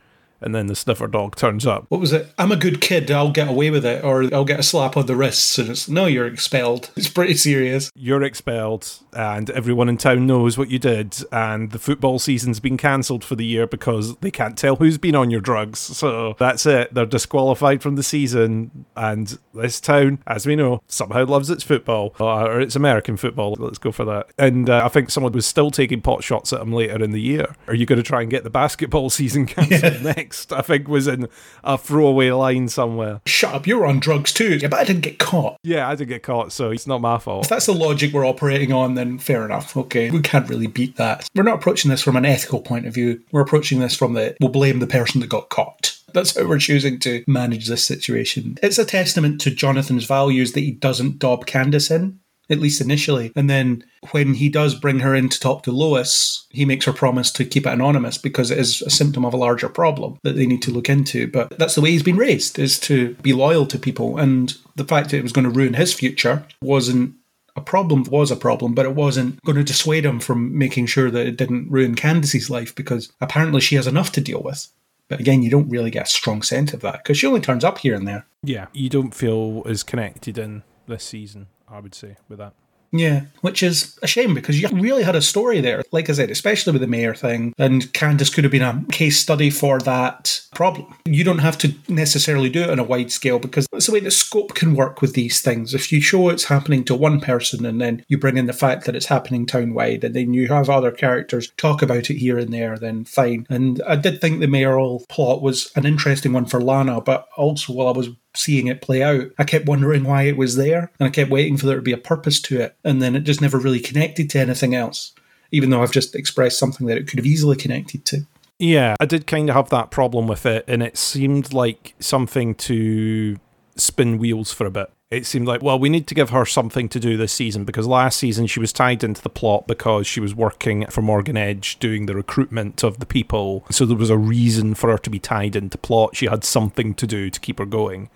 [0.41, 1.85] And then the sniffer dog turns up.
[1.89, 2.31] What was it?
[2.37, 5.05] I'm a good kid, I'll get away with it, or I'll get a slap on
[5.05, 5.57] the wrists.
[5.57, 6.91] And it's, no, you're expelled.
[7.05, 7.91] It's pretty serious.
[7.93, 12.77] You're expelled, and everyone in town knows what you did, and the football season's been
[12.77, 15.77] cancelled for the year because they can't tell who's been on your drugs.
[15.79, 16.93] So that's it.
[16.93, 22.15] They're disqualified from the season, and this town, as we know, somehow loves its football,
[22.19, 23.55] or its American football.
[23.59, 24.31] Let's go for that.
[24.39, 27.21] And uh, I think someone was still taking pot shots at him later in the
[27.21, 27.55] year.
[27.67, 30.24] Are you going to try and get the basketball season cancelled next?
[30.51, 31.27] I think was in
[31.63, 33.21] a throwaway line somewhere.
[33.25, 34.57] Shut up, you were on drugs too.
[34.57, 35.57] Yeah, but I didn't get caught.
[35.63, 37.45] Yeah, I didn't get caught, so it's not my fault.
[37.45, 39.75] If that's the logic we're operating on, then fair enough.
[39.75, 41.27] Okay, we can't really beat that.
[41.35, 43.21] We're not approaching this from an ethical point of view.
[43.31, 45.97] We're approaching this from the we'll blame the person that got caught.
[46.13, 48.57] That's how we're choosing to manage this situation.
[48.63, 52.19] It's a testament to Jonathan's values that he doesn't dob Candice in,
[52.49, 53.31] at least initially.
[53.35, 56.93] And then when he does bring her in to talk to Lois, he makes her
[56.93, 60.35] promise to keep it anonymous because it is a symptom of a larger problem that
[60.35, 61.27] they need to look into.
[61.27, 64.17] But that's the way he's been raised, is to be loyal to people.
[64.17, 67.15] And the fact that it was going to ruin his future wasn't
[67.55, 71.09] a problem was a problem, but it wasn't going to dissuade him from making sure
[71.09, 74.67] that it didn't ruin Candice's life because apparently she has enough to deal with.
[75.07, 77.63] But again, you don't really get a strong sense of that because she only turns
[77.63, 78.25] up here and there.
[78.43, 82.53] Yeah, you don't feel as connected in this season, I would say, with that.
[82.91, 85.83] Yeah, which is a shame because you really had a story there.
[85.91, 89.19] Like I said, especially with the mayor thing, and Candice could have been a case
[89.19, 90.95] study for that problem.
[91.05, 93.99] You don't have to necessarily do it on a wide scale because that's the way
[93.99, 95.73] that scope can work with these things.
[95.73, 98.85] If you show it's happening to one person and then you bring in the fact
[98.85, 102.37] that it's happening town wide and then you have other characters talk about it here
[102.37, 103.45] and there, then fine.
[103.49, 107.73] And I did think the mayoral plot was an interesting one for Lana, but also
[107.73, 111.07] while I was seeing it play out, I kept wondering why it was there, and
[111.07, 113.41] I kept waiting for there to be a purpose to it, and then it just
[113.41, 115.13] never really connected to anything else,
[115.51, 118.25] even though I've just expressed something that it could have easily connected to.
[118.59, 122.55] Yeah, I did kind of have that problem with it, and it seemed like something
[122.55, 123.37] to
[123.75, 124.89] spin wheels for a bit.
[125.11, 127.85] It seemed like, well, we need to give her something to do this season because
[127.85, 131.77] last season she was tied into the plot because she was working for Morgan Edge
[131.77, 133.65] doing the recruitment of the people.
[133.69, 136.15] So there was a reason for her to be tied into plot.
[136.15, 138.09] She had something to do to keep her going.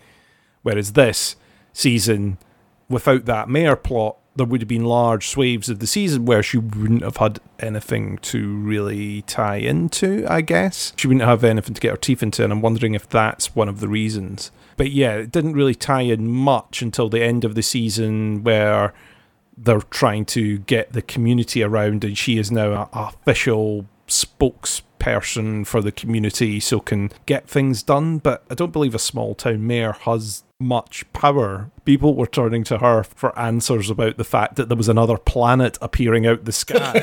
[0.62, 1.36] Whereas this
[1.74, 2.38] season,
[2.90, 6.58] without that mayor plot, there would have been large swathes of the season where she
[6.58, 10.94] wouldn't have had anything to really tie into, I guess.
[10.96, 13.68] She wouldn't have anything to get her teeth into, and I'm wondering if that's one
[13.68, 14.52] of the reasons.
[14.78, 18.94] But yeah, it didn't really tie in much until the end of the season where
[19.58, 25.68] they're trying to get the community around, and she is now a, a official spokesperson
[25.68, 28.20] for the community so can get things done.
[28.20, 31.72] But I don't believe a small town mayor has much power.
[31.86, 35.78] People were turning to her for answers about the fact that there was another planet
[35.82, 37.00] appearing out the sky,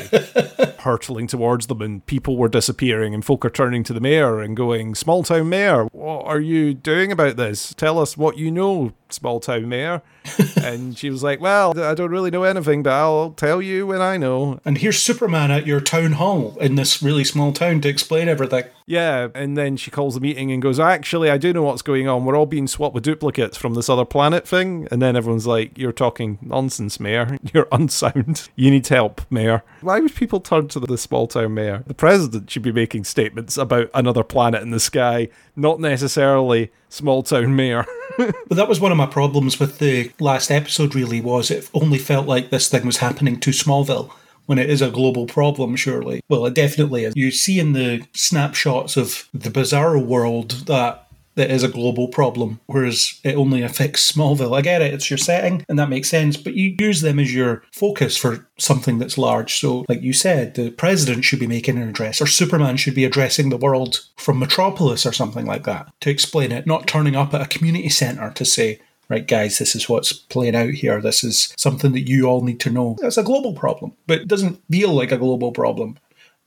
[0.80, 3.14] hurtling towards them, and people were disappearing.
[3.14, 6.74] And folk are turning to the mayor and going, Small town mayor, what are you
[6.74, 7.72] doing about this?
[7.74, 10.02] Tell us what you know, small town mayor.
[10.62, 14.00] and she was like, Well, I don't really know anything, but I'll tell you when
[14.00, 14.60] I know.
[14.64, 18.64] And here's Superman at your town hall in this really small town to explain everything.
[18.88, 22.06] Yeah, and then she calls the meeting and goes, Actually, I do know what's going
[22.08, 22.24] on.
[22.24, 24.86] We're all being swapped with duplicates from this other planet thing.
[24.90, 27.38] And then everyone's like, You're talking nonsense, Mayor.
[27.54, 28.48] You're unsound.
[28.56, 29.62] You need help, Mayor.
[29.80, 31.84] Why would people turn to the small town mayor?
[31.86, 37.22] The president should be making statements about another planet in the sky, not necessarily small
[37.22, 37.86] town mayor.
[38.16, 41.98] But that was one of my problems with the last episode, really, was it only
[41.98, 44.10] felt like this thing was happening to Smallville
[44.46, 46.22] when it is a global problem, surely.
[46.28, 47.12] Well, it definitely is.
[47.14, 51.05] You see in the snapshots of the bizarro world that
[51.36, 54.56] that is a global problem, whereas it only affects Smallville.
[54.56, 57.34] I get it, it's your setting, and that makes sense, but you use them as
[57.34, 59.60] your focus for something that's large.
[59.60, 63.04] So, like you said, the president should be making an address, or Superman should be
[63.04, 67.34] addressing the world from Metropolis or something like that to explain it, not turning up
[67.34, 71.00] at a community centre to say, right, guys, this is what's playing out here.
[71.00, 72.96] This is something that you all need to know.
[73.00, 75.98] That's a global problem, but it doesn't feel like a global problem.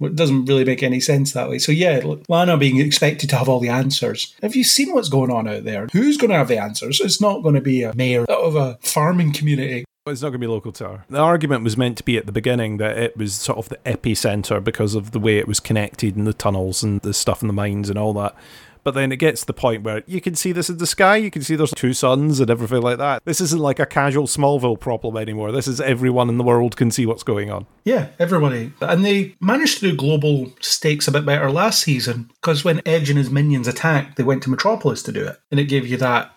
[0.02, 1.60] It doesn't really make any sense that way.
[1.60, 4.36] So yeah, Lana being expected to have all the answers.
[4.42, 5.88] Have you seen what's going on out there?
[5.92, 7.02] Who's going to have the answers?
[7.02, 9.86] It's not going to be a mayor of a farming community.
[10.08, 11.06] It's not going to be local to her.
[11.10, 13.78] The argument was meant to be at the beginning that it was sort of the
[13.86, 17.48] epicenter because of the way it was connected and the tunnels and the stuff in
[17.48, 18.36] the mines and all that.
[18.84, 21.18] But then it gets to the point where you can see this in the sky,
[21.18, 23.24] you can see there's two suns and everything like that.
[23.26, 25.52] This isn't like a casual Smallville problem anymore.
[25.52, 27.66] This is everyone in the world can see what's going on.
[27.84, 28.72] Yeah, everybody.
[28.82, 33.10] And they managed to do global stakes a bit better last season because when Edge
[33.10, 35.38] and his minions attacked, they went to Metropolis to do it.
[35.52, 36.32] And it gave you that,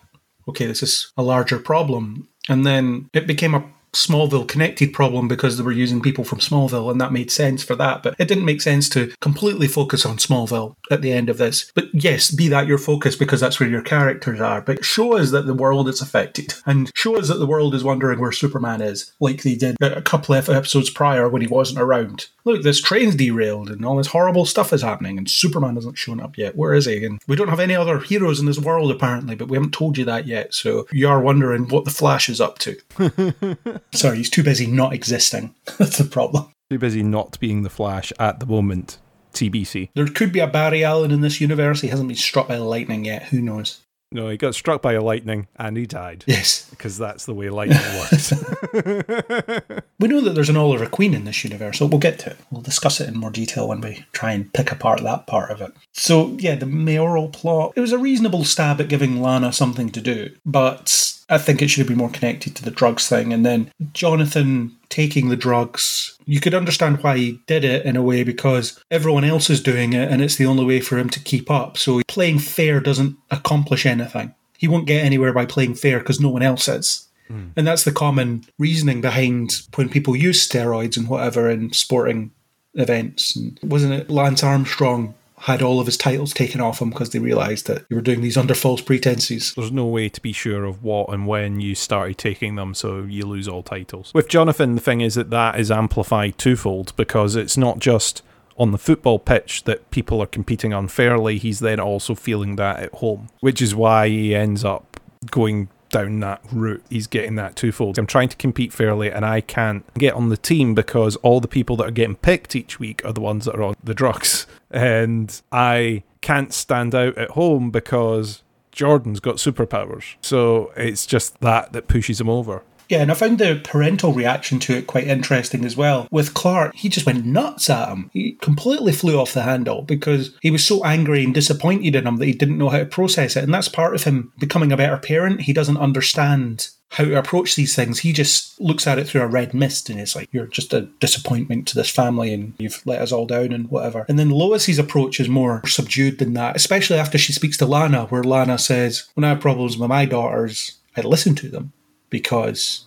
[0.47, 2.27] okay, this is a larger problem.
[2.49, 3.63] And then it became a
[3.93, 7.75] Smallville connected problem because they were using people from Smallville, and that made sense for
[7.75, 8.03] that.
[8.03, 11.71] But it didn't make sense to completely focus on Smallville at the end of this.
[11.75, 14.61] But yes, be that your focus because that's where your characters are.
[14.61, 17.83] But show us that the world is affected, and show us that the world is
[17.83, 21.79] wondering where Superman is, like they did a couple of episodes prior when he wasn't
[21.79, 22.27] around.
[22.45, 26.19] Look, this train's derailed, and all this horrible stuff is happening, and Superman hasn't shown
[26.19, 26.55] up yet.
[26.55, 27.05] Where is he?
[27.05, 29.97] And we don't have any other heroes in this world apparently, but we haven't told
[29.97, 30.53] you that yet.
[30.53, 33.77] So you are wondering what the Flash is up to.
[33.93, 35.55] Sorry, he's too busy not existing.
[35.77, 36.51] That's the problem.
[36.69, 38.99] Too busy not being the Flash at the moment.
[39.33, 39.89] TBC.
[39.95, 41.81] There could be a Barry Allen in this universe.
[41.81, 43.23] He hasn't been struck by lightning yet.
[43.23, 43.81] Who knows?
[44.13, 46.23] No, he got struck by a lightning and he died.
[46.27, 46.69] Yes.
[46.69, 48.31] Because that's the way lightning works.
[49.99, 52.37] we know that there's an Oliver Queen in this universe, so we'll get to it.
[52.51, 55.61] We'll discuss it in more detail when we try and pick apart that part of
[55.61, 55.73] it.
[55.93, 57.73] So, yeah, the mayoral plot.
[57.75, 61.69] It was a reasonable stab at giving Lana something to do, but I think it
[61.69, 63.33] should have been more connected to the drugs thing.
[63.33, 68.03] And then Jonathan taking the drugs, you could understand why he did it in a
[68.03, 71.19] way because everyone else is doing it and it's the only way for him to
[71.19, 71.77] keep up.
[71.77, 74.33] So playing fair doesn't accomplish anything.
[74.57, 77.07] He won't get anywhere by playing fair because no one else is.
[77.29, 77.51] Mm.
[77.55, 82.31] And that's the common reasoning behind when people use steroids and whatever in sporting
[82.75, 83.35] events.
[83.35, 87.19] And wasn't it Lance Armstrong had all of his titles taken off him because they
[87.19, 89.53] realised that you were doing these under false pretenses.
[89.55, 93.03] There's no way to be sure of what and when you started taking them, so
[93.03, 94.13] you lose all titles.
[94.13, 98.21] With Jonathan, the thing is that that is amplified twofold because it's not just
[98.57, 102.93] on the football pitch that people are competing unfairly, he's then also feeling that at
[102.93, 106.83] home, which is why he ends up going down that route.
[106.89, 107.97] He's getting that twofold.
[107.97, 111.47] I'm trying to compete fairly and I can't get on the team because all the
[111.47, 114.45] people that are getting picked each week are the ones that are on the drugs.
[114.75, 118.41] And I can't stand out at home because
[118.71, 120.15] Jordan's got superpowers.
[120.19, 122.63] So it's just that that pushes him over.
[122.89, 126.07] Yeah, and I found the parental reaction to it quite interesting as well.
[126.11, 128.09] With Clark, he just went nuts at him.
[128.13, 132.17] He completely flew off the handle because he was so angry and disappointed in him
[132.17, 133.43] that he didn't know how to process it.
[133.43, 135.41] And that's part of him becoming a better parent.
[135.41, 137.99] He doesn't understand how to approach these things.
[137.99, 140.81] He just looks at it through a red mist and is like, You're just a
[140.99, 144.05] disappointment to this family and you've let us all down and whatever.
[144.07, 148.05] And then Lois's approach is more subdued than that, especially after she speaks to Lana,
[148.05, 151.73] where Lana says, When I have problems with my daughters, I listen to them
[152.13, 152.85] because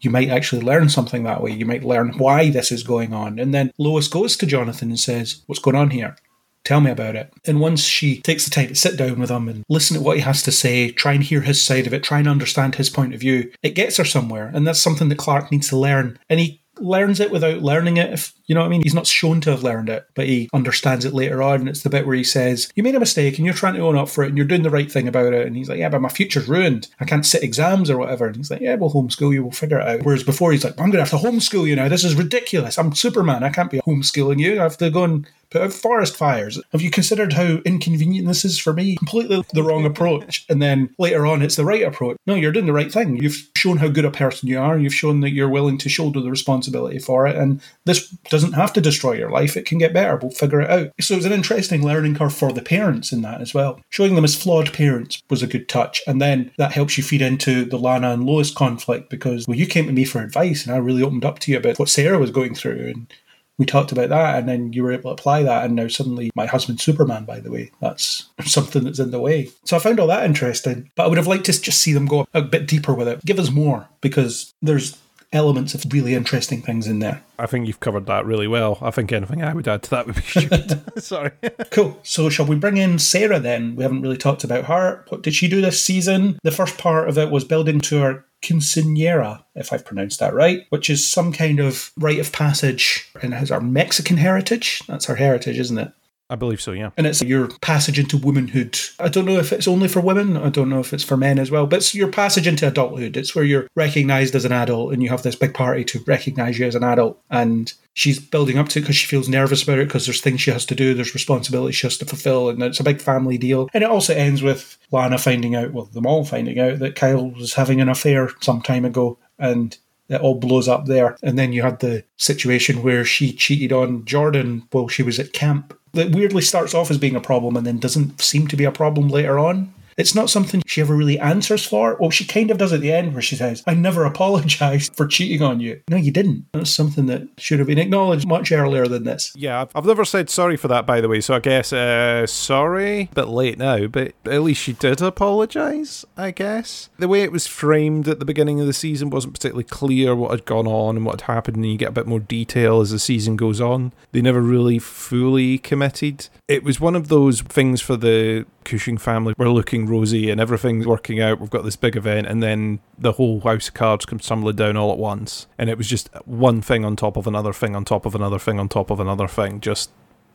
[0.00, 1.52] you might actually learn something that way.
[1.52, 3.38] You might learn why this is going on.
[3.38, 6.16] And then Lois goes to Jonathan and says, What's going on here?
[6.64, 7.30] Tell me about it.
[7.46, 10.16] And once she takes the time to sit down with him and listen to what
[10.16, 12.88] he has to say, try and hear his side of it, try and understand his
[12.88, 14.50] point of view, it gets her somewhere.
[14.54, 16.18] And that's something that Clark needs to learn.
[16.30, 18.12] And he learns it without learning it.
[18.12, 20.48] If you know what I mean, he's not shown to have learned it, but he
[20.52, 21.60] understands it later on.
[21.60, 23.80] And it's the bit where he says, "You made a mistake, and you're trying to
[23.80, 25.78] own up for it, and you're doing the right thing about it." And he's like,
[25.78, 26.88] "Yeah, but my future's ruined.
[27.00, 29.42] I can't sit exams or whatever." And he's like, "Yeah, we'll homeschool you.
[29.42, 31.76] We'll figure it out." Whereas before, he's like, "I'm going to have to homeschool you
[31.76, 31.88] now.
[31.88, 32.78] This is ridiculous.
[32.78, 33.44] I'm Superman.
[33.44, 34.60] I can't be homeschooling you.
[34.60, 35.26] I have to go and
[35.70, 36.60] forest fires.
[36.72, 38.96] Have you considered how inconvenient this is for me?
[38.96, 40.44] Completely the wrong approach.
[40.48, 42.16] And then later on, it's the right approach.
[42.26, 43.16] No, you're doing the right thing.
[43.16, 44.78] You've shown how good a person you are.
[44.78, 47.36] You've shown that you're willing to shoulder the responsibility for it.
[47.36, 49.56] And this doesn't have to destroy your life.
[49.56, 50.16] It can get better.
[50.16, 50.92] We'll figure it out.
[51.00, 53.80] So it's an interesting learning curve for the parents in that as well.
[53.90, 56.02] Showing them as flawed parents was a good touch.
[56.06, 59.66] And then that helps you feed into the Lana and Lois conflict because, well, you
[59.66, 62.18] came to me for advice and I really opened up to you about what Sarah
[62.18, 62.92] was going through.
[62.94, 63.12] And
[63.58, 66.30] we talked about that and then you were able to apply that and now suddenly
[66.34, 67.70] my husband's superman by the way.
[67.80, 69.50] That's something that's in the way.
[69.64, 72.06] So i found all that interesting but i would have liked to just see them
[72.06, 73.24] go a bit deeper with it.
[73.24, 74.98] Give us more because there's
[75.34, 77.22] elements of really interesting things in there.
[77.38, 78.78] I think you've covered that really well.
[78.80, 81.32] I think anything i would add to that would be stupid sorry.
[81.70, 81.98] Cool.
[82.02, 83.76] So shall we bring in sarah then?
[83.76, 85.04] We haven't really talked about her.
[85.08, 86.38] What did she do this season?
[86.44, 90.66] The first part of it was building to her quinceanera, if I've pronounced that right,
[90.68, 94.82] which is some kind of rite of passage and has our Mexican heritage.
[94.86, 95.92] That's our heritage, isn't it?
[96.30, 96.90] I believe so, yeah.
[96.96, 98.78] And it's your passage into womanhood.
[98.98, 100.36] I don't know if it's only for women.
[100.38, 101.66] I don't know if it's for men as well.
[101.66, 103.16] But it's your passage into adulthood.
[103.16, 106.58] It's where you're recognized as an adult and you have this big party to recognize
[106.58, 107.20] you as an adult.
[107.30, 110.40] And she's building up to it because she feels nervous about it because there's things
[110.40, 113.36] she has to do, there's responsibilities she has to fulfill, and it's a big family
[113.36, 113.68] deal.
[113.74, 117.30] And it also ends with Lana finding out, well, them all finding out that Kyle
[117.30, 119.18] was having an affair some time ago.
[119.38, 119.76] And
[120.08, 121.16] it all blows up there.
[121.22, 125.32] And then you had the situation where she cheated on Jordan while she was at
[125.32, 125.78] camp.
[125.94, 128.72] That weirdly starts off as being a problem and then doesn't seem to be a
[128.72, 129.73] problem later on.
[129.96, 131.96] It's not something she ever really answers for.
[132.00, 135.06] Well, she kind of does at the end where she says, I never apologized for
[135.06, 135.80] cheating on you.
[135.88, 136.46] No, you didn't.
[136.52, 139.32] That's something that should have been acknowledged much earlier than this.
[139.36, 143.10] Yeah, I've, never said sorry for that, by the way, so I guess uh, sorry.
[143.14, 146.88] Bit late now, but at least she did apologise, I guess.
[146.98, 150.30] The way it was framed at the beginning of the season wasn't particularly clear what
[150.30, 152.90] had gone on and what had happened, and you get a bit more detail as
[152.90, 153.92] the season goes on.
[154.12, 156.28] They never really fully committed.
[156.48, 159.34] It was one of those things for the Cushing family.
[159.36, 161.38] We're looking rosy and everything's working out.
[161.40, 164.76] We've got this big event, and then the whole house of cards comes tumbling down
[164.76, 165.46] all at once.
[165.58, 168.38] And it was just one thing on top of another thing on top of another
[168.38, 169.90] thing on top of another thing, just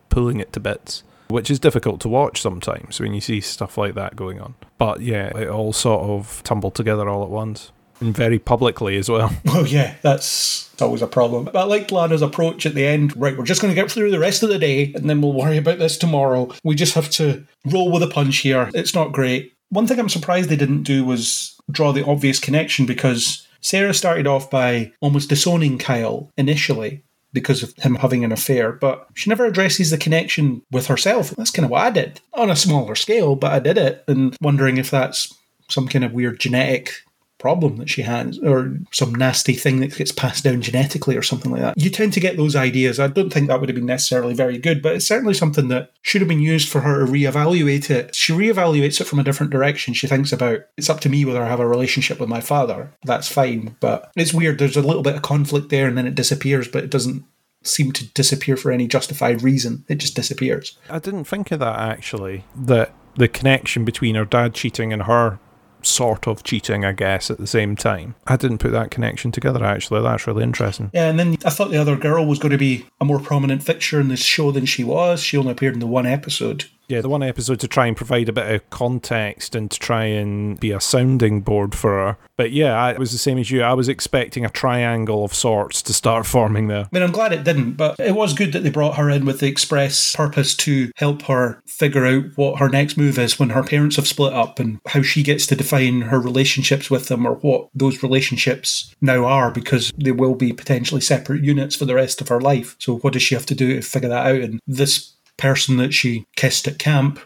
[0.10, 1.04] pulling it to bits.
[1.30, 4.56] Which is difficult to watch sometimes when you see stuff like that going on.
[4.78, 7.72] But yeah, it all sort of tumbled together all at once.
[8.00, 9.32] And very publicly as well.
[9.46, 11.46] Well, yeah, that's always a problem.
[11.46, 13.16] But I liked Lana's approach at the end.
[13.18, 15.34] Right, we're just going to get through the rest of the day and then we'll
[15.34, 16.54] worry about this tomorrow.
[16.64, 18.70] We just have to roll with a punch here.
[18.74, 19.54] It's not great.
[19.70, 24.28] One thing I'm surprised they didn't do was draw the obvious connection because Sarah started
[24.28, 29.46] off by almost disowning Kyle initially because of him having an affair, but she never
[29.46, 31.32] addresses the connection with herself.
[31.32, 34.36] That's kind of what I did on a smaller scale, but I did it and
[34.42, 35.34] wondering if that's
[35.70, 36.94] some kind of weird genetic
[37.40, 41.52] problem that she has or some nasty thing that gets passed down genetically or something
[41.52, 41.78] like that.
[41.78, 43.00] You tend to get those ideas.
[43.00, 45.92] I don't think that would have been necessarily very good, but it's certainly something that
[46.02, 48.14] should have been used for her to reevaluate it.
[48.14, 49.94] She reevaluates it from a different direction.
[49.94, 52.92] She thinks about it's up to me whether I have a relationship with my father.
[53.04, 54.60] That's fine, but it's weird.
[54.60, 57.24] There's a little bit of conflict there and then it disappears, but it doesn't
[57.64, 59.86] seem to disappear for any justified reason.
[59.88, 60.78] It just disappears.
[60.90, 62.44] I didn't think of that actually.
[62.56, 65.40] That the connection between her dad cheating and her
[65.82, 68.16] sort of cheating, I guess, at the same time.
[68.28, 70.02] I didn't put that connection together, actually.
[70.02, 70.92] That's really interesting.
[70.94, 73.64] Yeah, and then I thought the other girl was going to be a more prominent
[73.64, 75.22] fixture in this show than she was.
[75.22, 76.66] She only appeared in the one episode.
[76.90, 80.06] Yeah, the one episode to try and provide a bit of context and to try
[80.06, 82.18] and be a sounding board for her.
[82.36, 83.62] But yeah, I, it was the same as you.
[83.62, 86.86] I was expecting a triangle of sorts to start forming there.
[86.86, 89.26] I mean, I'm glad it didn't, but it was good that they brought her in
[89.26, 93.52] with the express purpose to help her figure out what her next move is when
[93.52, 97.28] her parents have split up and how she gets to define her relationships with them
[97.28, 101.96] or what those relationships now are because they will be potentially separate units for the
[101.96, 102.76] rest of her life.
[102.80, 104.42] So, what does she have to do to figure that out?
[104.42, 107.20] And this person that she kissed at camp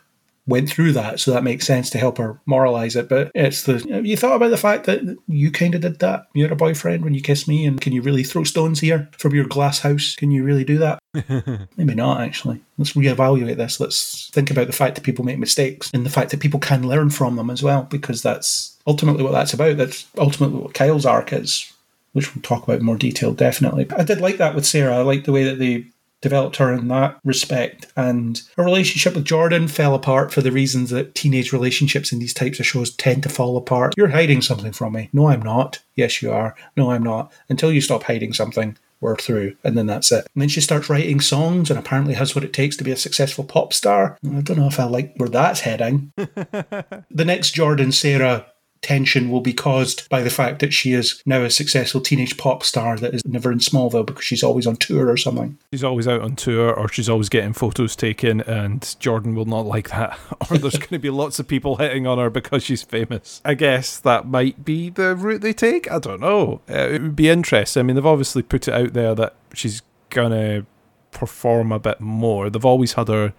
[0.45, 3.07] went through that, so that makes sense to help her moralize it.
[3.07, 6.28] But it's the you thought about the fact that you kind of did that.
[6.34, 9.09] You had a boyfriend when you kissed me, and can you really throw stones here
[9.18, 10.16] from your glass house?
[10.16, 10.99] Can you really do that?
[11.78, 12.22] Maybe not.
[12.22, 13.80] Actually, let's reevaluate this.
[13.80, 16.88] Let's think about the fact that people make mistakes and the fact that people can
[16.88, 19.78] learn from them as well, because that's ultimately what that's about.
[19.78, 21.70] That's ultimately what Kyle's arc is.
[22.11, 23.88] Which we'll talk about in more detail, definitely.
[23.97, 24.97] I did like that with Sarah.
[24.97, 25.88] I like the way that they
[26.24, 27.86] developed her in that respect.
[27.95, 32.34] And her relationship with Jordan fell apart for the reasons that teenage relationships in these
[32.34, 33.93] types of shows tend to fall apart.
[33.97, 35.09] You're hiding something from me.
[35.13, 35.80] No, I'm not.
[35.95, 36.55] Yes, you are.
[36.78, 37.32] No, I'm not.
[37.49, 39.57] Until you stop hiding something, we're through.
[39.65, 40.26] And then that's it.
[40.34, 42.95] And then she starts writing songs and apparently has what it takes to be a
[42.95, 44.17] successful pop star.
[44.26, 46.13] I don't know if I like where that's heading.
[46.15, 48.45] the next Jordan Sarah
[48.84, 52.64] tension will be caused by the fact that she is now a successful teenage pop
[52.64, 55.58] star that is never in Smallville because she's always on tour or something.
[55.72, 59.66] She's always out on tour or she's always getting photos taken, and Jordan will not
[59.66, 60.20] like that.
[60.52, 63.42] or there's going to be lots of people hitting on her because she's famous.
[63.44, 65.90] I guess that might be the route they take.
[65.92, 66.62] I don't know.
[66.70, 67.80] Uh, it would be interesting.
[67.80, 70.66] I mean, they've obviously put it out there that she's going to
[71.12, 72.50] perform a bit more.
[72.50, 73.34] They've always had her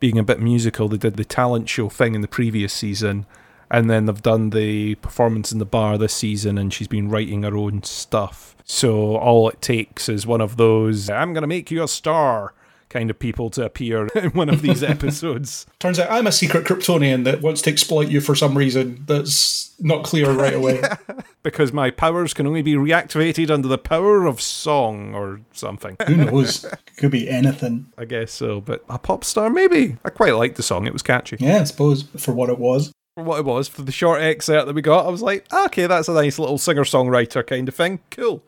[0.00, 0.88] being a bit musical.
[0.88, 3.26] They did the talent show thing in the previous season
[3.70, 7.42] and then they've done the performance in the bar this season and she's been writing
[7.44, 8.56] her own stuff.
[8.64, 12.54] So all it takes is one of those i'm going to make you a star
[12.88, 15.66] kind of people to appear in one of these episodes.
[15.78, 19.74] Turns out i'm a secret kryptonian that wants to exploit you for some reason that's
[19.82, 20.78] not clear right away.
[20.80, 20.96] Yeah,
[21.42, 25.96] because my powers can only be reactivated under the power of song or something.
[26.06, 26.66] Who knows?
[26.98, 27.90] Could be anything.
[27.96, 29.96] I guess so but a pop star maybe?
[30.04, 30.86] I quite liked the song.
[30.86, 31.36] It was catchy.
[31.40, 34.66] Yeah i suppose for what it was for what it was for the short excerpt
[34.66, 35.06] that we got.
[35.06, 38.00] I was like, okay, that's a nice little singer songwriter kind of thing.
[38.10, 38.42] Cool.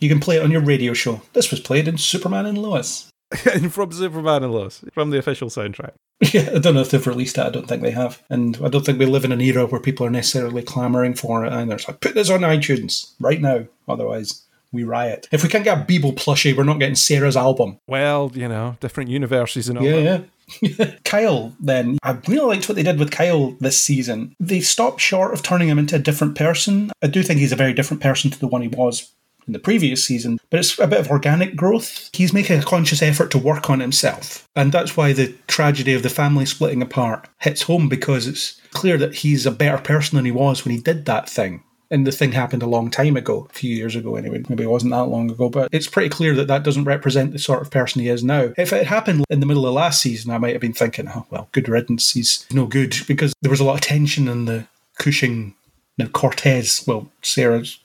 [0.00, 1.22] You can play it on your radio show.
[1.32, 3.10] This was played in Superman and Lois.
[3.52, 5.92] and from Superman and Lois, from the official soundtrack.
[6.32, 7.42] Yeah, I don't know if they've released it.
[7.46, 8.20] I don't think they have.
[8.28, 11.44] And I don't think we live in an era where people are necessarily clamoring for
[11.46, 11.52] it.
[11.52, 13.66] And it's like, put this on iTunes right now.
[13.88, 15.28] Otherwise, we riot.
[15.30, 17.78] If we can't get a Beeble plushie, we're not getting Sarah's album.
[17.86, 20.02] Well, you know, different universes and all Yeah, that.
[20.02, 20.20] yeah.
[21.04, 24.34] Kyle, then, I really liked what they did with Kyle this season.
[24.40, 26.90] They stopped short of turning him into a different person.
[27.02, 29.12] I do think he's a very different person to the one he was
[29.46, 32.10] in the previous season, but it's a bit of organic growth.
[32.12, 34.46] He's making a conscious effort to work on himself.
[34.54, 38.98] And that's why the tragedy of the family splitting apart hits home because it's clear
[38.98, 41.64] that he's a better person than he was when he did that thing.
[41.90, 44.42] And the thing happened a long time ago, a few years ago anyway.
[44.48, 47.38] Maybe it wasn't that long ago, but it's pretty clear that that doesn't represent the
[47.38, 48.52] sort of person he is now.
[48.58, 51.26] If it happened in the middle of last season, I might have been thinking, oh,
[51.30, 52.12] well, good riddance.
[52.12, 54.66] He's no good because there was a lot of tension in the
[54.98, 55.54] Cushing,
[55.96, 56.84] now Cortez.
[56.86, 57.78] Well, Sarah's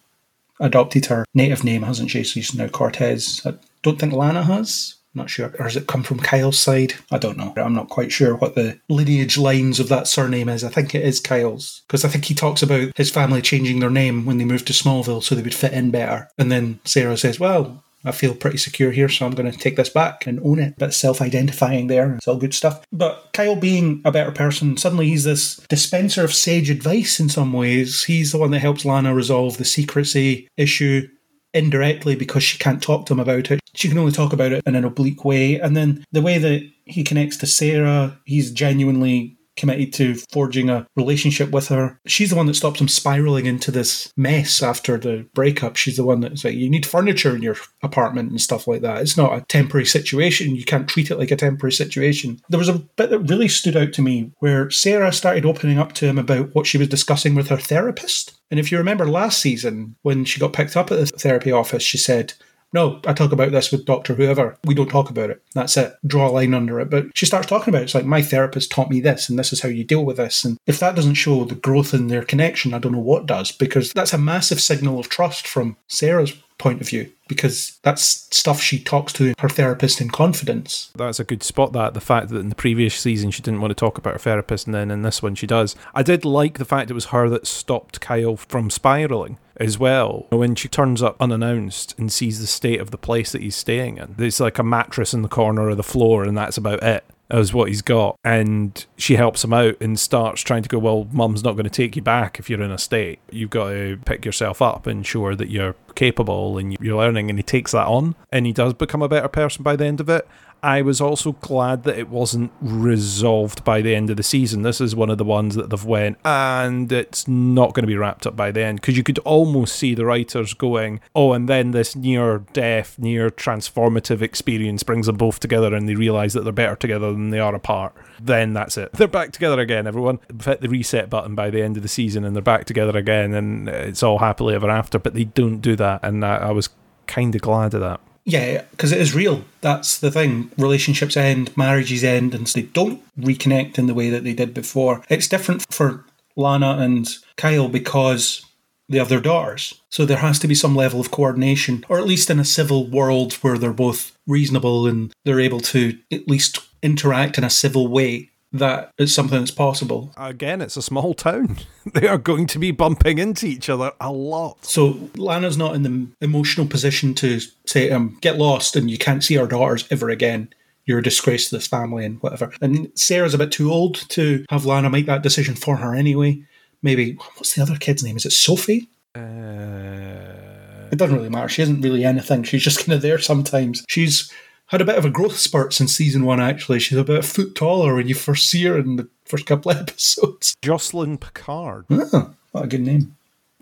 [0.60, 2.24] adopted her native name, hasn't she?
[2.24, 3.42] So she's now Cortez.
[3.46, 4.96] I don't think Lana has.
[5.16, 5.54] Not sure.
[5.60, 6.94] Or has it come from Kyle's side?
[7.12, 7.54] I don't know.
[7.56, 10.64] I'm not quite sure what the lineage lines of that surname is.
[10.64, 11.84] I think it is Kyle's.
[11.88, 14.74] Because I think he talks about his family changing their name when they moved to
[14.74, 16.30] Smallville so they would fit in better.
[16.38, 19.76] And then Sarah says, well, I feel pretty secure here, so I'm going to take
[19.76, 20.76] this back and own it.
[20.78, 22.16] But self identifying there.
[22.16, 22.84] It's all good stuff.
[22.92, 27.54] But Kyle being a better person, suddenly he's this dispenser of sage advice in some
[27.54, 28.04] ways.
[28.04, 31.08] He's the one that helps Lana resolve the secrecy issue
[31.54, 33.60] indirectly because she can't talk to him about it.
[33.76, 35.60] She can only talk about it in an oblique way.
[35.60, 40.88] And then the way that he connects to Sarah, he's genuinely committed to forging a
[40.96, 42.00] relationship with her.
[42.08, 45.76] She's the one that stops him spiraling into this mess after the breakup.
[45.76, 49.02] She's the one that's like, you need furniture in your apartment and stuff like that.
[49.02, 50.56] It's not a temporary situation.
[50.56, 52.42] You can't treat it like a temporary situation.
[52.50, 55.94] There was a bit that really stood out to me where Sarah started opening up
[55.94, 58.34] to him about what she was discussing with her therapist.
[58.50, 61.84] And if you remember last season, when she got picked up at the therapy office,
[61.84, 62.34] she said,
[62.74, 64.16] no, I talk about this with Dr.
[64.16, 64.58] Whoever.
[64.66, 65.42] We don't talk about it.
[65.54, 65.96] That's it.
[66.06, 66.90] Draw a line under it.
[66.90, 67.86] But she starts talking about it.
[67.86, 70.44] It's like, my therapist taught me this, and this is how you deal with this.
[70.44, 73.52] And if that doesn't show the growth in their connection, I don't know what does,
[73.52, 78.04] because that's a massive signal of trust from Sarah's point of view, because that's
[78.36, 80.92] stuff she talks to her therapist in confidence.
[80.96, 81.74] That's a good spot.
[81.74, 84.20] That the fact that in the previous season she didn't want to talk about her
[84.20, 85.76] therapist, and then in this one she does.
[85.94, 90.28] I did like the fact it was her that stopped Kyle from spiraling as well.
[90.30, 93.98] When she turns up unannounced and sees the state of the place that he's staying
[93.98, 97.04] in, there's like a mattress in the corner of the floor, and that's about it.
[97.34, 100.78] As what he's got, and she helps him out and starts trying to go.
[100.78, 103.18] Well, mum's not going to take you back if you're in a state.
[103.32, 107.32] You've got to pick yourself up and show her that you're capable and you're learning.
[107.32, 110.00] And he takes that on, and he does become a better person by the end
[110.00, 110.28] of it.
[110.64, 114.62] I was also glad that it wasn't resolved by the end of the season.
[114.62, 117.98] This is one of the ones that they've went and it's not going to be
[117.98, 121.50] wrapped up by the end because you could almost see the writers going, oh, and
[121.50, 126.46] then this near death, near transformative experience brings them both together and they realize that
[126.46, 127.94] they're better together than they are apart.
[128.22, 128.94] Then that's it.
[128.94, 130.20] They're back together again, everyone.
[130.46, 133.34] Hit the reset button by the end of the season and they're back together again
[133.34, 136.00] and it's all happily ever after, but they don't do that.
[136.04, 136.70] And I, I was
[137.06, 138.00] kind of glad of that.
[138.26, 139.44] Yeah, because it is real.
[139.62, 140.52] That's the thing.
[140.58, 145.04] Relationships end, marriages end, and they don't reconnect in the way that they did before.
[145.10, 146.06] It's different for
[146.36, 148.46] Lana and Kyle because
[148.90, 149.82] they have their daughters.
[149.90, 152.88] So there has to be some level of coordination, or at least in a civil
[152.88, 157.88] world where they're both reasonable and they're able to at least interact in a civil
[157.88, 158.30] way.
[158.54, 160.14] That is something that's possible.
[160.16, 161.58] Again, it's a small town.
[161.94, 164.64] they are going to be bumping into each other a lot.
[164.64, 169.24] So Lana's not in the emotional position to say, um, get lost and you can't
[169.24, 170.54] see our daughters ever again.
[170.86, 172.54] You're a disgrace to this family and whatever.
[172.62, 176.44] And Sarah's a bit too old to have Lana make that decision for her anyway.
[176.84, 178.18] Maybe, what's the other kid's name?
[178.18, 178.88] Is it Sophie?
[179.16, 181.50] Uh, It doesn't really matter.
[181.50, 182.44] She isn't really anything.
[182.44, 183.84] She's just kind of there sometimes.
[183.88, 184.32] She's
[184.68, 186.80] had a bit of a growth spurt since season one, actually.
[186.80, 189.78] She's about a foot taller when you first see her in the first couple of
[189.82, 190.56] episodes.
[190.62, 191.86] Jocelyn Picard.
[191.90, 193.16] Oh, what a good name.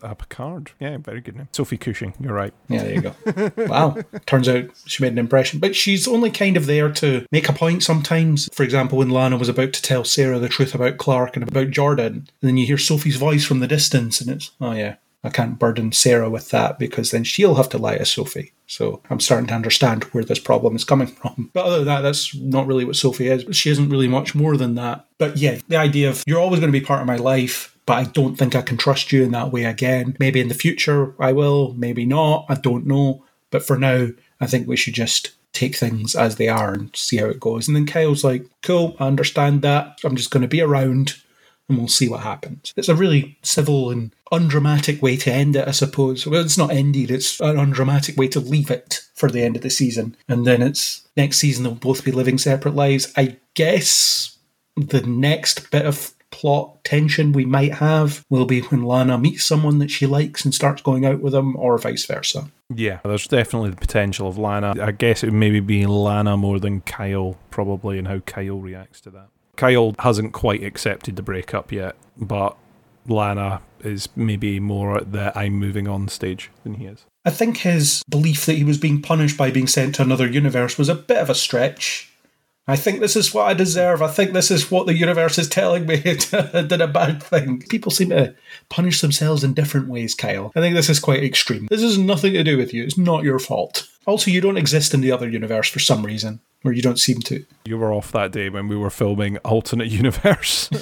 [0.04, 0.72] Uh, Picard.
[0.80, 1.48] Yeah, very good name.
[1.52, 2.16] Sophie Cushing.
[2.20, 2.54] You're right.
[2.70, 3.52] Yeah, there you go.
[3.68, 3.98] wow.
[4.26, 5.60] Turns out she made an impression.
[5.60, 8.50] But she's only kind of there to make a point sometimes.
[8.52, 11.70] For example, when Lana was about to tell Sarah the truth about Clark and about
[11.70, 15.30] Jordan, and then you hear Sophie's voice from the distance, and it's, oh yeah, I
[15.30, 18.54] can't burden Sarah with that because then she'll have to lie to Sophie.
[18.66, 21.52] So I'm starting to understand where this problem is coming from.
[21.54, 23.56] But other than that, that's not really what Sophie is.
[23.56, 25.06] She isn't really much more than that.
[25.18, 27.94] But yeah, the idea of you're always going to be part of my life, but
[27.94, 30.16] I don't think I can trust you in that way again.
[30.20, 32.46] Maybe in the future I will, maybe not.
[32.50, 33.24] I don't know.
[33.52, 34.08] But for now,
[34.40, 37.68] I think we should just take things as they are and see how it goes.
[37.68, 40.00] And then Kyle's like, cool, I understand that.
[40.04, 41.16] I'm just going to be around
[41.72, 42.74] and we'll see what happens.
[42.76, 46.26] It's a really civil and undramatic way to end it, I suppose.
[46.26, 49.62] Well, it's not ended, it's an undramatic way to leave it for the end of
[49.62, 50.16] the season.
[50.28, 53.12] And then it's next season they'll both be living separate lives.
[53.18, 54.38] I guess
[54.76, 59.80] the next bit of plot tension we might have will be when Lana meets someone
[59.80, 62.50] that she likes and starts going out with them, or vice versa.
[62.74, 64.74] Yeah, there's definitely the potential of Lana.
[64.82, 69.02] I guess it would maybe be Lana more than Kyle, probably, and how Kyle reacts
[69.02, 69.28] to that.
[69.56, 72.58] Kyle hasn't quite accepted the breakup yet, but
[73.08, 77.06] Lana is maybe more at the I'm moving on stage than he is.
[77.26, 80.78] I think his belief that he was being punished by being sent to another universe
[80.78, 82.12] was a bit of a stretch.
[82.68, 84.02] I think this is what I deserve.
[84.02, 86.02] I think this is what the universe is telling me.
[86.34, 87.64] I did a bad thing.
[87.70, 88.36] People seem to
[88.70, 90.52] punish themselves in different ways, Kyle.
[90.56, 91.68] I think this is quite extreme.
[91.68, 92.84] This has nothing to do with you.
[92.84, 93.88] It's not your fault.
[94.06, 97.20] Also, you don't exist in the other universe for some reason, or you don't seem
[97.22, 97.46] to.
[97.66, 100.70] You were off that day when we were filming Alternate Universe.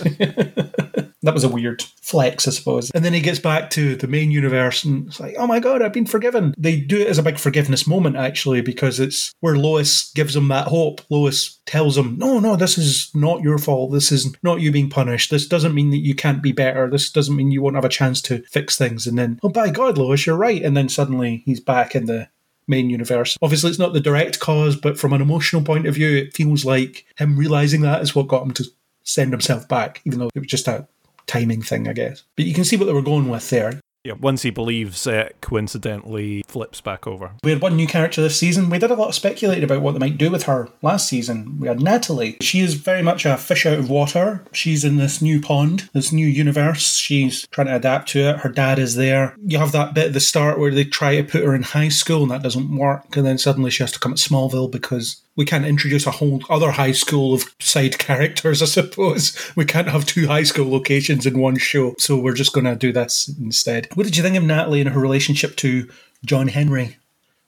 [1.22, 2.92] that was a weird flex, I suppose.
[2.92, 5.82] And then he gets back to the main universe and it's like, oh my god,
[5.82, 6.54] I've been forgiven.
[6.58, 10.48] They do it as a big forgiveness moment, actually, because it's where Lois gives him
[10.48, 11.02] that hope.
[11.10, 13.92] Lois tells him, no, no, this is not your fault.
[13.92, 15.30] This is not you being punished.
[15.30, 16.90] This doesn't mean that you can't be better.
[16.90, 19.06] This doesn't mean you won't have a chance to fix things.
[19.06, 20.64] And then, oh, by God, Lois, you're right.
[20.64, 22.30] And then suddenly he's back in the
[22.70, 23.38] main universe.
[23.42, 26.64] Obviously, it's not the direct cause, but from an emotional point of view, it feels
[26.64, 28.66] like him realizing that is what got him to
[29.04, 30.88] send himself back, even though it was just a
[31.26, 32.24] timing thing, I guess.
[32.36, 33.80] But you can see what they were going with there.
[34.04, 37.32] Yeah, once he believes it, coincidentally flips back over.
[37.44, 38.70] We had one new character this season.
[38.70, 41.60] We did a lot of speculating about what they might do with her last season.
[41.60, 42.38] We had Natalie.
[42.42, 44.46] She is very much a fish out of water.
[44.54, 46.96] She's in this new pond, this new universe.
[46.96, 48.38] She's trying to adapt to it.
[48.38, 49.36] Her dad is there.
[49.46, 51.90] You have that bit at the start where they try to put her in high
[51.90, 53.18] school and that doesn't work.
[53.18, 56.42] And then suddenly she has to come at Smallville because we can't introduce a whole
[56.50, 59.34] other high school of side characters, I suppose.
[59.56, 61.96] We can't have two high school locations in one show.
[61.98, 63.88] So we're just going to do this instead.
[63.94, 65.90] What did you think of Natalie and her relationship to
[66.26, 66.98] John Henry?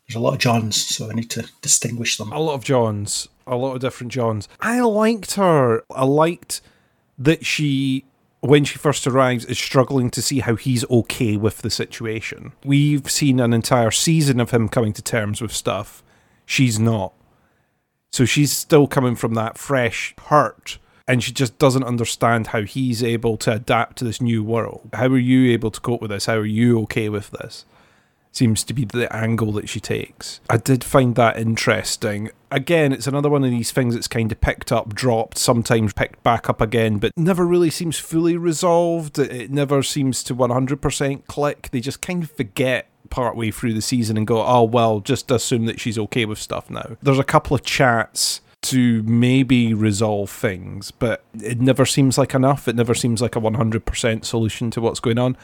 [0.07, 2.31] There's a lot of Johns, so I need to distinguish them.
[2.31, 4.47] A lot of Johns, a lot of different Johns.
[4.61, 5.83] I liked her.
[5.93, 6.61] I liked
[7.19, 8.05] that she
[8.39, 12.53] when she first arrives, is struggling to see how he's okay with the situation.
[12.63, 16.01] We've seen an entire season of him coming to terms with stuff.
[16.47, 17.13] She's not.
[18.11, 23.03] So she's still coming from that fresh hurt and she just doesn't understand how he's
[23.03, 24.89] able to adapt to this new world.
[24.93, 26.25] How are you able to cope with this?
[26.25, 27.65] How are you okay with this?
[28.33, 30.39] Seems to be the angle that she takes.
[30.49, 32.29] I did find that interesting.
[32.49, 36.23] Again, it's another one of these things that's kind of picked up, dropped, sometimes picked
[36.23, 39.19] back up again, but never really seems fully resolved.
[39.19, 41.69] It never seems to 100% click.
[41.71, 45.65] They just kind of forget partway through the season and go, oh, well, just assume
[45.65, 46.97] that she's okay with stuff now.
[47.01, 52.67] There's a couple of chats to maybe resolve things, but it never seems like enough.
[52.67, 55.37] It never seems like a 100% solution to what's going on.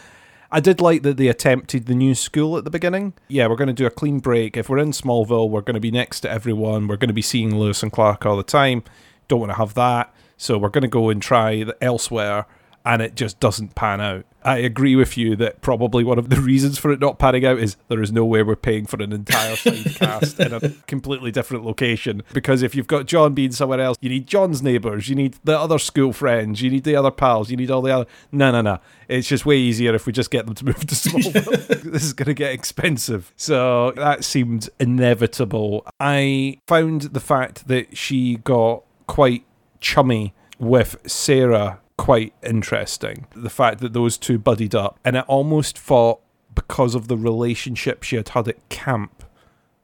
[0.51, 3.13] I did like that they attempted the new school at the beginning.
[3.27, 4.55] Yeah, we're going to do a clean break.
[4.55, 6.87] If we're in Smallville, we're going to be next to everyone.
[6.87, 8.83] We're going to be seeing Lois and Clark all the time.
[9.27, 10.13] Don't want to have that.
[10.37, 12.45] So we're going to go and try elsewhere
[12.87, 14.25] and it just doesn't pan out.
[14.43, 17.59] I agree with you that probably one of the reasons for it not panning out
[17.59, 21.29] is there is no way we're paying for an entire side cast in a completely
[21.29, 22.23] different location.
[22.31, 25.59] Because if you've got John being somewhere else, you need John's neighbours, you need the
[25.59, 28.05] other school friends, you need the other pals, you need all the other.
[28.31, 28.79] No, no, no.
[29.09, 31.91] It's just way easier if we just get them to move to Smallville.
[31.91, 33.33] this is going to get expensive.
[33.35, 35.85] So that seemed inevitable.
[35.99, 39.43] I found the fact that she got quite
[39.81, 43.27] chummy with Sarah quite interesting.
[43.35, 46.21] The fact that those two buddied up, and I almost thought
[46.55, 49.23] because of the relationship she had had at camp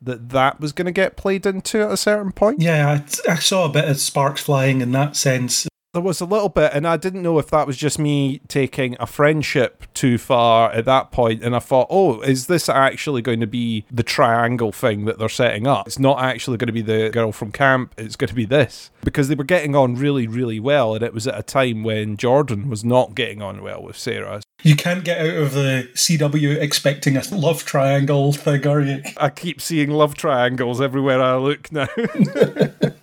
[0.01, 2.61] that that was going to get played into at a certain point.
[2.61, 5.67] Yeah, I, I saw a bit of sparks flying in that sense.
[5.93, 8.97] There was a little bit, and I didn't know if that was just me taking
[8.99, 11.43] a friendship too far at that point.
[11.43, 15.29] And I thought, oh, is this actually going to be the triangle thing that they're
[15.29, 15.85] setting up?
[15.85, 18.89] It's not actually going to be the girl from camp, it's going to be this.
[19.03, 22.17] Because they were getting on really, really well, and it was at a time when
[22.17, 24.41] Jordan was not getting on well with Sarah.
[24.63, 29.03] You can't get out of the CW expecting a love triangle thing, are you?
[29.17, 31.87] I keep seeing love triangles everywhere I look now.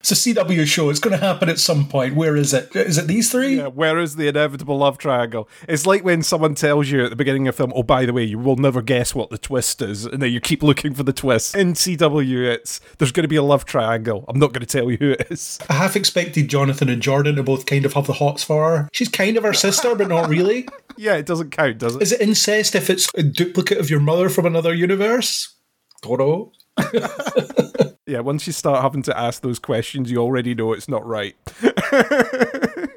[0.00, 0.88] It's a CW show.
[0.88, 2.14] It's going to happen at some point.
[2.14, 2.74] Where is it?
[2.74, 3.56] Is it these three?
[3.58, 5.46] Yeah, where is the inevitable love triangle?
[5.68, 8.24] It's like when someone tells you at the beginning of film, "Oh, by the way,
[8.24, 11.12] you will never guess what the twist is," and then you keep looking for the
[11.12, 11.54] twist.
[11.54, 14.24] In CW, it's there's going to be a love triangle.
[14.26, 15.58] I'm not going to tell you who it is.
[15.68, 18.88] I half expected Jonathan and Jordan to both kind of have the hots for her.
[18.94, 20.66] She's kind of her sister, but not really.
[20.96, 22.02] Yeah, it doesn't count, does it?
[22.02, 25.54] Is it incest if it's a duplicate of your mother from another universe?
[26.02, 26.52] Don't know.
[28.10, 31.36] Yeah, once you start having to ask those questions, you already know it's not right.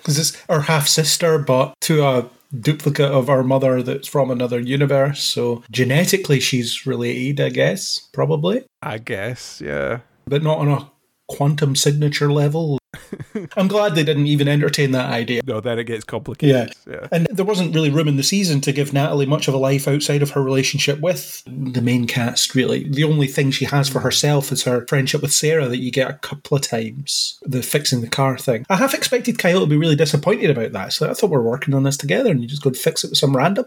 [0.04, 2.30] Because it's our half sister, but to a
[2.60, 5.24] duplicate of our mother that's from another universe.
[5.24, 10.00] So genetically, she's related, I guess, probably, I guess, yeah.
[10.26, 10.92] but not on a
[11.30, 12.80] quantum signature level.
[13.58, 15.42] I'm glad they didn't even entertain that idea.
[15.46, 16.74] No, then it gets complicated.
[16.90, 17.08] Yeah.
[17.12, 19.88] And there wasn't really room in the season to give Natalie much of a life
[19.88, 22.88] outside of her relationship with the main cast, really.
[22.90, 26.10] The only thing she has for herself is her friendship with Sarah that you get
[26.10, 28.66] a couple of times, the fixing the car thing.
[28.70, 30.94] I half expected Kyle to be really disappointed about that.
[30.94, 33.04] So I thought we are working on this together and you just go and fix
[33.04, 33.66] it with some random.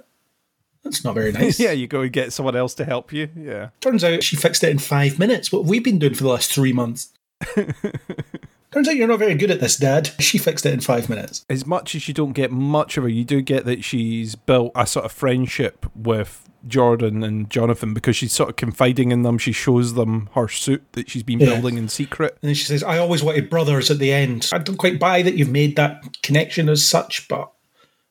[0.86, 1.58] That's not very nice.
[1.58, 3.28] yeah, you go and get someone else to help you.
[3.36, 3.70] Yeah.
[3.80, 5.50] Turns out she fixed it in five minutes.
[5.50, 7.12] What have we been doing for the last three months?
[8.76, 10.10] Turns out you're not very good at this, Dad.
[10.18, 11.46] She fixed it in five minutes.
[11.48, 14.70] As much as you don't get much of her, you do get that she's built
[14.74, 19.38] a sort of friendship with Jordan and Jonathan because she's sort of confiding in them.
[19.38, 21.54] She shows them her suit that she's been Yeah.
[21.54, 22.36] building in secret.
[22.42, 24.46] And then she says, I always wanted brothers at the end.
[24.52, 27.50] I don't quite buy that you've made that connection as such, but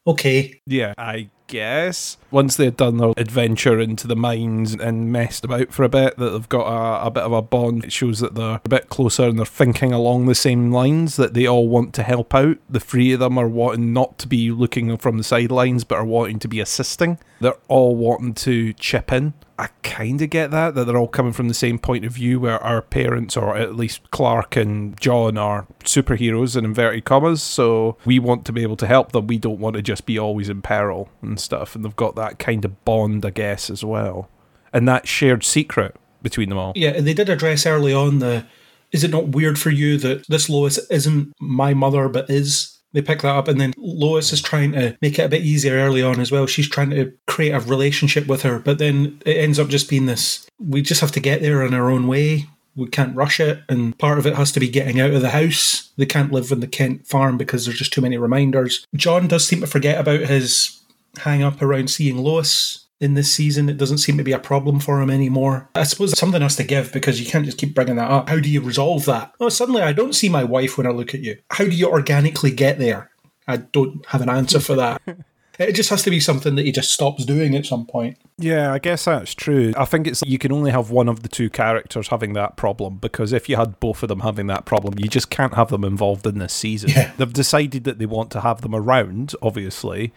[0.08, 0.62] okay.
[0.66, 2.18] Yeah, I guess.
[2.36, 6.32] Once they'd done their adventure into the mines and messed about for a bit, that
[6.32, 7.86] they've got a, a bit of a bond.
[7.86, 11.34] It shows that they're a bit closer and they're thinking along the same lines, that
[11.34, 12.58] they all want to help out.
[12.70, 16.04] The three of them are wanting not to be looking from the sidelines, but are
[16.04, 17.20] wanting to be assisting.
[17.40, 19.34] They're all wanting to chip in.
[19.58, 22.42] I kind of get that, that they're all coming from the same point of view
[22.42, 27.42] where our parents, or at least Clark and John, are superheroes in inverted commas.
[27.42, 29.28] So we want to be able to help them.
[29.28, 31.74] We don't want to just be always in peril and stuff.
[31.74, 34.30] And they've got that kind of bond, I guess, as well.
[34.74, 36.74] And that shared secret between them all.
[36.76, 38.46] Yeah, and they did address early on the
[38.92, 42.72] is it not weird for you that this Lois isn't my mother but is?
[42.94, 45.74] They pick that up, and then Lois is trying to make it a bit easier
[45.74, 46.46] early on as well.
[46.46, 50.06] She's trying to create a relationship with her, but then it ends up just being
[50.06, 52.46] this we just have to get there in our own way.
[52.76, 55.30] We can't rush it, and part of it has to be getting out of the
[55.30, 55.92] house.
[55.98, 58.86] They can't live in the Kent farm because there's just too many reminders.
[58.96, 60.82] John does seem to forget about his
[61.18, 63.70] hang up around seeing Lois in this season.
[63.70, 65.70] It doesn't seem to be a problem for him anymore.
[65.76, 68.30] I suppose something has to give because you can't just keep bringing that up.
[68.30, 69.34] How do you resolve that?
[69.40, 71.38] Oh, suddenly I don't see my wife when I look at you.
[71.52, 73.12] How do you organically get there?
[73.48, 75.02] I don't have an answer for that.
[75.58, 78.18] It just has to be something that he just stops doing at some point.
[78.38, 79.74] Yeah, I guess that's true.
[79.78, 82.98] I think it's you can only have one of the two characters having that problem
[82.98, 85.84] because if you had both of them having that problem, you just can't have them
[85.84, 86.90] involved in this season.
[86.90, 87.12] Yeah.
[87.18, 90.12] They've decided that they want to have them around, obviously,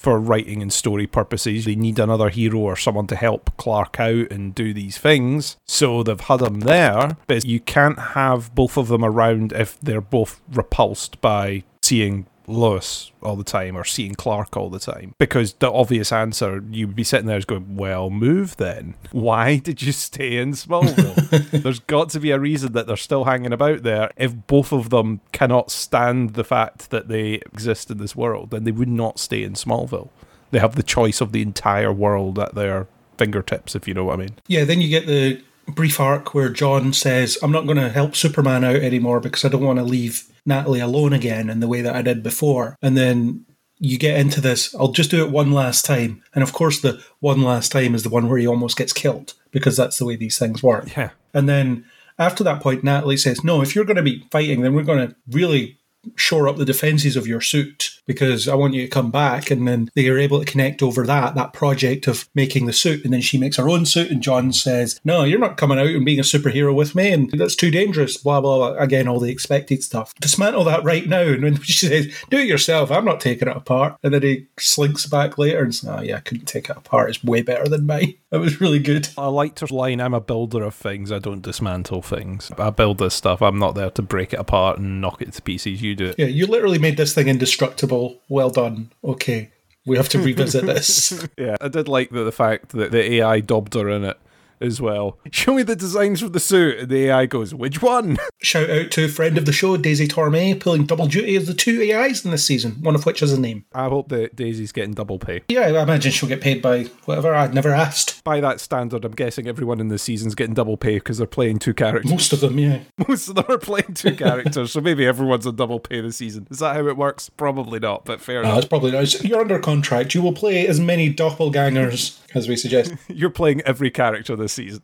[0.00, 1.66] for writing and story purposes.
[1.66, 5.58] They need another hero or someone to help Clark out and do these things.
[5.66, 10.00] So they've had them there, but you can't have both of them around if they're
[10.00, 15.14] both repulsed by seeing Lois all the time or seeing Clark all the time.
[15.18, 18.94] Because the obvious answer, you'd be sitting there is going, well, move then.
[19.12, 21.50] Why did you stay in Smallville?
[21.62, 24.10] There's got to be a reason that they're still hanging about there.
[24.16, 28.64] If both of them cannot stand the fact that they exist in this world, then
[28.64, 30.10] they would not stay in Smallville.
[30.50, 34.14] They have the choice of the entire world at their fingertips, if you know what
[34.14, 34.36] I mean.
[34.48, 38.16] Yeah, then you get the brief arc where John says, I'm not going to help
[38.16, 41.80] Superman out anymore because I don't want to leave Natalie alone again in the way
[41.82, 42.76] that I did before.
[42.82, 43.46] And then
[43.78, 46.22] you get into this, I'll just do it one last time.
[46.34, 49.34] And of course, the one last time is the one where he almost gets killed
[49.50, 50.94] because that's the way these things work.
[50.96, 51.10] Yeah.
[51.32, 51.86] And then
[52.18, 55.08] after that point, Natalie says, No, if you're going to be fighting, then we're going
[55.08, 55.78] to really
[56.16, 59.50] shore up the defenses of your suit because I want you to come back.
[59.50, 63.04] And then they are able to connect over that, that project of making the suit.
[63.04, 64.10] And then she makes her own suit.
[64.10, 67.12] And John says, No, you're not coming out and being a superhero with me.
[67.12, 68.16] And that's too dangerous.
[68.16, 68.82] Blah, blah, blah.
[68.82, 70.12] Again, all the expected stuff.
[70.20, 71.22] Dismantle that right now.
[71.22, 73.96] And when she says, Do it yourself, I'm not taking it apart.
[74.02, 77.10] And then he slinks back later and says, Oh, yeah, I couldn't take it apart.
[77.10, 78.14] It's way better than mine.
[78.32, 79.08] It was really good.
[79.18, 82.52] I liked her line, I'm a builder of things, I don't dismantle things.
[82.56, 85.42] I build this stuff, I'm not there to break it apart and knock it to
[85.42, 86.18] pieces, you do it.
[86.18, 88.20] Yeah, you literally made this thing indestructible.
[88.28, 88.90] Well done.
[89.02, 89.50] Okay.
[89.86, 91.26] We have to revisit this.
[91.38, 94.18] Yeah, I did like the, the fact that the AI dubbed her in it
[94.60, 95.18] as well.
[95.32, 98.18] Show me the designs for the suit, and the AI goes, which one?
[98.42, 101.54] Shout out to a friend of the show, Daisy Torme, pulling double duty as the
[101.54, 103.64] two AIs in this season, one of which has a name.
[103.72, 105.42] I hope that Daisy's getting double pay.
[105.48, 107.34] Yeah, I imagine she'll get paid by whatever.
[107.34, 108.22] I'd never asked.
[108.24, 111.58] By that standard, I'm guessing everyone in the season's getting double pay because they're playing
[111.58, 112.10] two characters.
[112.10, 112.80] Most of them, yeah.
[113.08, 116.46] Most of them are playing two characters, so maybe everyone's on double pay this season.
[116.50, 117.28] Is that how it works?
[117.30, 118.58] Probably not, but fair No, enough.
[118.58, 119.24] it's probably not.
[119.24, 120.14] You're under contract.
[120.14, 122.92] You will play as many doppelgangers as we suggest.
[123.08, 124.82] You're playing every character this season.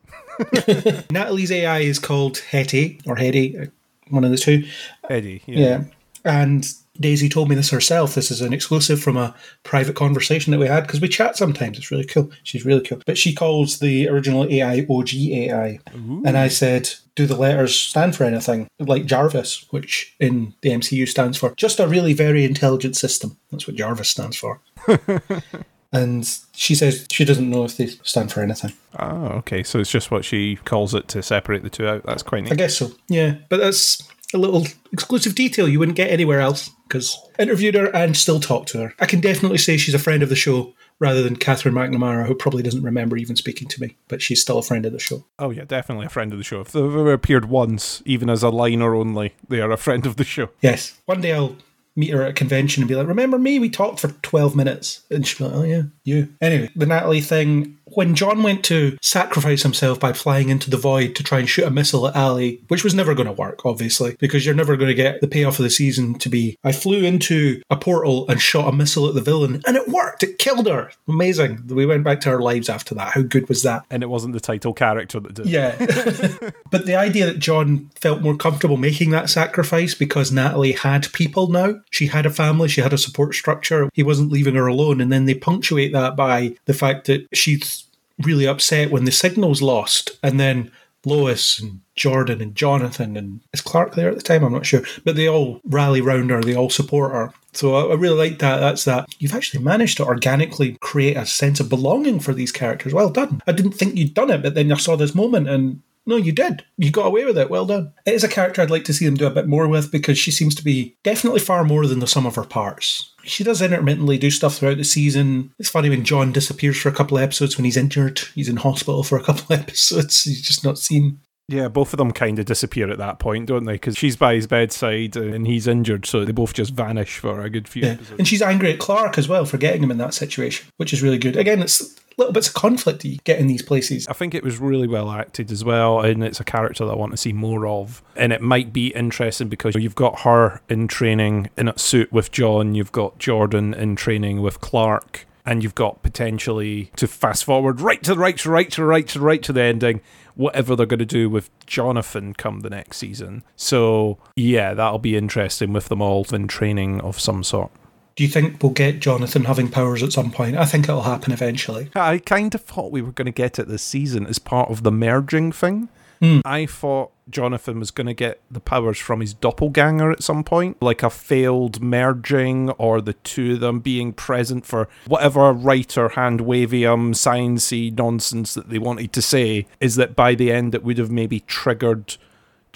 [1.10, 3.66] Natalie's AI is called Hetty, or Hetty, uh,
[4.08, 4.64] one of the two.
[5.08, 5.84] Eddie, Yeah.
[6.24, 6.66] And
[7.00, 8.14] Daisy told me this herself.
[8.14, 11.78] This is an exclusive from a private conversation that we had because we chat sometimes.
[11.78, 12.30] It's really cool.
[12.42, 13.00] She's really cool.
[13.06, 15.78] But she calls the original AI OG AI.
[16.26, 18.68] And I said, do the letters stand for anything?
[18.78, 23.38] Like Jarvis, which in the MCU stands for just a really very intelligent system.
[23.50, 24.60] That's what Jarvis stands for.
[25.92, 28.72] and she says she doesn't know if they stand for anything.
[28.98, 29.62] Oh, okay.
[29.62, 32.04] So it's just what she calls it to separate the two out.
[32.04, 32.92] That's quite I guess so.
[33.08, 34.02] Yeah, but that's
[34.34, 38.68] a little exclusive detail you wouldn't get anywhere else because interviewed her and still talked
[38.70, 38.94] to her.
[38.98, 42.34] I can definitely say she's a friend of the show rather than Katherine McNamara, who
[42.34, 45.24] probably doesn't remember even speaking to me, but she's still a friend of the show.
[45.38, 46.60] Oh yeah, definitely a friend of the show.
[46.60, 50.16] If they've ever appeared once, even as a liner only, they are a friend of
[50.16, 50.50] the show.
[50.60, 51.56] Yes, one day I'll
[51.96, 53.58] meet her at a convention and be like, "Remember me?
[53.58, 57.78] We talked for twelve minutes," and be like, "Oh yeah, you." Anyway, the Natalie thing.
[57.96, 61.64] When John went to sacrifice himself by flying into the void to try and shoot
[61.64, 64.90] a missile at Ally, which was never going to work, obviously, because you're never going
[64.90, 68.38] to get the payoff of the season to be, I flew into a portal and
[68.38, 70.22] shot a missile at the villain, and it worked.
[70.22, 70.90] It killed her.
[71.08, 71.68] Amazing.
[71.68, 73.14] We went back to our lives after that.
[73.14, 73.86] How good was that?
[73.88, 75.46] And it wasn't the title character that did.
[75.46, 75.52] it.
[75.52, 76.50] Yeah.
[76.70, 81.48] but the idea that John felt more comfortable making that sacrifice because Natalie had people
[81.48, 85.00] now, she had a family, she had a support structure, he wasn't leaving her alone.
[85.00, 87.85] And then they punctuate that by the fact that she's
[88.22, 90.18] really upset when the signal's lost.
[90.22, 90.70] And then
[91.04, 94.42] Lois and Jordan and Jonathan and is Clark there at the time?
[94.42, 94.82] I'm not sure.
[95.04, 97.32] But they all rally round her, they all support her.
[97.52, 98.58] So I, I really like that.
[98.58, 99.06] That's that.
[99.18, 102.92] You've actually managed to organically create a sense of belonging for these characters.
[102.92, 103.40] Well done.
[103.46, 106.32] I didn't think you'd done it, but then I saw this moment and no, you
[106.32, 106.64] did.
[106.78, 107.50] You got away with it.
[107.50, 107.92] Well done.
[108.04, 110.18] It is a character I'd like to see them do a bit more with because
[110.18, 113.12] she seems to be definitely far more than the sum of her parts.
[113.24, 115.52] She does intermittently do stuff throughout the season.
[115.58, 118.20] It's funny when John disappears for a couple of episodes when he's injured.
[118.34, 120.22] He's in hospital for a couple of episodes.
[120.22, 121.20] He's just not seen.
[121.48, 123.74] Yeah, both of them kind of disappear at that point, don't they?
[123.74, 127.50] Because she's by his bedside and he's injured, so they both just vanish for a
[127.50, 127.90] good few Yeah.
[127.90, 128.18] episodes.
[128.18, 131.02] And she's angry at Clark as well for getting him in that situation, which is
[131.04, 131.36] really good.
[131.36, 134.06] Again, it's little bits of conflict you get in these places.
[134.08, 136.96] I think it was really well acted as well, and it's a character that I
[136.96, 138.02] want to see more of.
[138.14, 142.32] And it might be interesting because you've got her in training in a suit with
[142.32, 147.80] John, you've got Jordan in training with Clark, and you've got potentially to fast forward
[147.80, 150.00] right to the right, to right, to right, to the right to the ending,
[150.34, 153.44] whatever they're going to do with Jonathan come the next season.
[153.54, 157.70] So, yeah, that'll be interesting with them all in training of some sort.
[158.16, 160.56] Do you think we'll get Jonathan having powers at some point?
[160.56, 161.90] I think it'll happen eventually.
[161.94, 164.82] I kind of thought we were going to get it this season as part of
[164.82, 165.90] the merging thing.
[166.20, 166.40] Hmm.
[166.46, 170.80] I thought Jonathan was going to get the powers from his doppelganger at some point,
[170.80, 176.40] like a failed merging or the two of them being present for whatever writer hand
[176.40, 179.66] wavium sciencey nonsense that they wanted to say.
[179.78, 182.16] Is that by the end it would have maybe triggered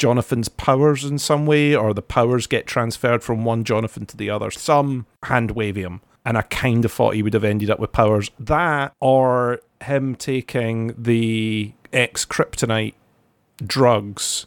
[0.00, 4.30] Jonathan's powers in some way, or the powers get transferred from one Jonathan to the
[4.30, 4.50] other.
[4.50, 6.00] Some hand wavium.
[6.24, 8.30] And I kind of thought he would have ended up with powers.
[8.40, 12.94] That, or him taking the X-Kryptonite
[13.66, 14.46] drugs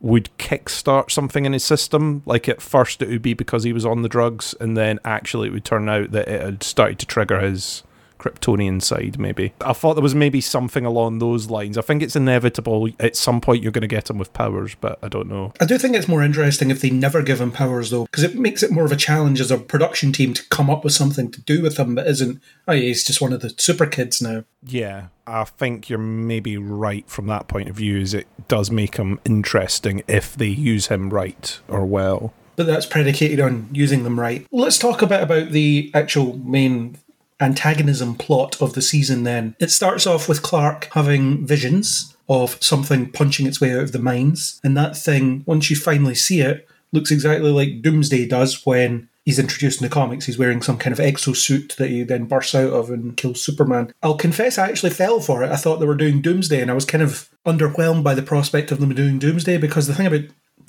[0.00, 2.24] would kickstart something in his system.
[2.26, 5.46] Like at first it would be because he was on the drugs, and then actually
[5.46, 7.84] it would turn out that it had started to trigger his
[8.18, 9.52] Kryptonian side, maybe.
[9.60, 11.78] I thought there was maybe something along those lines.
[11.78, 14.98] I think it's inevitable at some point you're going to get him with powers, but
[15.02, 15.52] I don't know.
[15.60, 18.34] I do think it's more interesting if they never give him powers, though, because it
[18.34, 21.30] makes it more of a challenge as a production team to come up with something
[21.30, 24.20] to do with him that isn't, oh, yeah, he's just one of the super kids
[24.20, 24.44] now.
[24.66, 28.96] Yeah, I think you're maybe right from that point of view, is it does make
[28.96, 32.32] him interesting if they use him right or well.
[32.56, 34.44] But that's predicated on using them right.
[34.50, 36.98] Let's talk a bit about the actual main
[37.40, 39.54] antagonism plot of the season then.
[39.60, 43.98] It starts off with Clark having visions of something punching its way out of the
[43.98, 49.08] mines, and that thing, once you finally see it, looks exactly like Doomsday does when
[49.24, 50.26] he's introduced in the comics.
[50.26, 53.92] He's wearing some kind of exosuit that he then bursts out of and kills Superman.
[54.02, 55.50] I'll confess I actually fell for it.
[55.50, 58.72] I thought they were doing Doomsday, and I was kind of underwhelmed by the prospect
[58.72, 60.24] of them doing Doomsday because the thing about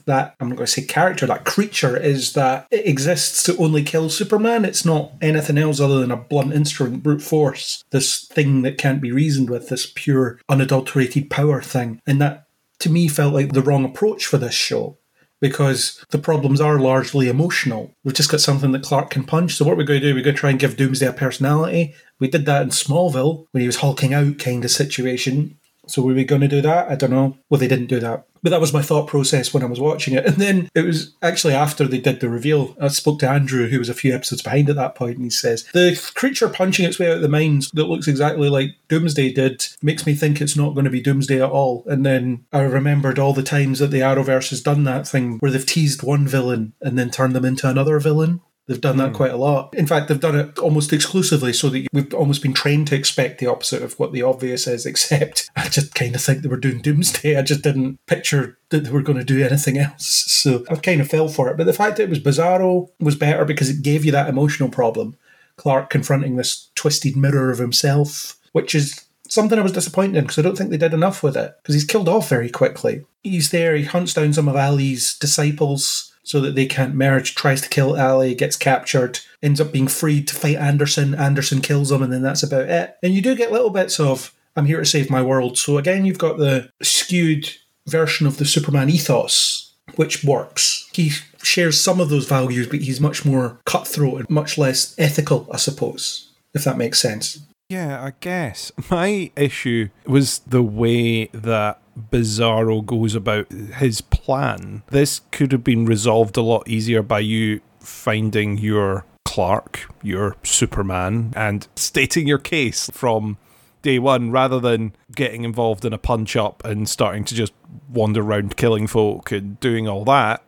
[0.05, 3.83] that I'm not going to say character, that creature is that it exists to only
[3.83, 4.65] kill Superman.
[4.65, 9.01] It's not anything else other than a blunt instrument, brute force, this thing that can't
[9.01, 12.01] be reasoned with, this pure, unadulterated power thing.
[12.05, 12.47] And that
[12.79, 14.97] to me felt like the wrong approach for this show.
[15.41, 17.95] Because the problems are largely emotional.
[18.03, 19.55] We've just got something that Clark can punch.
[19.55, 21.95] So what we're going to do, we're going to try and give Doomsday a personality.
[22.19, 25.57] We did that in Smallville when he was hulking out kind of situation.
[25.87, 26.89] So were we going to do that?
[26.91, 27.37] I don't know.
[27.49, 28.27] Well, they didn't do that.
[28.41, 30.25] But that was my thought process when I was watching it.
[30.25, 33.79] And then it was actually after they did the reveal, I spoke to Andrew, who
[33.79, 36.99] was a few episodes behind at that point, and he says, The creature punching its
[36.99, 40.55] way out of the mines that looks exactly like Doomsday did makes me think it's
[40.55, 41.83] not going to be Doomsday at all.
[41.87, 45.51] And then I remembered all the times that the Arrowverse has done that thing where
[45.51, 48.41] they've teased one villain and then turned them into another villain.
[48.69, 49.15] They've done that hmm.
[49.15, 49.73] quite a lot.
[49.73, 53.39] In fact, they've done it almost exclusively so that we've almost been trained to expect
[53.39, 56.55] the opposite of what the obvious is, except I just kind of think they were
[56.55, 57.35] doing Doomsday.
[57.35, 60.05] I just didn't picture that they were going to do anything else.
[60.05, 61.57] So I kind of fell for it.
[61.57, 64.69] But the fact that it was Bizarro was better because it gave you that emotional
[64.69, 65.17] problem.
[65.57, 70.37] Clark confronting this twisted mirror of himself, which is something I was disappointed in because
[70.37, 73.03] I don't think they did enough with it because he's killed off very quickly.
[73.23, 77.59] He's there, he hunts down some of Ally's disciples so that they can't merge, tries
[77.59, 81.15] to kill Ally, gets captured, ends up being freed to fight Anderson.
[81.15, 82.95] Anderson kills him, and then that's about it.
[83.01, 85.57] And you do get little bits of, I'm here to save my world.
[85.57, 87.49] So again, you've got the skewed
[87.87, 90.87] version of the Superman ethos, which works.
[90.93, 95.49] He shares some of those values, but he's much more cutthroat and much less ethical,
[95.51, 97.39] I suppose, if that makes sense.
[97.69, 98.71] Yeah, I guess.
[98.91, 101.81] My issue was the way that
[102.11, 104.83] Bizarro goes about his plan.
[104.91, 111.33] This could have been resolved a lot easier by you finding your Clark, your Superman,
[111.35, 113.39] and stating your case from
[113.81, 117.53] day one rather than getting involved in a punch up and starting to just
[117.91, 120.43] wander around killing folk and doing all that,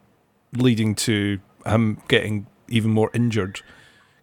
[0.54, 3.62] leading to him getting even more injured.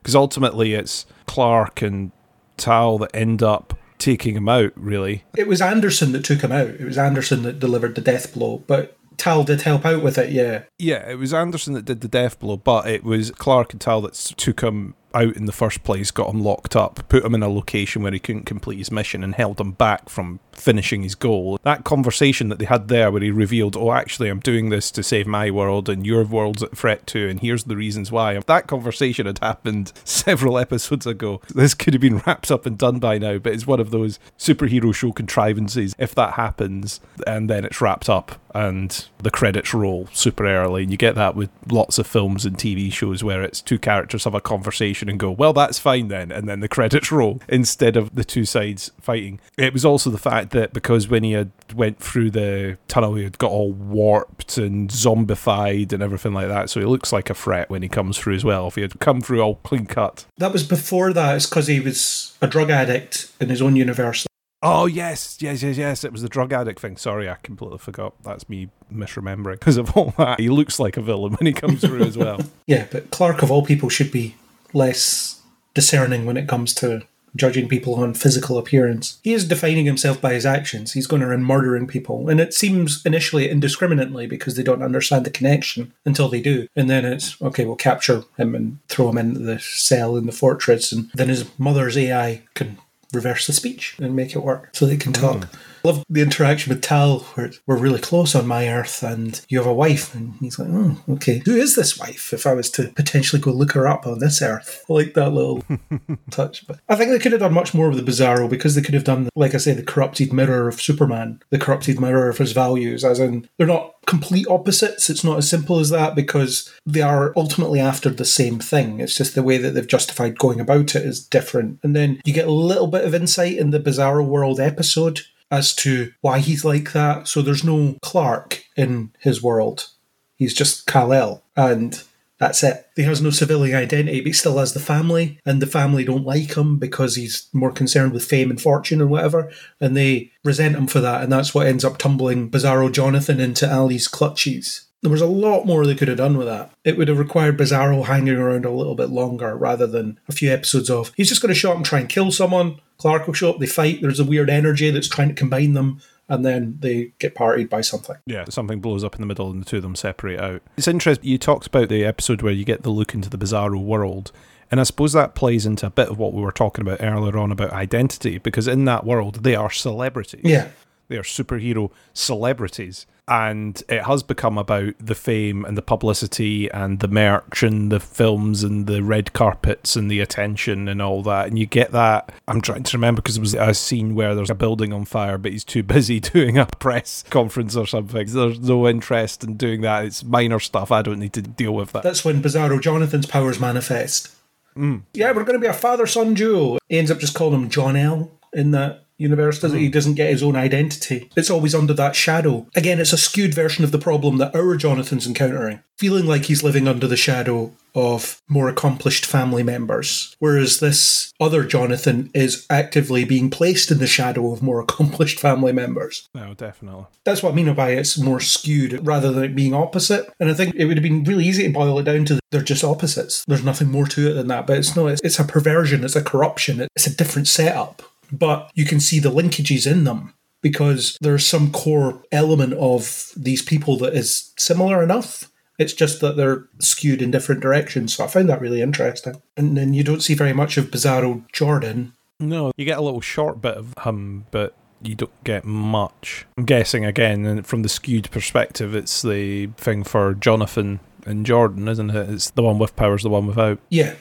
[0.01, 2.13] Because ultimately, it's Clark and
[2.57, 5.25] Tal that end up taking him out, really.
[5.37, 6.69] It was Anderson that took him out.
[6.69, 10.31] It was Anderson that delivered the death blow, but Tal did help out with it,
[10.31, 10.63] yeah.
[10.79, 14.01] Yeah, it was Anderson that did the death blow, but it was Clark and Tal
[14.03, 17.43] that took him out in the first place, got him locked up, put him in
[17.43, 21.15] a location where he couldn't complete his mission, and held him back from finishing his
[21.15, 21.59] goal.
[21.63, 25.03] That conversation that they had there, where he revealed, "Oh, actually, I'm doing this to
[25.03, 28.67] save my world, and your world's at threat too, and here's the reasons why." That
[28.67, 31.41] conversation had happened several episodes ago.
[31.55, 34.19] This could have been wrapped up and done by now, but it's one of those
[34.39, 35.95] superhero show contrivances.
[35.99, 40.91] If that happens, and then it's wrapped up, and the credits roll super early, and
[40.91, 44.35] you get that with lots of films and TV shows where it's two characters have
[44.35, 48.15] a conversation and go, "Well, that's fine then," and then the credits roll instead of
[48.15, 49.41] the two sides fighting.
[49.57, 53.25] It was also the fact that because when he had went through the tunnel, he
[53.25, 56.71] had got all warped and zombified and everything like that.
[56.71, 58.69] So he looks like a threat when he comes through as well.
[58.69, 60.25] If he had come through all clean cut.
[60.39, 61.37] That was before that.
[61.37, 64.27] It's because he was a drug addict in his own universe.
[64.63, 66.05] Oh yes, yes, yes, yes.
[66.05, 66.97] It was the drug addict thing.
[66.97, 68.15] Sorry, I completely forgot.
[68.25, 70.41] That's me misremembering because of all that.
[70.41, 72.41] He looks like a villain when he comes through as well.
[72.67, 74.35] Yeah, but Clark of all people should be
[74.75, 75.41] less
[75.73, 77.03] discerning when it comes to
[77.35, 79.19] judging people on physical appearance.
[79.23, 80.93] He is defining himself by his actions.
[80.93, 82.29] He's going around murdering people.
[82.29, 86.69] And it seems initially indiscriminately because they don't understand the connection until they do.
[86.77, 90.33] And then it's, okay, we'll capture him and throw him into the cell in the
[90.33, 90.93] fortress.
[90.93, 92.77] And then his mother's AI can
[93.13, 95.49] reverse the speech and make it work so they can talk.
[95.78, 99.59] I love the interaction with Tal where we're really close on my earth and you
[99.59, 102.71] have a wife and he's like, oh, okay, who is this wife if I was
[102.73, 104.85] to potentially go look her up on this earth?
[104.89, 105.65] I like that little
[106.31, 106.67] touch.
[106.67, 108.95] But I think they could have done much more with the Bizarro because they could
[108.95, 112.53] have done, like I say, the corrupted mirror of Superman, the corrupted mirror of his
[112.53, 115.09] values, as in they're not complete opposites.
[115.09, 119.01] It's not as simple as that because they are ultimately after the same thing.
[119.01, 121.79] It's just the way that they've justified going about it is different.
[121.83, 125.75] And then you get a little bit of insight in the Bizarro World episode as
[125.77, 127.29] to why he's like that.
[127.29, 129.89] So there's no Clark in his world.
[130.37, 131.43] He's just Kal-El.
[131.57, 132.03] And
[132.39, 132.87] that's it.
[132.95, 136.25] He has no civilian identity, but he still has the family, and the family don't
[136.25, 139.51] like him because he's more concerned with fame and fortune and whatever,
[139.81, 143.69] and they resent him for that, and that's what ends up tumbling Bizarro Jonathan into
[143.69, 144.87] Ally's clutches.
[145.03, 146.73] There was a lot more they could have done with that.
[146.85, 150.53] It would have required Bizarro hanging around a little bit longer rather than a few
[150.53, 152.81] episodes of he's just going to show up and try and kill someone.
[152.97, 156.01] Clark will show up, they fight, there's a weird energy that's trying to combine them,
[156.29, 158.17] and then they get partied by something.
[158.27, 160.63] Yeah, something blows up in the middle and the two of them separate out.
[160.77, 161.29] It's interesting.
[161.29, 164.33] You talked about the episode where you get the look into the Bizarro world.
[164.71, 167.39] And I suppose that plays into a bit of what we were talking about earlier
[167.39, 170.43] on about identity, because in that world, they are celebrities.
[170.45, 170.69] Yeah.
[171.09, 173.07] They are superhero celebrities.
[173.27, 178.01] And it has become about the fame and the publicity and the merch and the
[178.01, 181.47] films and the red carpets and the attention and all that.
[181.47, 182.33] And you get that.
[182.49, 185.37] I'm trying to remember because it was a scene where there's a building on fire,
[185.37, 188.27] but he's too busy doing a press conference or something.
[188.27, 190.07] There's no interest in doing that.
[190.07, 190.91] It's minor stuff.
[190.91, 192.03] I don't need to deal with that.
[192.03, 194.35] That's when Bizarro Jonathan's powers manifest.
[194.75, 195.03] Mm.
[195.13, 196.79] Yeah, we're going to be a father son duo.
[196.89, 199.77] He ends up just calling him Jon-El in that universe, does it?
[199.77, 199.83] Hmm.
[199.83, 201.31] He doesn't get his own identity.
[201.37, 202.67] It's always under that shadow.
[202.75, 206.63] Again, it's a skewed version of the problem that our Jonathan's encountering, feeling like he's
[206.63, 213.25] living under the shadow of more accomplished family members, whereas this other Jonathan is actively
[213.25, 216.29] being placed in the shadow of more accomplished family members.
[216.35, 217.07] No, definitely.
[217.25, 220.33] That's what I mean by it's more skewed rather than it being opposite.
[220.39, 222.63] And I think it would have been really easy to boil it down to they're
[222.63, 223.45] just opposites.
[223.47, 224.67] There's nothing more to it than that.
[224.67, 228.03] But it's no, it's, it's a perversion, it's a corruption, it's a different setup.
[228.31, 233.63] But you can see the linkages in them because there's some core element of these
[233.63, 235.51] people that is similar enough.
[235.79, 238.15] It's just that they're skewed in different directions.
[238.15, 239.41] So I found that really interesting.
[239.57, 242.13] And then you don't see very much of Bizarro Jordan.
[242.41, 246.47] No, you get a little short bit of him, but you don't get much.
[246.57, 251.87] I'm guessing again, and from the skewed perspective, it's the thing for Jonathan and Jordan,
[251.87, 252.31] isn't it?
[252.31, 253.79] It's the one with powers, the one without.
[253.89, 254.15] Yeah.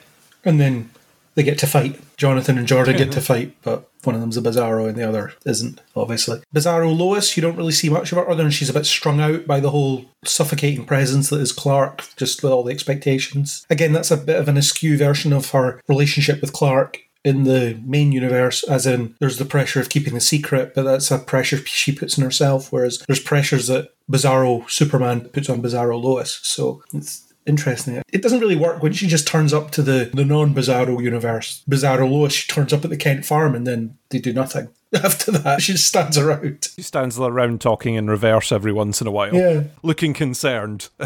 [0.44, 0.90] And then
[1.38, 2.00] they get to fight.
[2.16, 5.34] Jonathan and Jordan get to fight, but one of them's a Bizarro and the other
[5.46, 6.42] isn't, obviously.
[6.52, 9.20] Bizarro Lois, you don't really see much of her other than she's a bit strung
[9.20, 13.64] out by the whole suffocating presence that is Clark, just with all the expectations.
[13.70, 17.80] Again, that's a bit of an askew version of her relationship with Clark in the
[17.84, 21.64] main universe, as in there's the pressure of keeping the secret, but that's a pressure
[21.66, 26.40] she puts on herself, whereas there's pressures that Bizarro Superman puts on Bizarro Lois.
[26.42, 28.02] So it's interesting.
[28.12, 31.62] It doesn't really work when she just turns up to the, the non Bizarro universe.
[31.68, 34.68] Bizarro Lois, she turns up at the Kent farm and then they do nothing.
[34.94, 36.68] After that, she just stands around.
[36.74, 39.64] She stands around talking in reverse every once in a while, Yeah.
[39.82, 40.88] looking concerned.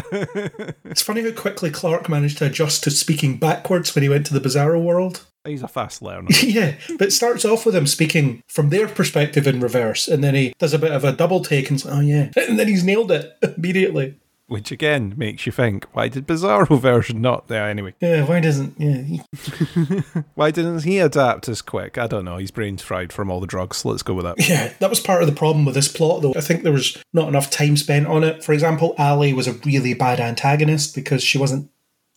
[0.85, 4.33] It's funny how quickly Clark managed to adjust to speaking backwards when he went to
[4.33, 5.25] the Bizarro world.
[5.45, 6.27] He's a fast learner.
[6.43, 10.35] yeah, but it starts off with him speaking from their perspective in reverse, and then
[10.35, 12.83] he does a bit of a double take and says, oh yeah, and then he's
[12.83, 14.15] nailed it immediately.
[14.47, 17.95] Which again makes you think, why did Bizarro version not there anyway?
[18.01, 19.21] Yeah, why doesn't, yeah, he-
[20.35, 21.97] Why didn't he adapt as quick?
[21.97, 22.37] I don't know.
[22.37, 23.85] His brain's fried from all the drugs.
[23.85, 24.47] Let's go with that.
[24.47, 26.33] Yeah, that was part of the problem with this plot, though.
[26.35, 28.43] I think there was not enough time spent on it.
[28.43, 31.69] For example, Ally was a really bad antagonist because she wasn't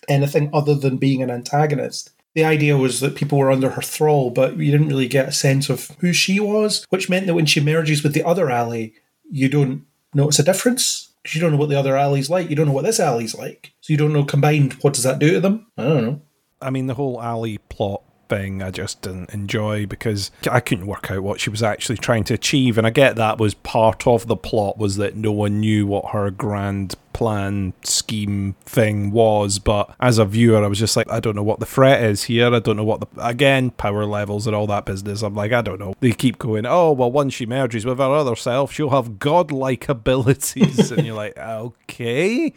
[0.09, 2.11] anything other than being an antagonist.
[2.35, 5.33] The idea was that people were under her thrall, but you didn't really get a
[5.33, 8.89] sense of who she was, which meant that when she merges with the other Ally,
[9.31, 11.06] you don't notice a difference.
[11.27, 12.49] 'Cause You don't know what the other Ally's like.
[12.49, 13.73] You don't know what this Ally's like.
[13.81, 15.67] So you don't know combined what does that do to them?
[15.77, 16.23] I don't know.
[16.63, 21.11] I mean, the whole Ally plot thing I just didn't enjoy because I couldn't work
[21.11, 22.79] out what she was actually trying to achieve.
[22.79, 26.11] And I get that was part of the plot was that no one knew what
[26.13, 29.59] her grand plan scheme thing was.
[29.59, 32.25] But as a viewer, I was just like, I don't know what the threat is
[32.25, 32.55] here.
[32.55, 35.23] I don't know what the, again, power levels and all that business.
[35.23, 35.95] I'm like, I don't know.
[36.01, 39.89] They keep going, oh, well, once she merges with her other self, she'll have godlike
[39.89, 40.91] abilities.
[40.91, 42.53] and you're like, okay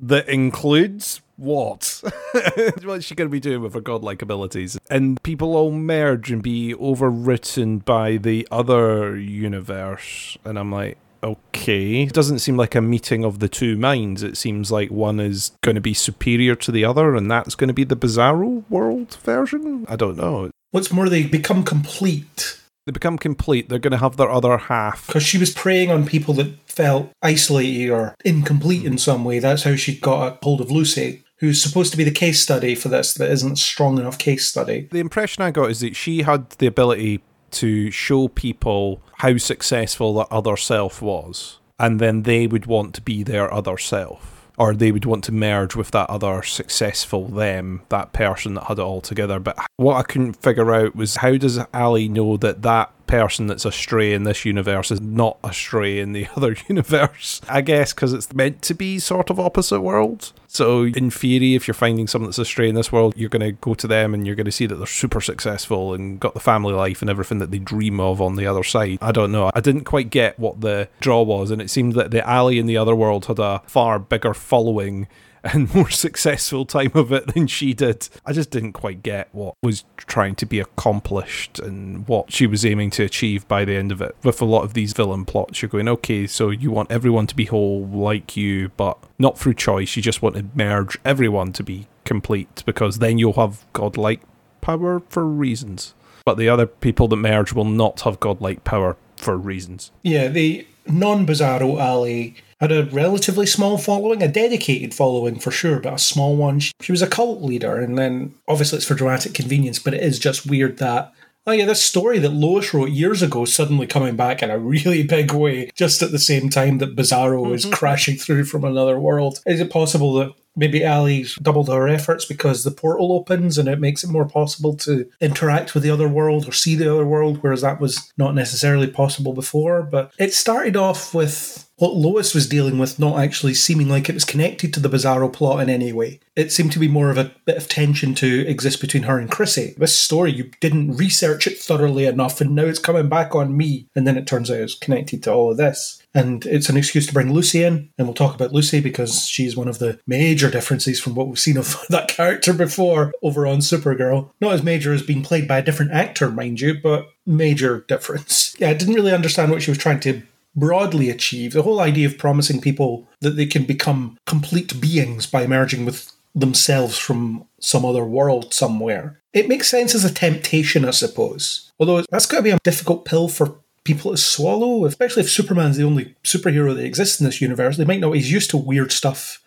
[0.00, 2.02] that includes what?
[2.82, 4.78] What's she going to be doing with her godlike abilities?
[4.90, 10.38] And people all merge and be overwritten by the other universe.
[10.44, 12.02] And I'm like, okay.
[12.02, 14.22] It doesn't seem like a meeting of the two minds.
[14.22, 17.68] It seems like one is going to be superior to the other, and that's going
[17.68, 19.86] to be the Bizarro world version?
[19.88, 20.50] I don't know.
[20.70, 23.68] What's more, they become complete They become complete.
[23.68, 25.06] They're going to have their other half.
[25.06, 29.38] because she was preying on people that felt isolated or incomplete in some way.
[29.38, 32.74] That's how she got a hold of Lucy, who's supposed to be the case study
[32.74, 34.88] for this, but isn't a strong enough case study.
[34.90, 37.22] the impression I got is that she had the ability
[37.52, 43.02] to show people how successful that other self was, and then they would want to
[43.02, 44.30] be their other self.
[44.56, 48.78] Or they would want to merge with that other successful them, that person that had
[48.78, 49.40] it all together.
[49.40, 53.64] But what I couldn't figure out was how does Ally know that that person that's
[53.64, 57.40] astray in this universe is not astray in the other universe?
[57.48, 60.32] I guess because it's meant to be sort of opposite worlds.
[60.48, 63.52] So, in theory, if you're finding someone that's astray in this world, you're going to
[63.52, 66.40] go to them and you're going to see that they're super successful and got the
[66.40, 68.98] family life and everything that they dream of on the other side.
[69.00, 69.50] I don't know.
[69.54, 72.66] I didn't quite get what the draw was, and it seemed that the Ally in
[72.66, 75.08] the other world had a far bigger following
[75.44, 78.08] and more successful time of it than she did.
[78.24, 82.64] I just didn't quite get what was trying to be accomplished and what she was
[82.64, 84.16] aiming to achieve by the end of it.
[84.22, 87.36] With a lot of these villain plots, you're going, okay, so you want everyone to
[87.36, 89.96] be whole like you, but not through choice.
[89.96, 94.22] You just want to merge everyone to be complete because then you'll have godlike
[94.60, 95.94] power for reasons.
[96.24, 99.92] But the other people that merge will not have godlike power for reasons.
[100.02, 102.34] Yeah, the non Bizarro Ally
[102.64, 106.60] had a relatively small following, a dedicated following for sure, but a small one.
[106.60, 110.18] She was a cult leader, and then obviously it's for dramatic convenience, but it is
[110.18, 111.12] just weird that
[111.46, 115.02] oh yeah, this story that Lois wrote years ago suddenly coming back in a really
[115.06, 117.74] big way, just at the same time that Bizarro is mm-hmm.
[117.74, 119.40] crashing through from another world.
[119.46, 123.80] Is it possible that maybe Ally's doubled her efforts because the portal opens and it
[123.80, 127.38] makes it more possible to interact with the other world or see the other world,
[127.42, 129.82] whereas that was not necessarily possible before.
[129.82, 134.14] But it started off with what Lois was dealing with not actually seeming like it
[134.14, 136.20] was connected to the Bizarro plot in any way.
[136.36, 139.30] It seemed to be more of a bit of tension to exist between her and
[139.30, 139.74] Chrissy.
[139.76, 143.88] This story, you didn't research it thoroughly enough, and now it's coming back on me.
[143.94, 146.00] And then it turns out it's connected to all of this.
[146.14, 149.56] And it's an excuse to bring Lucy in, and we'll talk about Lucy because she's
[149.56, 153.58] one of the major differences from what we've seen of that character before over on
[153.58, 154.30] Supergirl.
[154.40, 158.54] Not as major as being played by a different actor, mind you, but major difference.
[158.58, 160.22] Yeah, I didn't really understand what she was trying to
[160.56, 161.52] broadly achieve.
[161.52, 166.12] The whole idea of promising people that they can become complete beings by merging with
[166.34, 169.20] themselves from some other world somewhere.
[169.32, 171.72] It makes sense as a temptation, I suppose.
[171.78, 175.76] Although that's got to be a difficult pill for people to swallow, especially if Superman's
[175.76, 177.76] the only superhero that exists in this universe.
[177.76, 179.42] They might not be as used to weird stuff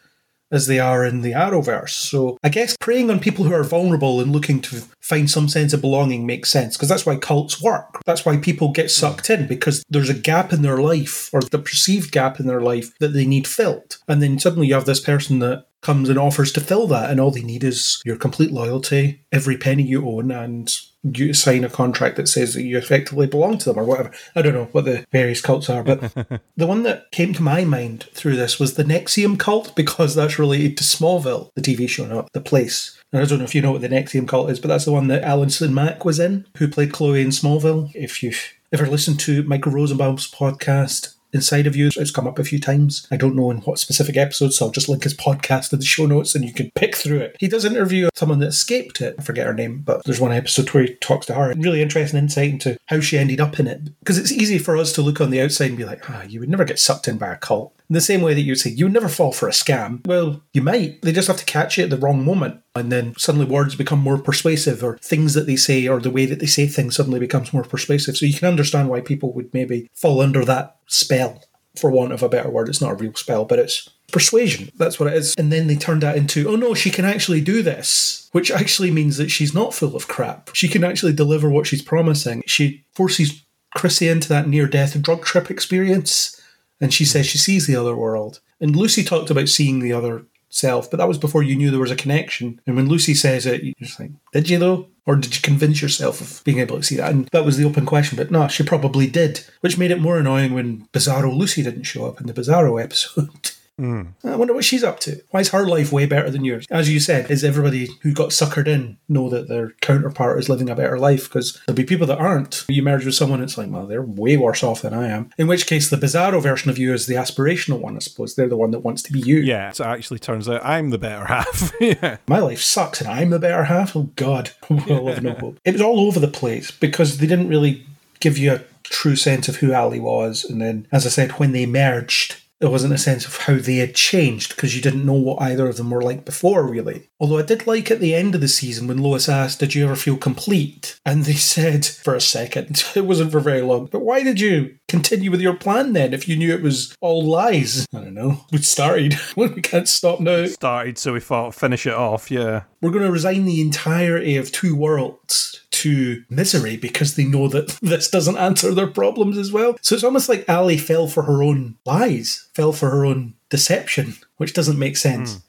[0.51, 1.89] as they are in the Arrowverse.
[1.89, 5.73] So I guess preying on people who are vulnerable and looking to find some sense
[5.73, 8.01] of belonging makes sense because that's why cults work.
[8.05, 11.59] That's why people get sucked in because there's a gap in their life or the
[11.59, 13.97] perceived gap in their life that they need filled.
[14.07, 17.19] And then suddenly you have this person that comes and offers to fill that and
[17.19, 20.69] all they need is your complete loyalty, every penny you own and
[21.03, 24.11] you sign a contract that says that you effectively belong to them or whatever.
[24.35, 26.01] I don't know what the various cults are, but
[26.57, 30.39] the one that came to my mind through this was the NXIVM cult because that's
[30.39, 32.99] related to Smallville, the TV show, not the place.
[33.13, 34.91] And I don't know if you know what the NXIVM cult is, but that's the
[34.91, 37.91] one that Alison Mack was in, who played Chloe in Smallville.
[37.95, 41.89] If you've ever listened to Michael Rosenbaum's podcast, inside of you.
[41.95, 43.07] It's come up a few times.
[43.11, 45.85] I don't know in what specific episode, so I'll just link his podcast in the
[45.85, 47.35] show notes and you can pick through it.
[47.39, 49.15] He does interview someone that escaped it.
[49.19, 51.53] I forget her name, but there's one episode where he talks to her.
[51.57, 53.99] Really interesting insight into how she ended up in it.
[53.99, 56.39] Because it's easy for us to look on the outside and be like, ah, you
[56.39, 57.73] would never get sucked in by a cult.
[57.89, 60.05] In the same way that you would say, you never fall for a scam.
[60.05, 61.01] Well, you might.
[61.01, 62.61] They just have to catch you at the wrong moment.
[62.75, 66.25] And then suddenly words become more persuasive, or things that they say, or the way
[66.25, 68.17] that they say things suddenly becomes more persuasive.
[68.17, 71.41] So you can understand why people would maybe fall under that spell
[71.77, 72.69] for want of a better word.
[72.69, 74.69] It's not a real spell, but it's persuasion.
[74.77, 75.35] That's what it is.
[75.37, 78.91] And then they turned that into, oh no, she can actually do this, which actually
[78.91, 80.49] means that she's not full of crap.
[80.53, 82.43] She can actually deliver what she's promising.
[82.47, 83.43] She forces
[83.75, 86.36] Chrissy into that near death drug trip experience,
[86.79, 88.39] and she says she sees the other world.
[88.59, 91.79] And Lucy talked about seeing the other self, but that was before you knew there
[91.79, 92.59] was a connection.
[92.65, 94.87] And when Lucy says it, you're just like, did you though?
[95.05, 97.11] Or did you convince yourself of being able to see that?
[97.11, 100.17] And that was the open question, but no, she probably did, which made it more
[100.17, 103.51] annoying when Bizarro Lucy didn't show up in the Bizarro episode.
[103.79, 104.13] Mm.
[104.23, 105.21] I wonder what she's up to.
[105.31, 106.65] Why is her life way better than yours?
[106.69, 110.69] As you said, is everybody who got suckered in know that their counterpart is living
[110.69, 111.25] a better life?
[111.25, 112.65] Because there'll be people that aren't.
[112.69, 115.29] You marriage with someone, it's like, well, they're way worse off than I am.
[115.37, 118.35] In which case, the Bizarro version of you is the aspirational one, I suppose.
[118.35, 119.37] They're the one that wants to be you.
[119.37, 121.71] Yeah, so it actually turns out I'm the better half.
[121.79, 122.17] yeah.
[122.27, 123.95] My life sucks and I'm the better half.
[123.95, 124.51] Oh, God.
[124.69, 125.59] well, of no hope.
[125.63, 127.85] It was all over the place because they didn't really
[128.19, 130.43] give you a true sense of who Ally was.
[130.43, 133.77] And then, as I said, when they merged, there wasn't a sense of how they
[133.77, 137.09] had changed because you didn't know what either of them were like before, really.
[137.19, 139.85] Although I did like at the end of the season when Lois asked, Did you
[139.85, 140.99] ever feel complete?
[141.05, 144.75] And they said, for a second, it wasn't for very long, but why did you
[144.87, 147.85] continue with your plan then if you knew it was all lies?
[147.93, 148.45] I don't know.
[148.51, 149.15] We started.
[149.35, 150.45] we can't stop now.
[150.47, 152.63] Started, so we thought finish it off, yeah.
[152.81, 157.67] We're going to resign the entirety of Two Worlds to misery because they know that
[157.81, 159.77] this doesn't answer their problems as well.
[159.81, 164.15] So it's almost like Ally fell for her own lies, fell for her own deception,
[164.37, 165.33] which doesn't make sense.
[165.33, 165.39] Hmm.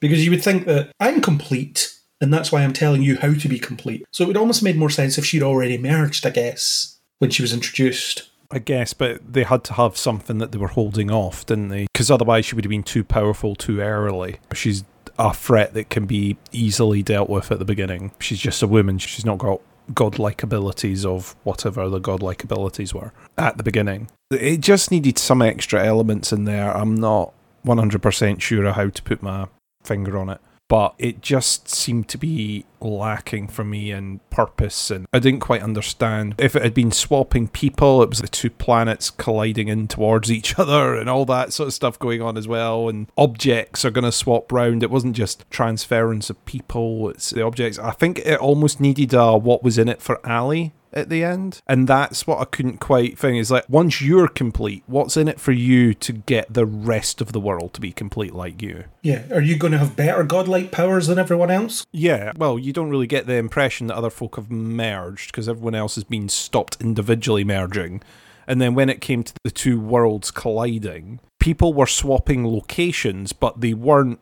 [0.00, 3.48] Because you would think that I'm complete, and that's why I'm telling you how to
[3.48, 4.04] be complete.
[4.12, 7.42] So it would almost made more sense if she'd already merged, I guess, when she
[7.42, 8.28] was introduced.
[8.50, 11.86] I guess, but they had to have something that they were holding off, didn't they?
[11.92, 14.38] Because otherwise she would have been too powerful too early.
[14.54, 14.84] She's
[15.18, 18.12] a threat that can be easily dealt with at the beginning.
[18.20, 18.98] She's just a woman.
[18.98, 19.60] She's not got
[19.94, 24.10] godlike abilities of whatever the godlike abilities were at the beginning.
[24.30, 26.76] It just needed some extra elements in there.
[26.76, 27.32] I'm not
[27.64, 29.48] 100% sure how to put my
[29.82, 30.40] finger on it.
[30.68, 35.62] But it just seemed to be lacking for me in purpose, and I didn't quite
[35.62, 36.34] understand.
[36.38, 40.58] If it had been swapping people, it was the two planets colliding in towards each
[40.58, 42.88] other, and all that sort of stuff going on as well.
[42.90, 44.82] And objects are going to swap round.
[44.82, 47.78] It wasn't just transference of people; it's the objects.
[47.78, 51.62] I think it almost needed a what was in it for Ally at the end.
[51.66, 55.40] And that's what I couldn't quite think is like, once you're complete, what's in it
[55.40, 58.84] for you to get the rest of the world to be complete like you?
[59.02, 61.86] Yeah, are you going to have better godlike powers than everyone else?
[61.92, 65.74] Yeah, well, you don't really get the impression that other folk have merged because everyone
[65.74, 68.02] else has been stopped individually merging.
[68.46, 73.60] And then when it came to the two worlds colliding, people were swapping locations, but
[73.60, 74.20] they weren't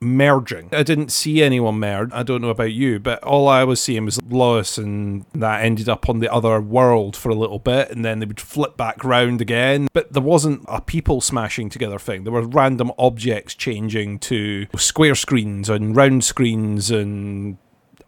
[0.00, 0.68] merging.
[0.72, 2.10] I didn't see anyone merge.
[2.12, 5.88] I don't know about you, but all I was seeing was Lois, and that ended
[5.88, 9.04] up on the other world for a little bit, and then they would flip back
[9.04, 9.88] round again.
[9.92, 12.24] But there wasn't a people smashing together thing.
[12.24, 17.58] There were random objects changing to square screens and round screens and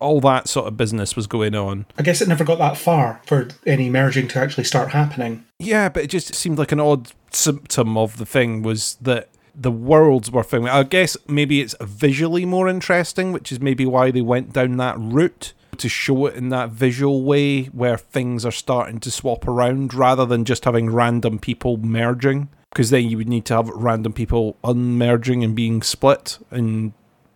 [0.00, 1.86] all that sort of business was going on.
[1.98, 5.44] I guess it never got that far for any merging to actually start happening.
[5.58, 9.70] Yeah, but it just seemed like an odd symptom of the thing was that the
[9.70, 10.68] worlds were filming.
[10.70, 14.96] I guess maybe it's visually more interesting, which is maybe why they went down that
[14.98, 19.94] route to show it in that visual way where things are starting to swap around
[19.94, 22.48] rather than just having random people merging.
[22.70, 26.38] Because then you would need to have random people unmerging and being split.
[26.50, 26.92] And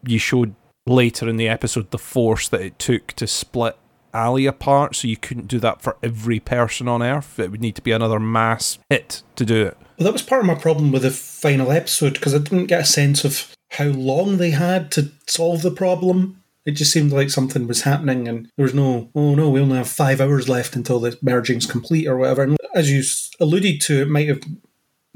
[0.06, 0.54] you showed
[0.86, 3.76] later in the episode the force that it took to split
[4.12, 7.38] Ally apart, so you couldn't do that for every person on Earth.
[7.40, 9.76] It would need to be another mass hit to do it.
[9.96, 12.80] Well, that was part of my problem with the final episode because I didn't get
[12.80, 16.42] a sense of how long they had to solve the problem.
[16.64, 19.76] It just seemed like something was happening, and there was no, oh no, we only
[19.76, 22.42] have five hours left until the merging's complete or whatever.
[22.42, 23.02] And as you
[23.38, 24.42] alluded to, it might have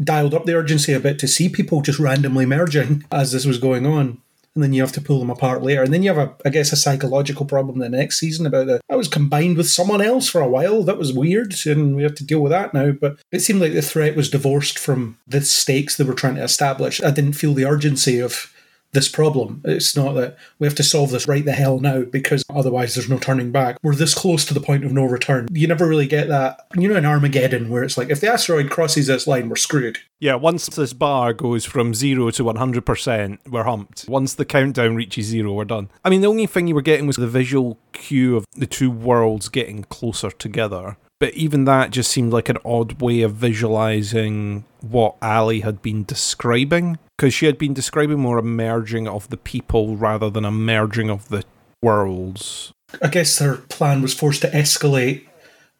[0.02, 3.58] dialed up the urgency a bit to see people just randomly merging as this was
[3.58, 4.20] going on
[4.58, 5.84] and then you have to pull them apart later.
[5.84, 8.80] And then you have a, I guess, a psychological problem the next season about that.
[8.90, 10.82] I was combined with someone else for a while.
[10.82, 12.90] That was weird, and we have to deal with that now.
[12.90, 16.42] But it seemed like the threat was divorced from the stakes they were trying to
[16.42, 17.00] establish.
[17.00, 18.52] I didn't feel the urgency of
[18.92, 19.62] this problem.
[19.64, 23.08] It's not that we have to solve this right the hell now because otherwise there's
[23.08, 23.78] no turning back.
[23.82, 25.48] We're this close to the point of no return.
[25.52, 26.66] You never really get that.
[26.74, 29.98] You know, in Armageddon, where it's like if the asteroid crosses this line, we're screwed.
[30.20, 34.06] Yeah, once this bar goes from zero to 100%, we're humped.
[34.08, 35.90] Once the countdown reaches zero, we're done.
[36.04, 38.90] I mean, the only thing you were getting was the visual cue of the two
[38.90, 40.96] worlds getting closer together.
[41.20, 46.04] But even that just seemed like an odd way of visualizing what Ally had been
[46.04, 46.98] describing.
[47.16, 51.10] Because she had been describing more a merging of the people rather than a merging
[51.10, 51.44] of the
[51.82, 52.72] worlds.
[53.02, 55.26] I guess her plan was forced to escalate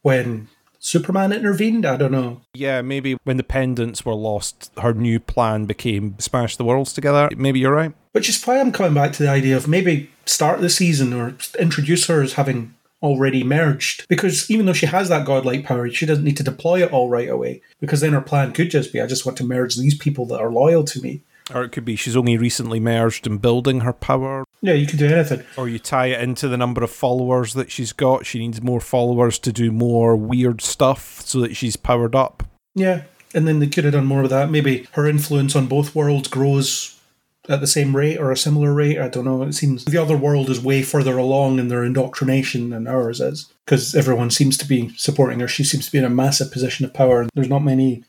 [0.02, 0.48] when
[0.81, 1.85] Superman intervened?
[1.85, 2.40] I don't know.
[2.55, 7.28] Yeah, maybe when the pendants were lost, her new plan became smash the worlds together.
[7.36, 7.93] Maybe you're right.
[8.12, 11.35] Which is why I'm coming back to the idea of maybe start the season or
[11.59, 14.07] introduce her as having already merged.
[14.09, 17.09] Because even though she has that godlike power, she doesn't need to deploy it all
[17.09, 17.62] right away.
[17.81, 20.41] Because then her plan could just be I just want to merge these people that
[20.41, 21.23] are loyal to me.
[21.55, 24.45] Or it could be she's only recently merged and building her power.
[24.61, 25.45] Yeah, you could do anything.
[25.57, 28.27] Or you tie it into the number of followers that she's got.
[28.27, 32.43] She needs more followers to do more weird stuff so that she's powered up.
[32.75, 33.05] Yeah,
[33.35, 34.51] and then they could have done more of that.
[34.51, 36.98] Maybe her influence on both worlds grows
[37.49, 38.99] at the same rate or a similar rate.
[38.99, 39.43] I don't know.
[39.43, 43.51] It seems the other world is way further along in their indoctrination than ours is
[43.65, 45.49] because everyone seems to be supporting her.
[45.49, 47.23] She seems to be in a massive position of power.
[47.23, 48.05] and There's not many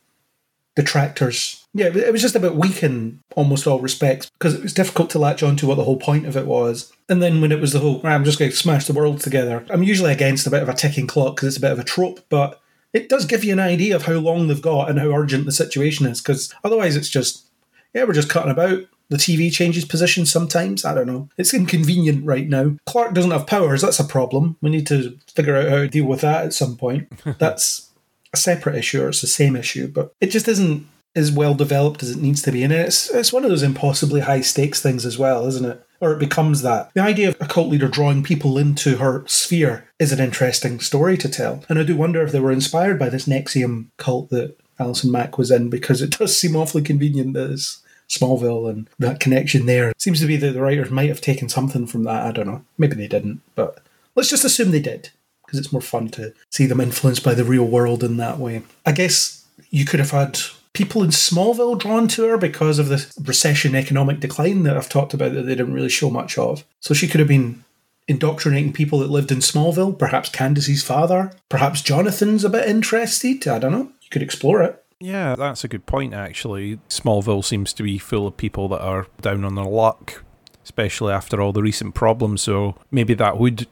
[0.75, 1.65] detractors.
[1.73, 5.09] Yeah, it was just a bit weak in almost all respects because it was difficult
[5.11, 6.91] to latch on to what the whole point of it was.
[7.07, 9.65] And then when it was the whole, I'm just going to smash the world together,
[9.69, 11.83] I'm usually against a bit of a ticking clock because it's a bit of a
[11.83, 12.61] trope, but
[12.93, 15.51] it does give you an idea of how long they've got and how urgent the
[15.51, 17.45] situation is because otherwise it's just,
[17.93, 18.83] yeah, we're just cutting about.
[19.09, 20.85] The TV changes position sometimes.
[20.85, 21.29] I don't know.
[21.37, 22.75] It's inconvenient right now.
[22.85, 23.81] Clark doesn't have powers.
[23.81, 24.57] That's a problem.
[24.61, 27.11] We need to figure out how to deal with that at some point.
[27.39, 27.89] That's
[28.33, 32.03] a separate issue or it's the same issue, but it just isn't as well developed
[32.03, 32.63] as it needs to be.
[32.63, 35.83] And it's it's one of those impossibly high stakes things as well, isn't it?
[35.99, 36.93] Or it becomes that.
[36.93, 41.17] The idea of a cult leader drawing people into her sphere is an interesting story
[41.17, 41.63] to tell.
[41.67, 45.37] And I do wonder if they were inspired by this NXIVM cult that Alison Mack
[45.37, 49.93] was in, because it does seem awfully convenient that it's Smallville and that connection there.
[49.97, 52.25] Seems to be that the writers might have taken something from that.
[52.25, 52.65] I don't know.
[52.77, 53.79] Maybe they didn't, but
[54.15, 55.11] let's just assume they did
[55.45, 58.63] because it's more fun to see them influenced by the real world in that way.
[58.85, 60.39] I guess you could have had
[60.73, 65.13] people in Smallville drawn to her because of the recession economic decline that I've talked
[65.13, 66.63] about that they didn't really show much of.
[66.79, 67.63] So she could have been
[68.07, 73.47] indoctrinating people that lived in Smallville, perhaps Candice's father, perhaps Jonathan's a bit interested.
[73.47, 73.91] I don't know.
[74.01, 74.83] You could explore it.
[74.99, 76.79] Yeah, that's a good point, actually.
[76.89, 80.23] Smallville seems to be full of people that are down on their luck,
[80.63, 82.41] especially after all the recent problems.
[82.41, 83.67] So maybe that would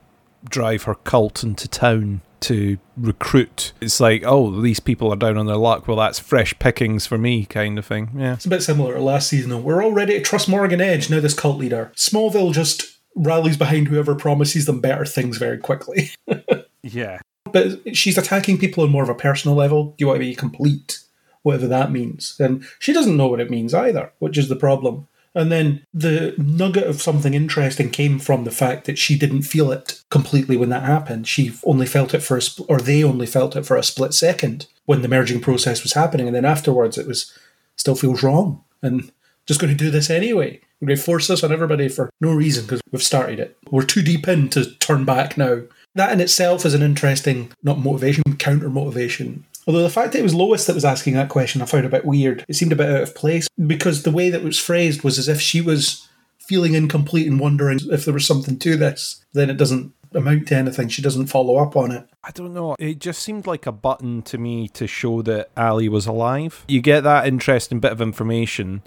[0.50, 3.74] drive her cult into town to recruit.
[3.82, 5.88] It's like, oh, these people are down on their luck.
[5.88, 8.12] Well, that's fresh pickings for me, kind of thing.
[8.16, 8.34] Yeah.
[8.34, 9.58] It's a bit similar to last season, though.
[9.58, 11.92] We're all ready to trust Morgan Edge, now this cult leader.
[11.96, 16.12] Smallville just rallies behind whoever promises them better things very quickly.
[16.84, 17.20] yeah.
[17.52, 19.88] but she's attacking people on more of a personal level.
[19.88, 21.00] Do you want to be complete?
[21.48, 22.36] Whatever that means.
[22.42, 25.08] And she doesn't know what it means either, which is the problem.
[25.34, 29.72] And then the nugget of something interesting came from the fact that she didn't feel
[29.72, 31.26] it completely when that happened.
[31.26, 34.68] She only felt it for a or they only felt it for a split second
[34.88, 36.28] when the merging process was happening.
[36.28, 37.34] And then afterwards, it was
[37.78, 38.62] still feels wrong.
[38.82, 39.10] And
[39.46, 40.60] just going to do this anyway.
[40.82, 43.58] We're going to force this on everybody for no reason because we've started it.
[43.72, 45.62] We're too deep in to turn back now.
[45.96, 49.46] That in itself is an interesting, not motivation, counter motivation.
[49.68, 51.90] Although the fact that it was Lois that was asking that question, I found a
[51.90, 52.46] bit weird.
[52.48, 55.20] It seemed a bit out of place because the way that it was phrased was
[55.20, 56.08] as if she was
[56.40, 59.26] feeling incomplete and wondering if there was something to this.
[59.34, 60.88] Then it doesn't amount to anything.
[60.88, 62.08] She doesn't follow up on it.
[62.24, 62.78] I don't know.
[62.80, 66.64] It just seemed like a button to me to show that Ally was alive.
[66.70, 68.84] You get that interesting bit of information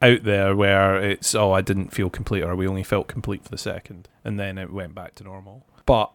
[0.00, 3.50] out there where it's, oh, I didn't feel complete or we only felt complete for
[3.50, 4.08] the second.
[4.24, 5.66] And then it went back to normal.
[5.84, 6.10] But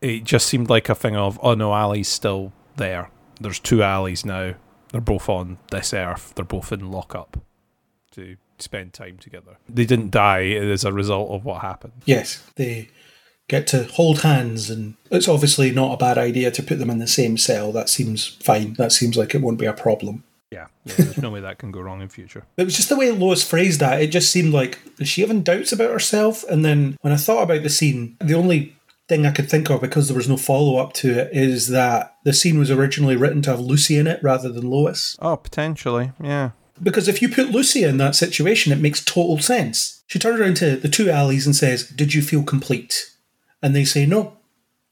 [0.00, 3.10] it just seemed like a thing of, oh no, Ally's still there
[3.40, 4.54] there's two Allys now.
[4.92, 6.32] They're both on this earth.
[6.34, 7.38] They're both in lockup
[8.12, 9.56] to spend time together.
[9.68, 11.94] They didn't die as a result of what happened.
[12.04, 12.88] Yes, they
[13.48, 16.98] get to hold hands, and it's obviously not a bad idea to put them in
[16.98, 17.72] the same cell.
[17.72, 18.74] That seems fine.
[18.74, 20.24] That seems like it won't be a problem.
[20.50, 22.44] Yeah, yeah there's no way that can go wrong in future.
[22.56, 24.02] It was just the way Lois phrased that.
[24.02, 26.44] It just seemed like is she having doubts about herself?
[26.44, 28.76] And then when I thought about the scene, the only
[29.10, 32.14] thing I could think of because there was no follow up to it is that
[32.24, 35.16] the scene was originally written to have Lucy in it rather than Lois.
[35.20, 36.52] Oh, potentially, yeah.
[36.80, 40.02] Because if you put Lucy in that situation, it makes total sense.
[40.06, 43.10] She turns around to the two Allys and says, Did you feel complete?
[43.60, 44.38] And they say no.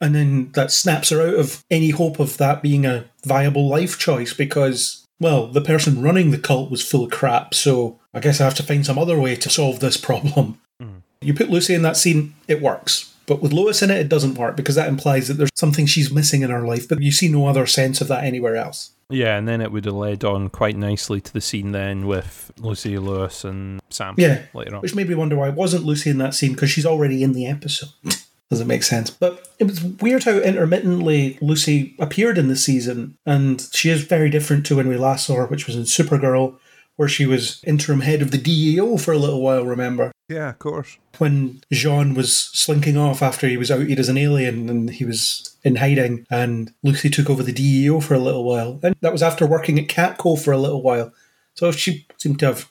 [0.01, 3.97] And then that snaps her out of any hope of that being a viable life
[3.97, 8.39] choice because, well, the person running the cult was full of crap, so I guess
[8.39, 10.59] I have to find some other way to solve this problem.
[10.81, 11.01] Mm.
[11.21, 13.08] You put Lucy in that scene, it works.
[13.29, 16.11] But with Lois in it, it doesn't work because that implies that there's something she's
[16.11, 18.89] missing in her life, but you see no other sense of that anywhere else.
[19.11, 22.51] Yeah, and then it would have led on quite nicely to the scene then with
[22.57, 24.15] Lucy Lois and Sam.
[24.17, 24.81] Yeah, later on.
[24.81, 27.33] Which made me wonder why it wasn't Lucy in that scene because she's already in
[27.33, 27.89] the episode.
[28.49, 29.11] Does it make sense?
[29.11, 34.31] But it was weird how intermittently Lucy appeared in the season, and she is very
[34.31, 36.57] different to when we last saw her, which was in Supergirl,
[36.99, 40.11] where she was interim head of the DEO for a little while, remember?
[40.27, 40.97] Yeah, of course.
[41.17, 45.55] When J'onn was slinking off after he was outed as an alien and he was
[45.63, 48.81] in hiding, and Lucy took over the DEO for a little while.
[48.83, 51.13] And that was after working at Catco for a little while.
[51.53, 52.69] So she seemed to have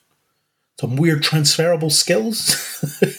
[0.79, 2.85] some weird transferable skills.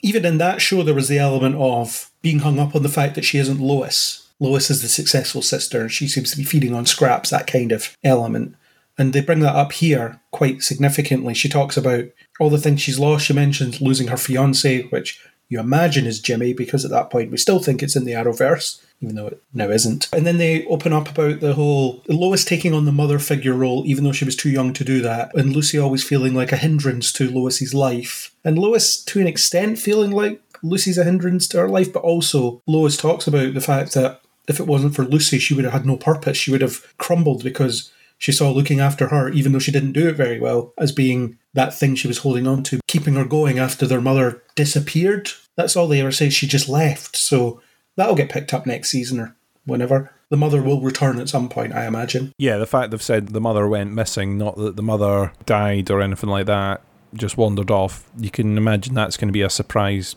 [0.00, 3.16] Even in that show, there was the element of being hung up on the fact
[3.16, 4.30] that she isn't Lois.
[4.40, 7.70] Lois is the successful sister, and she seems to be feeding on scraps, that kind
[7.70, 8.56] of element.
[9.00, 11.32] And they bring that up here quite significantly.
[11.32, 12.04] She talks about
[12.38, 13.24] all the things she's lost.
[13.24, 15.18] She mentions losing her fiance, which
[15.48, 18.78] you imagine is Jimmy, because at that point we still think it's in the Arrowverse,
[19.00, 20.10] even though it now isn't.
[20.12, 23.84] And then they open up about the whole Lois taking on the mother figure role,
[23.86, 26.58] even though she was too young to do that, and Lucy always feeling like a
[26.58, 28.36] hindrance to Lois's life.
[28.44, 32.60] And Lois, to an extent, feeling like Lucy's a hindrance to her life, but also
[32.66, 35.86] Lois talks about the fact that if it wasn't for Lucy, she would have had
[35.86, 36.36] no purpose.
[36.36, 37.90] She would have crumbled because
[38.20, 41.38] she saw looking after her, even though she didn't do it very well, as being
[41.54, 45.30] that thing she was holding on to, keeping her going after their mother disappeared.
[45.56, 46.28] That's all they ever say.
[46.28, 47.16] She just left.
[47.16, 47.62] So
[47.96, 49.34] that'll get picked up next season or
[49.64, 50.12] whenever.
[50.28, 52.34] The mother will return at some point, I imagine.
[52.36, 56.02] Yeah, the fact they've said the mother went missing, not that the mother died or
[56.02, 56.82] anything like that,
[57.14, 58.08] just wandered off.
[58.18, 60.14] You can imagine that's going to be a surprise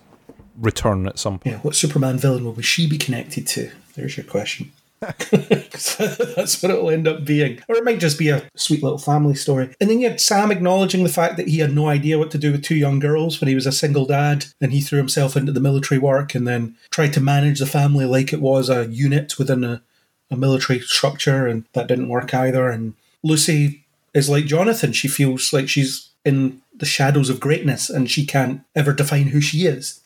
[0.60, 1.56] return at some point.
[1.56, 3.72] Yeah, what Superman villain will she be connected to?
[3.96, 4.74] There's your question.
[5.32, 7.62] That's what it'll end up being.
[7.68, 9.74] Or it might just be a sweet little family story.
[9.80, 12.38] And then you had Sam acknowledging the fact that he had no idea what to
[12.38, 15.36] do with two young girls when he was a single dad and he threw himself
[15.36, 18.88] into the military work and then tried to manage the family like it was a
[18.88, 19.82] unit within a,
[20.32, 22.70] a military structure and that didn't work either.
[22.70, 22.94] And
[23.24, 24.94] Lucy is like Jonathan.
[24.94, 29.42] She feels like she's in the shadows of greatness and she can't ever define who
[29.42, 30.00] she is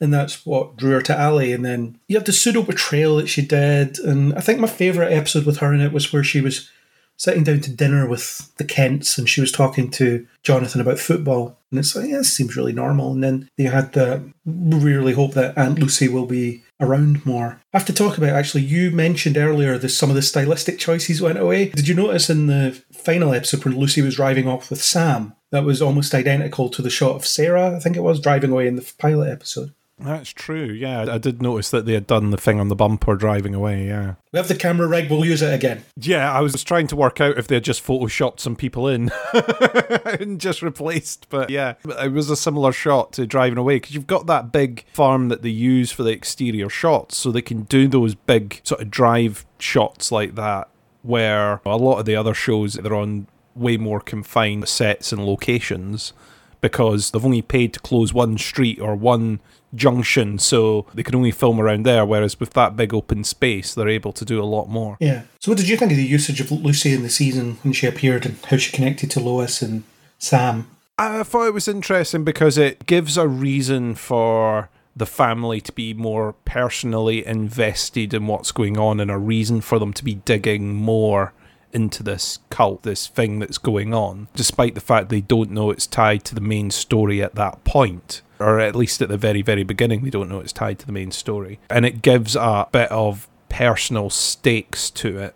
[0.00, 1.46] and that's what drew her to Ally.
[1.46, 5.12] And then you have the pseudo betrayal that she did, and I think my favourite
[5.12, 6.70] episode with her in it was where she was
[7.16, 11.58] sitting down to dinner with the Kents, and she was talking to Jonathan about football,
[11.70, 13.12] and it's like, yeah, seems really normal.
[13.12, 17.60] And then they had the really hope that Aunt Lucy will be around more.
[17.74, 18.62] I have to talk about actually.
[18.62, 21.68] You mentioned earlier that some of the stylistic choices went away.
[21.68, 25.34] Did you notice in the final episode when Lucy was driving off with Sam?
[25.50, 28.66] That was almost identical to the shot of Sarah, I think it was, driving away
[28.66, 29.74] in the pilot episode.
[30.02, 30.64] That's true.
[30.64, 33.86] Yeah, I did notice that they had done the thing on the bumper driving away.
[33.86, 34.14] Yeah.
[34.32, 35.84] We have the camera rig, we'll use it again.
[35.96, 39.10] Yeah, I was trying to work out if they had just photoshopped some people in
[40.20, 41.28] and just replaced.
[41.28, 44.84] But yeah, it was a similar shot to driving away because you've got that big
[44.92, 47.16] farm that they use for the exterior shots.
[47.16, 50.68] So they can do those big sort of drive shots like that
[51.02, 56.12] where a lot of the other shows, they're on way more confined sets and locations
[56.60, 59.40] because they've only paid to close one street or one
[59.74, 62.04] junction, so they can only film around there.
[62.04, 64.96] Whereas with that big open space, they're able to do a lot more.
[65.00, 65.22] Yeah.
[65.40, 67.86] So, what did you think of the usage of Lucy in the season when she
[67.86, 69.84] appeared and how she connected to Lois and
[70.18, 70.68] Sam?
[70.98, 75.94] I thought it was interesting because it gives a reason for the family to be
[75.94, 80.74] more personally invested in what's going on and a reason for them to be digging
[80.74, 81.32] more
[81.72, 85.86] into this cult, this thing that's going on, despite the fact they don't know it's
[85.86, 88.22] tied to the main story at that point.
[88.40, 90.92] Or at least at the very, very beginning, they don't know it's tied to the
[90.92, 91.58] main story.
[91.68, 95.34] And it gives a bit of personal stakes to it.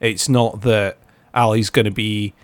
[0.00, 0.98] It's not that
[1.32, 2.34] Ally's going to be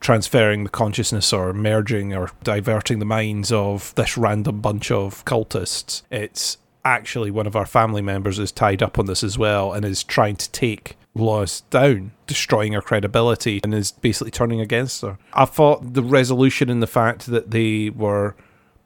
[0.00, 6.02] transferring the consciousness or merging or diverting the minds of this random bunch of cultists.
[6.10, 9.84] It's actually one of our family members is tied up on this as well and
[9.84, 15.18] is trying to take Lois down, destroying her credibility, and is basically turning against her.
[15.32, 18.36] I thought the resolution in the fact that they were,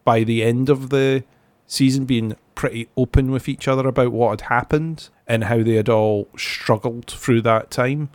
[0.05, 1.25] by the end of the
[1.67, 5.89] season, being pretty open with each other about what had happened and how they had
[5.89, 8.11] all struggled through that time.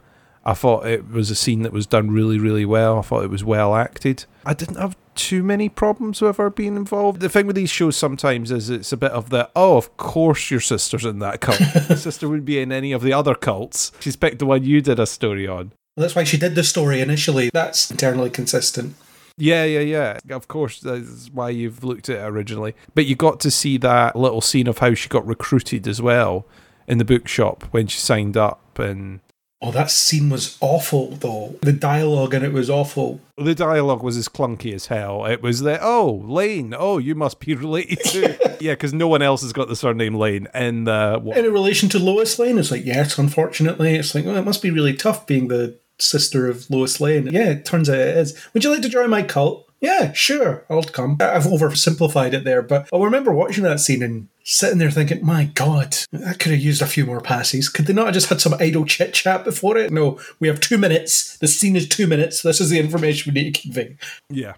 [0.45, 2.99] I thought it was a scene that was done really, really well.
[2.99, 4.25] I thought it was well acted.
[4.45, 7.19] I didn't have too many problems with her being involved.
[7.19, 10.49] The thing with these shows sometimes is it's a bit of the, oh, of course
[10.49, 11.57] your sister's in that cult.
[11.97, 13.91] sister wouldn't be in any of the other cults.
[13.99, 15.73] She's picked the one you did a story on.
[15.97, 17.49] Well, that's why she did the story initially.
[17.51, 18.95] That's internally consistent.
[19.39, 20.35] Yeah, yeah, yeah.
[20.35, 22.75] Of course, that's why you've looked at it originally.
[22.93, 26.45] But you got to see that little scene of how she got recruited as well
[26.87, 29.21] in the bookshop when she signed up and
[29.61, 31.59] Oh, that scene was awful, though.
[31.61, 33.19] The dialogue in it was awful.
[33.37, 35.25] The dialogue was as clunky as hell.
[35.25, 38.57] It was the, oh, Lane, oh, you must be related to.
[38.61, 40.47] yeah, because no one else has got the surname Lane.
[40.53, 43.95] And uh, in relation to Lois Lane, it's like, yes, unfortunately.
[43.95, 47.27] It's like, oh, it must be really tough being the sister of Lois Lane.
[47.27, 48.37] Yeah, it turns out it is.
[48.53, 49.65] Would you like to join my cult?
[49.81, 51.17] Yeah, sure, I'll come.
[51.21, 55.45] I've oversimplified it there, but I remember watching that scene and sitting there thinking, my
[55.45, 55.95] God,
[56.27, 57.69] I could have used a few more passes.
[57.69, 59.91] Could they not have just had some idle chit chat before it?
[59.91, 61.37] No, we have two minutes.
[61.37, 62.41] The scene is two minutes.
[62.41, 63.95] This is the information we need to convey.
[64.29, 64.55] Yeah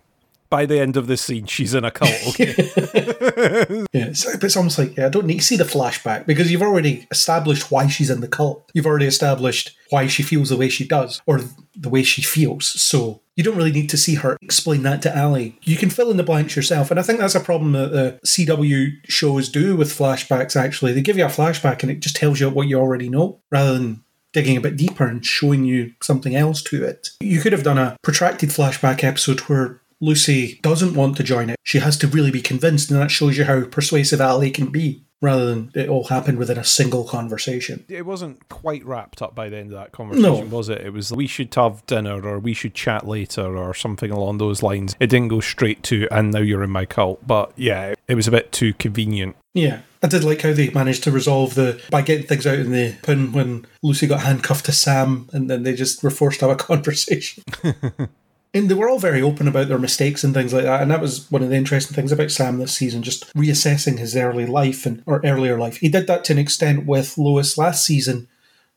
[0.52, 2.12] by the end of this scene, she's in a cult.
[2.28, 2.54] Okay.
[3.94, 6.52] yeah, so, but it's almost like yeah, I don't need to see the flashback because
[6.52, 8.70] you've already established why she's in the cult.
[8.74, 11.40] You've already established why she feels the way she does or
[11.76, 12.68] the way she feels.
[12.68, 15.52] So you don't really need to see her explain that to Ally.
[15.64, 18.20] You can fill in the blanks yourself, and I think that's a problem that the
[18.26, 20.56] CW shows do with flashbacks.
[20.56, 23.40] Actually, they give you a flashback and it just tells you what you already know
[23.52, 24.04] rather than
[24.34, 27.10] digging a bit deeper and showing you something else to it.
[27.20, 31.58] You could have done a protracted flashback episode where Lucy doesn't want to join it.
[31.64, 35.06] She has to really be convinced, and that shows you how persuasive Ally can be
[35.22, 37.86] rather than it all happened within a single conversation.
[37.88, 40.58] It wasn't quite wrapped up by the end of that conversation, no.
[40.58, 40.82] was it?
[40.82, 44.64] It was we should have dinner or we should chat later or something along those
[44.64, 44.96] lines.
[45.00, 47.26] It didn't go straight to and now you're in my cult.
[47.26, 49.36] But yeah, it was a bit too convenient.
[49.54, 49.82] Yeah.
[50.04, 52.96] I did like how they managed to resolve the by getting things out in the
[53.04, 56.60] pin when Lucy got handcuffed to Sam and then they just were forced to have
[56.60, 57.44] a conversation.
[58.54, 60.82] And they were all very open about their mistakes and things like that.
[60.82, 64.16] And that was one of the interesting things about Sam this season, just reassessing his
[64.16, 65.78] early life and or earlier life.
[65.78, 68.28] He did that to an extent with Lois last season,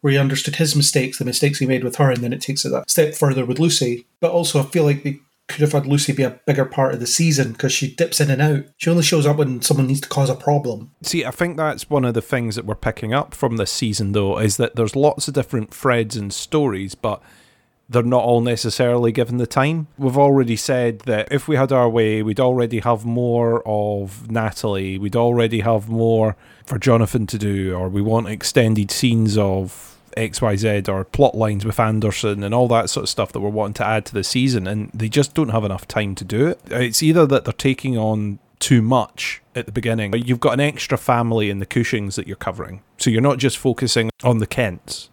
[0.00, 2.64] where he understood his mistakes, the mistakes he made with her, and then it takes
[2.64, 4.06] it a step further with Lucy.
[4.20, 5.18] But also, I feel like they
[5.48, 8.30] could have had Lucy be a bigger part of the season because she dips in
[8.30, 8.64] and out.
[8.76, 10.92] She only shows up when someone needs to cause a problem.
[11.02, 14.12] See, I think that's one of the things that we're picking up from this season,
[14.12, 17.22] though, is that there's lots of different threads and stories, but
[17.88, 19.88] they're not all necessarily given the time.
[19.98, 24.98] We've already said that if we had our way, we'd already have more of Natalie,
[24.98, 30.88] we'd already have more for Jonathan to do, or we want extended scenes of XYZ
[30.88, 33.86] or plot lines with Anderson and all that sort of stuff that we're wanting to
[33.86, 36.60] add to the season, and they just don't have enough time to do it.
[36.70, 40.14] It's either that they're taking on too much at the beginning.
[40.14, 42.82] You've got an extra family in the Cushings that you're covering.
[42.96, 45.10] So you're not just focusing on the Kents.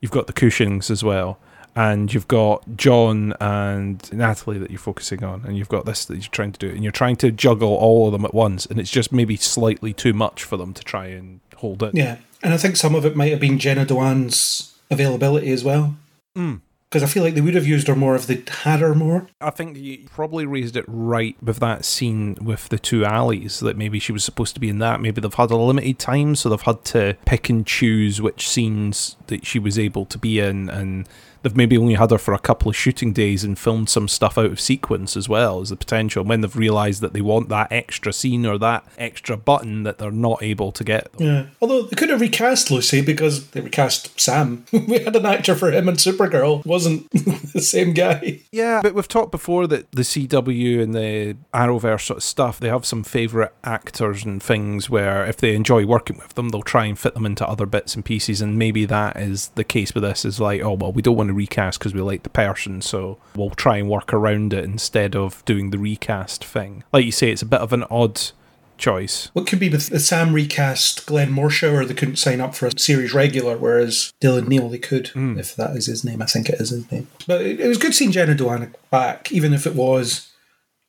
[0.00, 1.38] You've got the Cushings as well
[1.76, 6.16] and you've got John and Natalie that you're focusing on, and you've got this that
[6.16, 8.80] you're trying to do, and you're trying to juggle all of them at once, and
[8.80, 11.94] it's just maybe slightly too much for them to try and hold it.
[11.94, 15.96] Yeah, and I think some of it might have been Jenna Dewan's availability as well.
[16.36, 16.62] Mm.
[16.88, 19.26] Because I feel like they would have used her more if they'd had her more.
[19.40, 23.76] I think you probably raised it right with that scene with the two Allys that
[23.76, 25.00] maybe she was supposed to be in that.
[25.00, 29.16] Maybe they've had a limited time, so they've had to pick and choose which scenes
[29.26, 31.08] that she was able to be in, and
[31.46, 34.36] they've maybe only had her for a couple of shooting days and filmed some stuff
[34.36, 36.24] out of sequence as well as the potential.
[36.24, 40.10] When they've realised that they want that extra scene or that extra button that they're
[40.10, 41.08] not able to get.
[41.18, 41.46] Yeah.
[41.62, 44.64] Although they could have recast Lucy because they recast Sam.
[44.72, 46.66] we had an actor for him and Supergirl.
[46.66, 47.08] Wasn't
[47.52, 48.40] the same guy.
[48.50, 52.70] Yeah, but we've talked before that the CW and the Arrowverse sort of stuff, they
[52.70, 56.86] have some favourite actors and things where if they enjoy working with them, they'll try
[56.86, 58.40] and fit them into other bits and pieces.
[58.40, 61.28] And maybe that is the case with this is like, oh, well, we don't want
[61.28, 65.14] to recast because we like the person, so we'll try and work around it instead
[65.14, 66.82] of doing the recast thing.
[66.92, 68.20] Like you say, it's a bit of an odd
[68.78, 69.30] choice.
[69.32, 71.86] What could be with the Sam recast Glenn Morshower?
[71.88, 75.38] They couldn't sign up for a series regular, whereas Dylan Neal they could, Hmm.
[75.38, 76.20] if that is his name.
[76.20, 77.06] I think it is his name.
[77.26, 80.28] But it, it was good seeing Jenna Dewan back, even if it was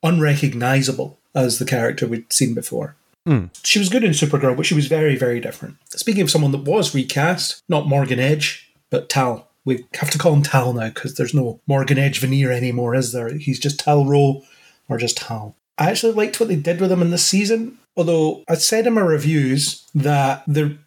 [0.04, 2.96] unrecognizable as the character we'd seen before.
[3.26, 3.46] Hmm.
[3.64, 5.78] She was good in Supergirl, but she was very, very different.
[5.90, 9.47] Speaking of someone that was recast, not Morgan Edge, but Tal.
[9.68, 13.12] We have to call him Tal now because there's no Morgan Edge veneer anymore, is
[13.12, 13.34] there?
[13.36, 14.42] He's just Tal-Rho
[14.88, 15.58] or just Tal.
[15.78, 18.94] I actually liked what they did with him in this season, although I said in
[18.94, 20.78] my reviews that they're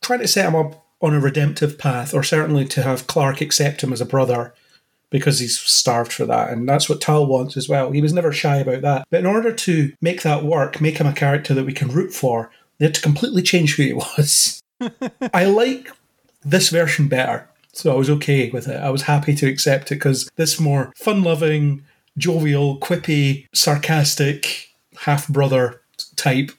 [0.00, 3.82] trying to set him up on a redemptive path, or certainly to have Clark accept
[3.82, 4.54] him as a brother
[5.10, 6.48] because he's starved for that.
[6.48, 7.90] And that's what Tal wants as well.
[7.90, 9.06] He was never shy about that.
[9.10, 12.14] But in order to make that work, make him a character that we can root
[12.14, 14.62] for, they had to completely change who he was.
[15.34, 15.90] I like
[16.42, 17.46] this version better.
[17.72, 18.76] So I was okay with it.
[18.76, 21.84] I was happy to accept it because this more fun loving,
[22.18, 25.82] jovial, quippy, sarcastic, half brother
[26.16, 26.50] type,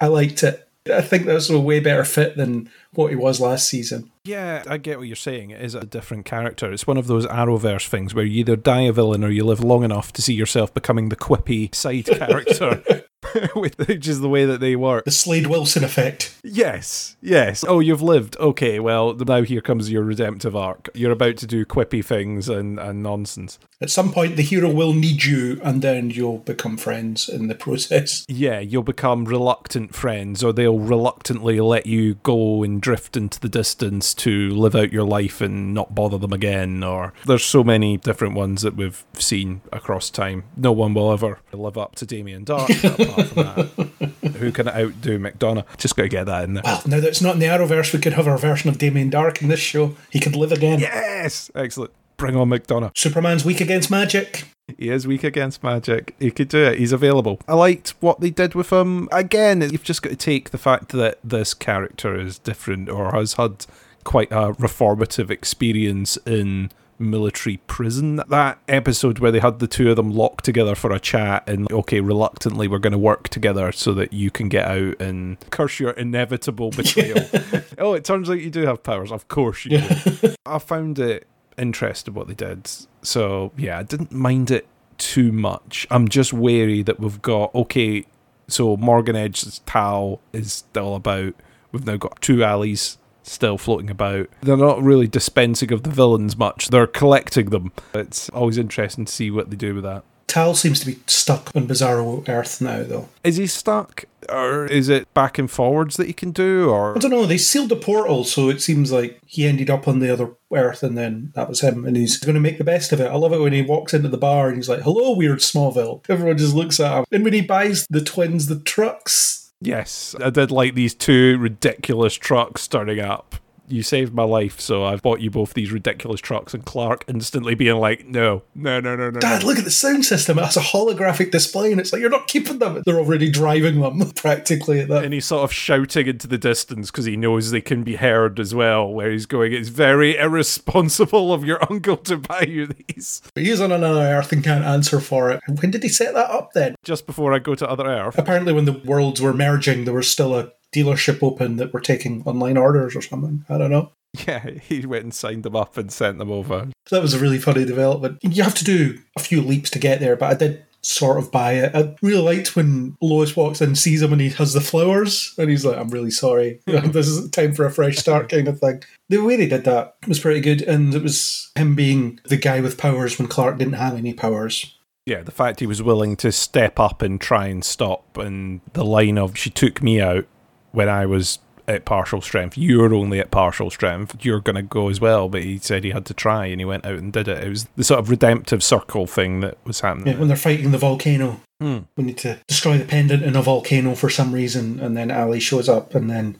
[0.00, 0.66] I liked it.
[0.90, 4.10] I think that was a way better fit than what he was last season.
[4.24, 5.50] Yeah, I get what you're saying.
[5.50, 6.72] It is a different character.
[6.72, 9.60] It's one of those Arrowverse things where you either die a villain or you live
[9.62, 12.82] long enough to see yourself becoming the quippy side character,
[13.54, 15.04] which is the way that they work.
[15.04, 16.34] The Slade Wilson effect.
[16.42, 17.64] Yes, yes.
[17.66, 18.36] Oh, you've lived.
[18.38, 20.88] Okay, well, now here comes your redemptive arc.
[20.94, 23.58] You're about to do quippy things and, and nonsense.
[23.82, 27.54] At some point, the hero will need you, and then you'll become friends in the
[27.54, 28.26] process.
[28.40, 33.50] Yeah, you'll become reluctant friends, or they'll reluctantly let you go and drift into the
[33.50, 36.82] distance to live out your life and not bother them again.
[36.82, 40.44] Or there's so many different ones that we've seen across time.
[40.56, 42.68] No one will ever live up to Damien Darhk.
[43.20, 44.32] apart from that.
[44.36, 45.64] Who can outdo McDonough?
[45.76, 46.62] Just got to get that in there.
[46.64, 49.10] Well, now that it's not in the Arrowverse, we could have our version of Damien
[49.10, 49.96] Darhk in this show.
[50.10, 50.80] He could live again.
[50.80, 51.92] Yes, excellent.
[52.16, 52.96] Bring on McDonough.
[52.96, 54.44] Superman's weak against magic.
[54.78, 56.14] He is weak against magic.
[56.18, 56.78] He could do it.
[56.78, 57.40] He's available.
[57.48, 59.08] I liked what they did with him.
[59.10, 63.34] Again, you've just got to take the fact that this character is different or has
[63.34, 63.66] had
[64.04, 68.22] quite a reformative experience in military prison.
[68.28, 71.70] That episode where they had the two of them locked together for a chat and
[71.72, 75.80] okay, reluctantly we're going to work together so that you can get out and curse
[75.80, 77.24] your inevitable betrayal.
[77.78, 79.10] oh, it turns out you do have powers.
[79.10, 80.34] Of course you do.
[80.46, 82.70] I found it interested what they did.
[83.02, 84.66] So yeah, I didn't mind it
[84.98, 85.86] too much.
[85.90, 88.04] I'm just wary that we've got okay.
[88.48, 91.34] So Morgan Edge's Tal is still about.
[91.72, 92.98] We've now got two Allys
[93.30, 94.28] still floating about.
[94.42, 96.68] They're not really dispensing of the villains much.
[96.68, 97.72] They're collecting them.
[97.94, 100.04] It's always interesting to see what they do with that.
[100.26, 103.08] Tal seems to be stuck on Bizarro Earth now, though.
[103.24, 107.00] Is he stuck, or is it back and forwards that he can do, or I
[107.00, 107.26] don't know.
[107.26, 110.84] They sealed the portal, so it seems like he ended up on the other Earth,
[110.84, 113.10] and then that was him, and he's going to make the best of it.
[113.10, 116.08] I love it when he walks into the bar and he's like, "Hello, weird Smallville."
[116.08, 120.30] Everyone just looks at him, and when he buys the twins the trucks, Yes, I
[120.30, 123.36] did like these two ridiculous trucks starting up.
[123.72, 126.54] You saved my life, so I've bought you both these ridiculous trucks.
[126.54, 129.20] And Clark instantly being like, no, no, no, no, no.
[129.20, 129.48] Dad, no.
[129.48, 130.38] look at the sound system.
[130.38, 132.82] It has a holographic display, and it's like you're not keeping them.
[132.84, 135.04] They're already driving them practically at that.
[135.04, 138.40] And he's sort of shouting into the distance because he knows they can be heard
[138.40, 138.88] as well.
[138.88, 143.22] Where he's going, it's very irresponsible of your uncle to buy you these.
[143.34, 145.40] But he's on another Earth and can't answer for it.
[145.60, 146.74] When did he set that up then?
[146.82, 148.18] Just before I go to Other Earth.
[148.18, 152.22] Apparently, when the worlds were merging, there was still a dealership open that were taking
[152.24, 153.44] online orders or something.
[153.48, 153.92] I don't know.
[154.26, 156.68] Yeah, he went and signed them up and sent them over.
[156.86, 158.18] So that was a really funny development.
[158.22, 161.30] You have to do a few leaps to get there, but I did sort of
[161.30, 161.74] buy it.
[161.74, 165.50] I really liked when Lois walks in, sees him, and he has the flowers, and
[165.50, 166.60] he's like, "I'm really sorry.
[166.66, 168.82] this is time for a fresh start," kind of thing.
[169.08, 172.60] The way they did that was pretty good, and it was him being the guy
[172.60, 174.76] with powers when Clark didn't have any powers.
[175.06, 178.84] Yeah, the fact he was willing to step up and try and stop, and the
[178.84, 180.26] line of "she took me out
[180.72, 181.38] when I was
[181.68, 182.58] at partial strength.
[182.58, 184.24] You're only at partial strength.
[184.24, 185.28] You're going to go as well.
[185.28, 187.44] But he said he had to try and he went out and did it.
[187.44, 190.08] It was the sort of redemptive circle thing that was happening.
[190.08, 191.78] Yeah, when they're fighting the volcano, Hmm.
[191.96, 195.38] we need to destroy the pendant in a volcano for some reason, and then Ally
[195.38, 196.36] shows up, and then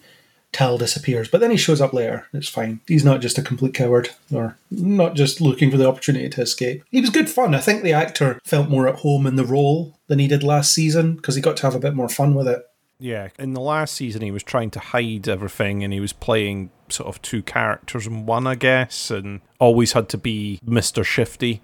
[0.50, 1.28] Tal disappears.
[1.28, 2.26] But then he shows up later.
[2.32, 2.80] It's fine.
[2.88, 6.82] He's not just a complete coward, or not just looking for the opportunity to escape.
[6.90, 7.54] He was good fun.
[7.54, 10.72] I think the actor felt more at home in the role than he did last
[10.74, 12.66] season because he got to have a bit more fun with it.
[13.00, 16.70] Yeah, in the last season, he was trying to hide everything and he was playing
[16.90, 21.04] sort of two characters in one, I guess, and always had to be Mr.
[21.04, 21.62] Shifty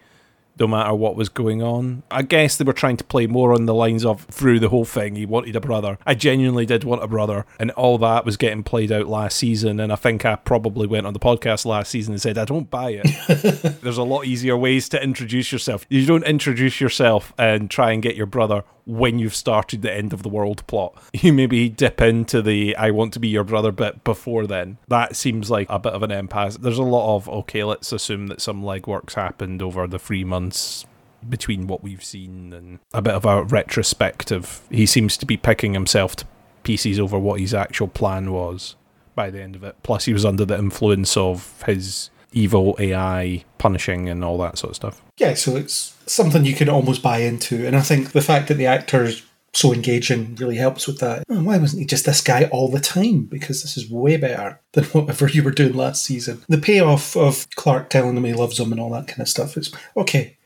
[0.59, 2.03] no matter what was going on.
[2.11, 4.85] I guess they were trying to play more on the lines of through the whole
[4.85, 5.99] thing, he wanted a brother.
[6.07, 9.81] I genuinely did want a brother, and all that was getting played out last season.
[9.81, 12.71] And I think I probably went on the podcast last season and said, I don't
[12.71, 13.81] buy it.
[13.83, 15.85] There's a lot easier ways to introduce yourself.
[15.89, 20.13] You don't introduce yourself and try and get your brother when you've started the end
[20.13, 20.95] of the world plot.
[21.27, 24.79] You maybe dip into the I want to be your brother bit before then.
[24.87, 26.57] That seems like a bit of an impasse.
[26.57, 30.85] There's a lot of, okay, let's assume that some legwork's happened over the three months
[31.29, 34.61] between what we've seen and a bit of a retrospective.
[34.71, 36.27] He seems to be picking himself to
[36.63, 38.77] pieces over what his actual plan was
[39.15, 39.77] by the end of it.
[39.83, 44.71] Plus, he was under the influence of his evil AI punishing and all that sort
[44.71, 45.03] of stuff.
[45.19, 48.55] Yeah, so it's something you can almost buy into, and I think the fact that
[48.55, 49.23] the actor's
[49.57, 51.25] so engaging really helps with that.
[51.31, 53.23] Oh, why wasn't he just this guy all the time?
[53.23, 56.43] Because this is way better than whatever you were doing last season.
[56.49, 59.57] The payoff of Clark telling him he loves him and all that kind of stuff
[59.57, 60.37] is okay.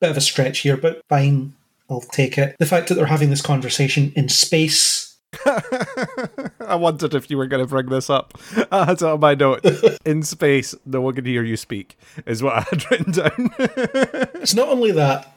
[0.00, 1.54] Bit of a stretch here, but fine.
[1.88, 2.54] I'll take it.
[2.58, 5.09] The fact that they're having this conversation in space
[6.60, 8.38] I wondered if you were going to bring this up.
[8.72, 9.64] I had it on my note.
[10.04, 13.54] In space, no one can hear you speak, is what I had written down.
[14.40, 15.34] It's not only that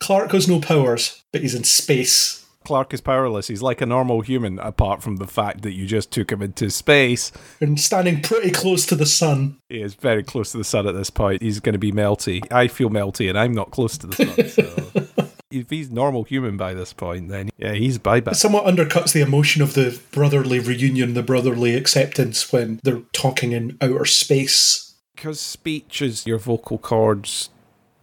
[0.00, 2.40] Clark has no powers, but he's in space.
[2.64, 3.48] Clark is powerless.
[3.48, 6.70] He's like a normal human, apart from the fact that you just took him into
[6.70, 7.30] space.
[7.60, 9.58] And standing pretty close to the sun.
[9.68, 11.42] He is very close to the sun at this point.
[11.42, 12.50] He's going to be melty.
[12.50, 14.48] I feel melty, and I'm not close to the sun.
[14.48, 15.28] So.
[15.54, 18.32] If he's normal human by this point, then yeah, he's bye bye.
[18.32, 23.52] It somewhat undercuts the emotion of the brotherly reunion, the brotherly acceptance when they're talking
[23.52, 24.94] in outer space.
[25.14, 27.50] Because speech is your vocal cords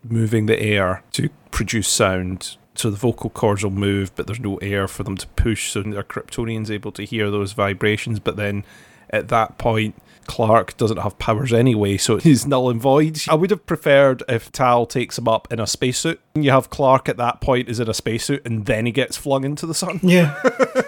[0.03, 2.57] moving the air to produce sound.
[2.73, 5.71] So the vocal cords will move, but there's no air for them to push.
[5.71, 8.19] So their Kryptonians able to hear those vibrations.
[8.19, 8.63] But then
[9.09, 9.95] at that point,
[10.25, 13.21] Clark doesn't have powers anyway, so he's null and void.
[13.29, 16.19] I would have preferred if Tal takes him up in a spacesuit.
[16.35, 19.43] You have Clark at that point is in a spacesuit, and then he gets flung
[19.43, 19.99] into the sun.
[20.03, 20.41] Yeah.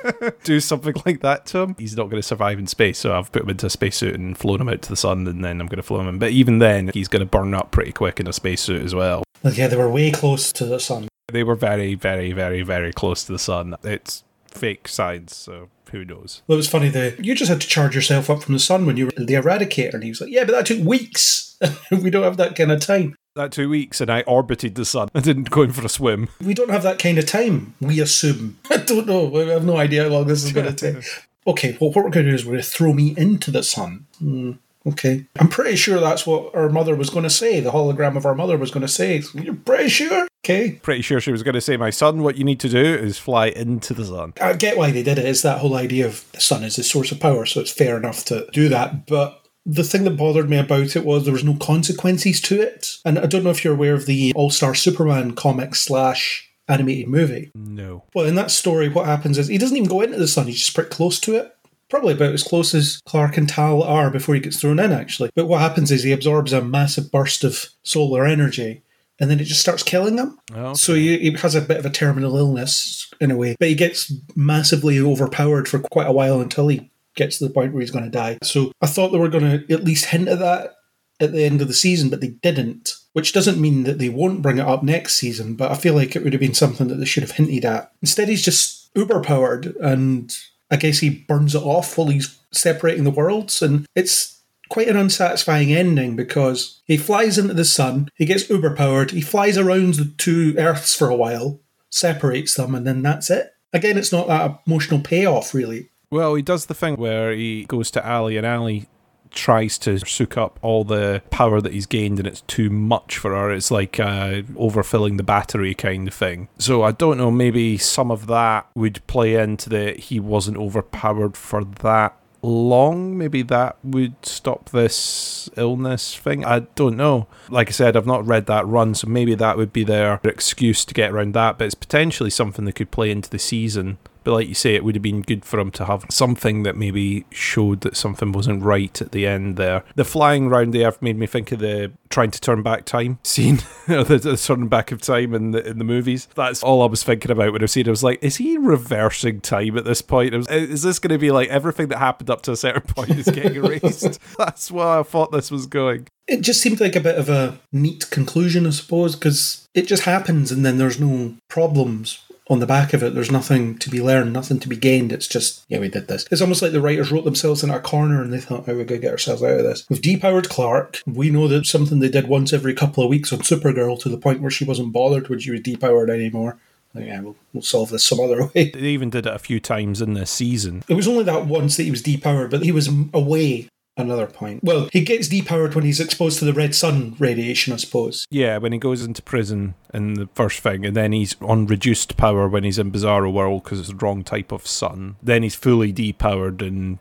[0.44, 1.76] Do something like that to him.
[1.78, 4.38] He's not going to survive in space, so I've put him into a spacesuit and
[4.38, 6.20] flown him out to the sun, and then I'm going to flow him in.
[6.20, 9.24] But even then, he's going to burn up pretty quick in a spacesuit as well.
[9.44, 11.10] Yeah, they were way close to the sun.
[11.28, 13.76] They were very, very, very, very close to the sun.
[13.84, 16.42] It's fake science, so who knows?
[16.48, 18.86] Well, it was funny, the you just had to charge yourself up from the sun
[18.86, 19.94] when you were the Eradicator.
[19.94, 21.56] And he was like, yeah, but that took weeks.
[21.92, 23.16] we don't have that kind of time.
[23.36, 25.10] That two weeks, and I orbited the sun.
[25.16, 26.30] I didn't go in for a swim.
[26.42, 28.58] We don't have that kind of time, we assume.
[28.70, 29.36] I don't know.
[29.36, 31.06] I have no idea how long this is going to take.
[31.46, 33.64] Okay, well, what we're going to do is we're going to throw me into the
[33.64, 34.08] sun.
[34.20, 34.54] Hmm,
[34.88, 35.26] okay.
[35.40, 37.60] I'm pretty sure that's what our mother was going to say.
[37.60, 39.24] The hologram of our mother was going to say.
[39.34, 40.28] You're pretty sure?
[40.46, 40.80] Okay.
[40.82, 43.18] Pretty sure she was going to say, My son, what you need to do is
[43.18, 44.34] fly into the sun.
[44.42, 45.26] I get why they did it.
[45.26, 47.98] It's that whole idea of the sun is the source of power, so it's fair
[47.98, 49.08] enough to do that.
[49.08, 52.98] But the thing that bothered me about it was there was no consequences to it.
[53.06, 57.08] And I don't know if you're aware of the All Star Superman comic slash animated
[57.08, 57.52] movie.
[57.56, 58.04] No.
[58.14, 60.60] Well, in that story, what happens is he doesn't even go into the sun, he's
[60.60, 61.56] just pretty close to it.
[61.94, 65.30] Probably about as close as Clark and Tal are before he gets thrown in, actually.
[65.36, 68.82] But what happens is he absorbs a massive burst of solar energy
[69.20, 70.40] and then it just starts killing him.
[70.56, 70.74] Oh, okay.
[70.74, 73.76] So he, he has a bit of a terminal illness in a way, but he
[73.76, 77.92] gets massively overpowered for quite a while until he gets to the point where he's
[77.92, 78.40] going to die.
[78.42, 80.78] So I thought they were going to at least hint at that
[81.20, 82.96] at the end of the season, but they didn't.
[83.14, 86.16] Which doesn't mean that they won't bring it up next season, but I feel like
[86.16, 87.92] it would have been something that they should have hinted at.
[88.02, 90.36] Instead, he's just uber powered, and
[90.74, 94.98] I guess he burns it off while he's separating the worlds, and it's quite an
[94.98, 99.94] unsatisfying ending because he flies into the sun, he gets uber powered, he flies around
[99.94, 103.52] the two Earths for a while, separates them, and then that's it.
[103.72, 105.92] Again, it's not that emotional payoff, really.
[106.10, 108.86] Well, he does the thing where he goes to Ally, and Ally
[109.34, 113.32] tries to soak up all the power that he's gained, and it's too much for
[113.32, 113.52] her.
[113.52, 116.48] It's like uh, overfilling the battery kind of thing.
[116.58, 117.32] So I don't know.
[117.32, 123.18] Maybe some of that would play into the he wasn't overpowered for that long.
[123.18, 126.46] Maybe that would stop this illness thing.
[126.46, 127.28] I don't know.
[127.50, 130.86] Like I said, I've not read that run, so maybe that would be their excuse
[130.86, 131.58] to get around that.
[131.58, 134.84] But it's potentially something that could play into the season But like you say, it
[134.84, 138.64] would have been good for him to have something that maybe showed that something wasn't
[138.64, 139.84] right at the end there.
[139.96, 143.18] The flying round the earth made me think of the trying to turn back time
[143.24, 146.28] scene, the, the turning back of time in the in the movies.
[146.36, 147.88] That's all I was thinking about when I seen it.
[147.88, 150.34] I was like, is he reversing time at this point?
[150.34, 153.12] Was, is this going to be like everything that happened up to a certain point
[153.12, 154.20] is getting erased?
[154.38, 156.08] That's where I thought this was going.
[156.28, 160.04] It just seemed like a bit of a neat conclusion, I suppose, because it just
[160.04, 163.14] happens and then there's no problems on the back of it.
[163.14, 165.12] There's nothing to be learned, nothing to be gained.
[165.12, 166.26] It's just, yeah, we did this.
[166.32, 168.78] It's almost like the writers wrote themselves in a corner and they thought, how are
[168.78, 169.86] we going to get ourselves out of this?
[169.90, 171.02] We've depowered Clark.
[171.06, 174.18] We know that something they did once every couple of weeks on Supergirl to the
[174.18, 176.58] point where she wasn't bothered when she was depowered anymore.
[176.94, 178.72] Like, yeah, we'll, we'll solve this some other way.
[178.72, 180.84] They even did it a few times in this season.
[180.88, 184.64] It was only that once that he was depowered, but he was away another point.
[184.64, 188.28] Well, he gets depowered when he's exposed to the red sun radiation, I suppose.
[188.30, 192.18] Yeah, when he goes into prison in the first thing, and then he's on reduced
[192.18, 195.16] power when he's in Bizarro World because it's the wrong type of sun.
[195.22, 197.00] Then he's fully depowered and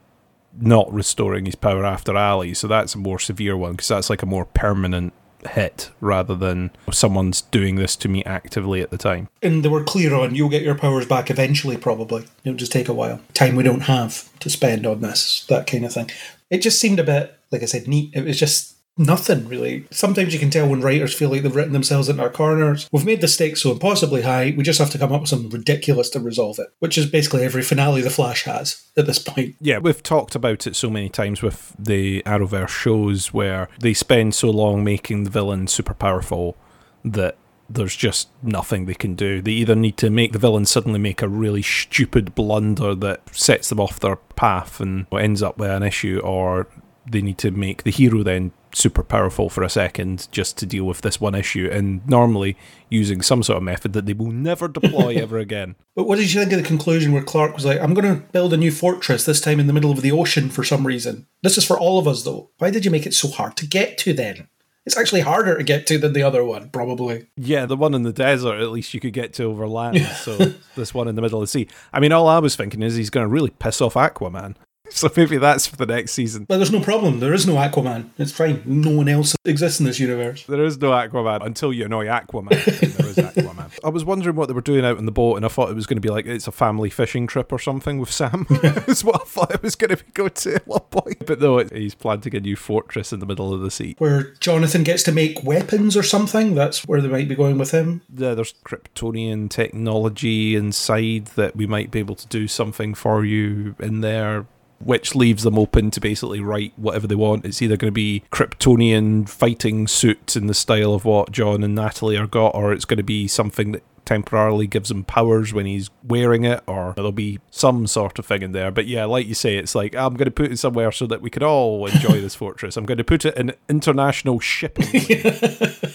[0.60, 2.52] not restoring his power after Ally.
[2.52, 5.12] So that's a more severe one because that's like a more permanent
[5.50, 9.28] hit rather than someone's doing this to me actively at the time.
[9.42, 12.26] And they were clear on you'll get your powers back eventually, probably.
[12.44, 13.20] It'll just take a while.
[13.34, 16.10] Time we don't have to spend on this, that kind of thing.
[16.52, 18.12] It just seemed a bit, like I said, neat.
[18.14, 19.86] It was just nothing really.
[19.90, 22.90] Sometimes you can tell when writers feel like they've written themselves into our corners.
[22.92, 25.48] We've made the stakes so impossibly high, we just have to come up with something
[25.48, 29.56] ridiculous to resolve it, which is basically every finale The Flash has at this point.
[29.62, 34.34] Yeah, we've talked about it so many times with the Arrowverse shows where they spend
[34.34, 36.56] so long making the villain super powerful
[37.02, 37.38] that
[37.74, 39.40] there's just nothing they can do.
[39.40, 43.68] They either need to make the villain suddenly make a really stupid blunder that sets
[43.68, 46.68] them off their path and ends up with an issue, or
[47.10, 50.84] they need to make the hero then super powerful for a second just to deal
[50.84, 52.56] with this one issue, and normally
[52.88, 55.76] using some sort of method that they will never deploy ever again.
[55.94, 58.26] But what did you think of the conclusion where Clark was like, I'm going to
[58.32, 61.26] build a new fortress, this time in the middle of the ocean for some reason?
[61.42, 62.50] This is for all of us, though.
[62.58, 64.48] Why did you make it so hard to get to then?
[64.84, 67.28] It's actually harder to get to than the other one, probably.
[67.36, 69.98] Yeah, the one in the desert, at least you could get to over land.
[69.98, 70.36] so
[70.76, 71.68] this one in the middle of the sea.
[71.92, 74.56] I mean, all I was thinking is he's going to really piss off Aquaman.
[74.94, 76.44] So maybe that's for the next season.
[76.46, 77.18] But there's no problem.
[77.20, 78.10] There is no Aquaman.
[78.18, 78.62] It's fine.
[78.66, 80.44] No one else exists in this universe.
[80.44, 82.50] There is no Aquaman until you annoy Aquaman.
[82.98, 83.51] there is Aquaman.
[83.84, 85.74] I was wondering what they were doing out in the boat, and I thought it
[85.74, 88.46] was going to be like it's a family fishing trip or something with Sam.
[88.62, 91.26] That's what I thought it was going to go to at one point.
[91.26, 93.96] But no, he's planting a new fortress in the middle of the sea.
[93.98, 96.54] Where Jonathan gets to make weapons or something.
[96.54, 98.02] That's where they might be going with him.
[98.14, 103.74] Yeah, there's Kryptonian technology inside that we might be able to do something for you
[103.78, 104.46] in there
[104.84, 107.44] which leaves them open to basically write whatever they want.
[107.44, 111.74] It's either going to be Kryptonian fighting suits in the style of what John and
[111.74, 115.66] Natalie are got, or it's going to be something that temporarily gives him powers when
[115.66, 118.70] he's wearing it, or there'll be some sort of thing in there.
[118.70, 121.22] But yeah, like you say, it's like I'm going to put it somewhere so that
[121.22, 122.76] we can all enjoy this fortress.
[122.76, 124.86] I'm going to put it in international shipping.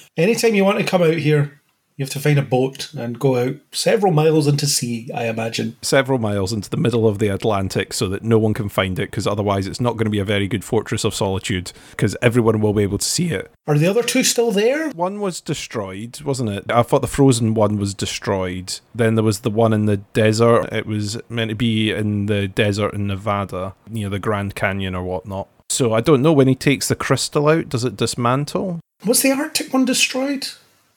[0.17, 1.61] Anytime you want to come out here,
[1.97, 5.75] you have to find a boat and go out several miles into sea, I imagine.
[5.81, 9.09] Several miles into the middle of the Atlantic so that no one can find it,
[9.09, 12.61] because otherwise it's not going to be a very good fortress of solitude, because everyone
[12.61, 13.51] will be able to see it.
[13.65, 14.91] Are the other two still there?
[14.91, 16.71] One was destroyed, wasn't it?
[16.71, 18.79] I thought the frozen one was destroyed.
[18.93, 20.71] Then there was the one in the desert.
[20.71, 25.03] It was meant to be in the desert in Nevada, near the Grand Canyon or
[25.03, 25.47] whatnot.
[25.69, 28.79] So I don't know when he takes the crystal out, does it dismantle?
[29.03, 30.47] Was the Arctic one destroyed?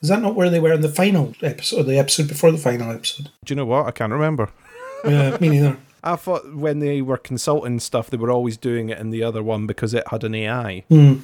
[0.01, 2.91] Is that not where they were in the final episode, the episode before the final
[2.91, 3.29] episode?
[3.45, 3.85] Do you know what?
[3.85, 4.49] I can't remember.
[5.05, 5.77] Yeah, me neither.
[6.03, 9.43] I thought when they were consulting stuff, they were always doing it in the other
[9.43, 10.83] one because it had an AI.
[10.89, 11.21] Mm.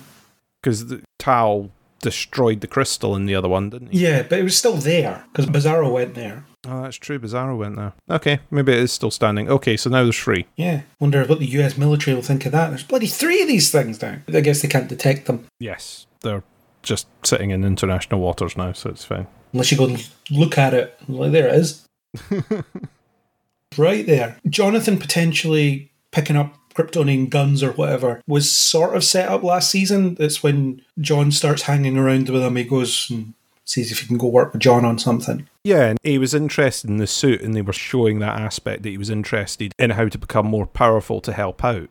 [0.62, 4.00] Because Tal destroyed the crystal in the other one, didn't he?
[4.00, 6.46] Yeah, but it was still there because Bizarro went there.
[6.68, 7.18] Oh, that's true.
[7.18, 7.94] Bizarro went there.
[8.10, 9.50] Okay, maybe it is still standing.
[9.50, 10.46] Okay, so now there's three.
[10.56, 12.70] Yeah, wonder what the US military will think of that.
[12.70, 14.20] There's bloody three of these things now.
[14.28, 15.48] I guess they can't detect them.
[15.60, 16.44] Yes, they're
[16.88, 19.28] just sitting in international waters now, so it's fine.
[19.54, 20.98] Unless you go and look at it.
[21.08, 21.88] Like, there it is.
[23.78, 24.38] right there.
[24.48, 30.16] Jonathan potentially picking up Kryptonian guns or whatever was sort of set up last season.
[30.20, 32.56] It's when John starts hanging around with him.
[32.56, 33.34] He goes and
[33.66, 35.48] sees if he can go work with John on something.
[35.64, 38.90] Yeah, and he was interested in the suit, and they were showing that aspect that
[38.90, 41.90] he was interested in how to become more powerful to help out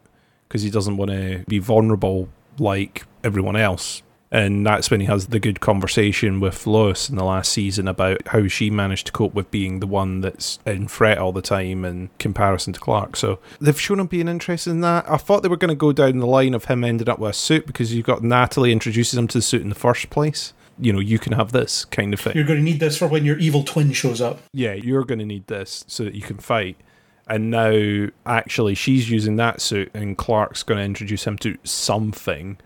[0.48, 2.28] because he doesn't want to be vulnerable
[2.58, 4.02] like everyone else.
[4.36, 8.28] And that's when he has the good conversation with Lois in the last season about
[8.28, 11.86] how she managed to cope with being the one that's in fret all the time
[11.86, 13.16] in comparison to Clark.
[13.16, 15.10] So they've shown him being interested in that.
[15.10, 17.30] I thought they were going to go down the line of him ending up with
[17.30, 20.52] a suit because you've got Natalie introduces him to the suit in the first place.
[20.78, 22.34] You know, you can have this kind of thing.
[22.36, 24.40] You're going to need this for when your evil twin shows up.
[24.52, 26.76] Yeah, you're going to need this so that you can fight.
[27.26, 32.58] And now, actually, she's using that suit, and Clark's going to introduce him to something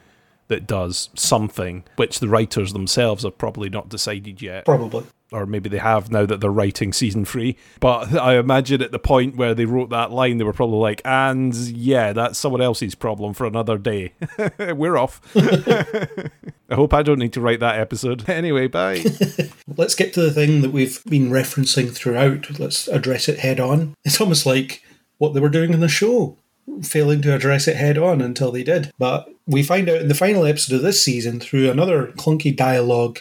[0.50, 4.66] that does something, which the writers themselves have probably not decided yet.
[4.66, 5.04] Probably.
[5.32, 7.56] Or maybe they have now that they're writing season three.
[7.78, 11.00] But I imagine at the point where they wrote that line, they were probably like,
[11.04, 14.12] and yeah, that's someone else's problem for another day.
[14.58, 15.20] we're off.
[15.36, 18.28] I hope I don't need to write that episode.
[18.40, 19.04] Anyway, bye.
[19.76, 22.58] Let's get to the thing that we've been referencing throughout.
[22.58, 23.94] Let's address it head on.
[24.04, 24.82] It's almost like
[25.18, 26.38] what they were doing in the show,
[26.82, 28.90] failing to address it head on until they did.
[28.98, 33.20] But we find out in the final episode of this season through another clunky dialogue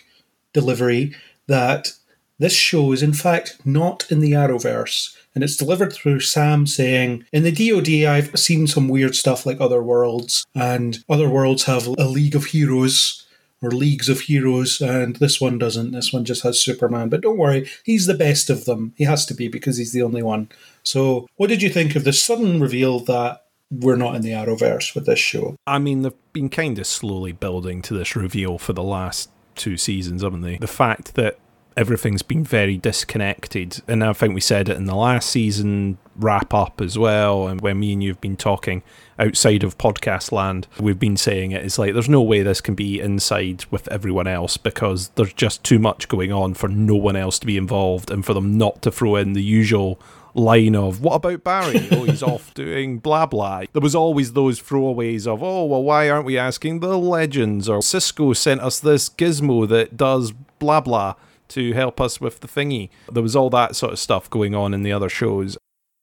[0.54, 1.16] delivery
[1.48, 1.94] that
[2.38, 5.16] this show is in fact not in the Arrowverse.
[5.36, 9.62] And it's delivered through Sam saying, In the DoD, I've seen some weird stuff like
[9.62, 13.28] Other Worlds, and Other Worlds have a League of Heroes
[13.62, 15.92] or Leagues of Heroes, and this one doesn't.
[15.92, 17.10] This one just has Superman.
[17.10, 18.94] But don't worry, he's the best of them.
[18.96, 20.50] He has to be because he's the only one.
[20.90, 24.96] So, what did you think of the sudden reveal that we're not in the Arrowverse
[24.96, 25.56] with this show?
[25.68, 29.78] I mean, they've been kind of slowly building to this reveal for the last two
[29.78, 30.58] seasons, haven't they?
[30.58, 31.38] The fact that
[31.78, 33.82] everything's been very disconnected.
[33.88, 37.48] And I think we said it in the last season wrap up as well.
[37.48, 38.84] And when me and you have been talking
[39.18, 41.64] outside of podcast land, we've been saying it.
[41.64, 45.64] It's like there's no way this can be inside with everyone else because there's just
[45.64, 48.82] too much going on for no one else to be involved and for them not
[48.82, 50.02] to throw in the usual
[50.34, 51.88] line of what about Barry?
[51.92, 53.64] Oh, he's off doing blah blah.
[53.74, 57.68] There was always those throwaways of oh well, why aren't we asking the legends?
[57.70, 61.16] Or Cisco sent us this gizmo that does blah blah
[61.50, 62.90] to help us with the thingy.
[63.12, 65.58] There was all that sort of stuff going on in the other shows.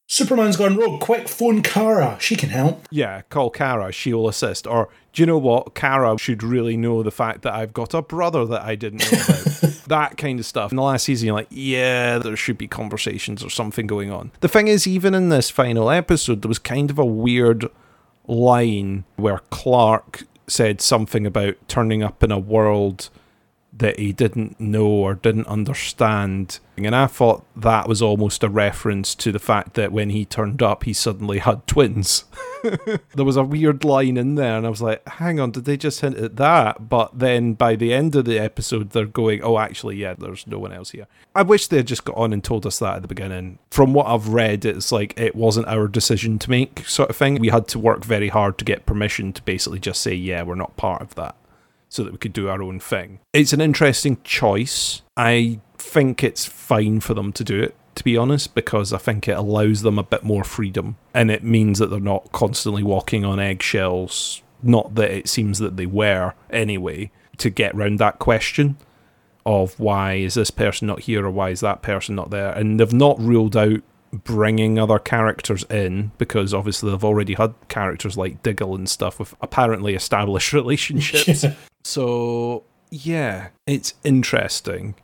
[0.08, 1.00] Superman's gone rogue.
[1.00, 2.16] Quick, phone Kara.
[2.20, 2.86] She can help.
[2.90, 3.90] Yeah, call Kara.
[3.90, 4.66] She'll assist.
[4.66, 5.74] Or do you know what?
[5.74, 9.18] Kara should really know the fact that I've got a brother that I didn't know
[9.18, 9.62] about.
[9.86, 10.72] that kind of stuff.
[10.72, 14.32] In the last season, you're like, yeah, there should be conversations or something going on.
[14.40, 17.66] The thing is, even in this final episode, there was kind of a weird
[18.26, 23.10] line where Clark said something about turning up in a world
[23.78, 26.58] that he didn't know or didn't understand.
[26.76, 30.62] And I thought that was almost a reference to the fact that when he turned
[30.62, 32.24] up, he suddenly had twins.
[33.14, 35.76] there was a weird line in there, and I was like, hang on, did they
[35.76, 36.88] just hint at that?
[36.88, 40.58] But then by the end of the episode, they're going, oh, actually, yeah, there's no
[40.58, 41.06] one else here.
[41.34, 43.58] I wish they had just got on and told us that at the beginning.
[43.70, 47.36] From what I've read, it's like it wasn't our decision to make, sort of thing.
[47.36, 50.54] We had to work very hard to get permission to basically just say, yeah, we're
[50.54, 51.36] not part of that
[51.88, 53.20] so that we could do our own thing.
[53.32, 55.02] It's an interesting choice.
[55.16, 59.28] I think it's fine for them to do it, to be honest, because I think
[59.28, 63.24] it allows them a bit more freedom and it means that they're not constantly walking
[63.24, 64.42] on eggshells.
[64.62, 68.76] Not that it seems that they were anyway, to get round that question
[69.44, 72.50] of why is this person not here or why is that person not there.
[72.50, 73.82] And they've not ruled out
[74.24, 79.34] bringing other characters in because obviously they've already had characters like Diggle and stuff with
[79.40, 81.44] apparently established relationships.
[81.84, 84.96] So, yeah, it's interesting,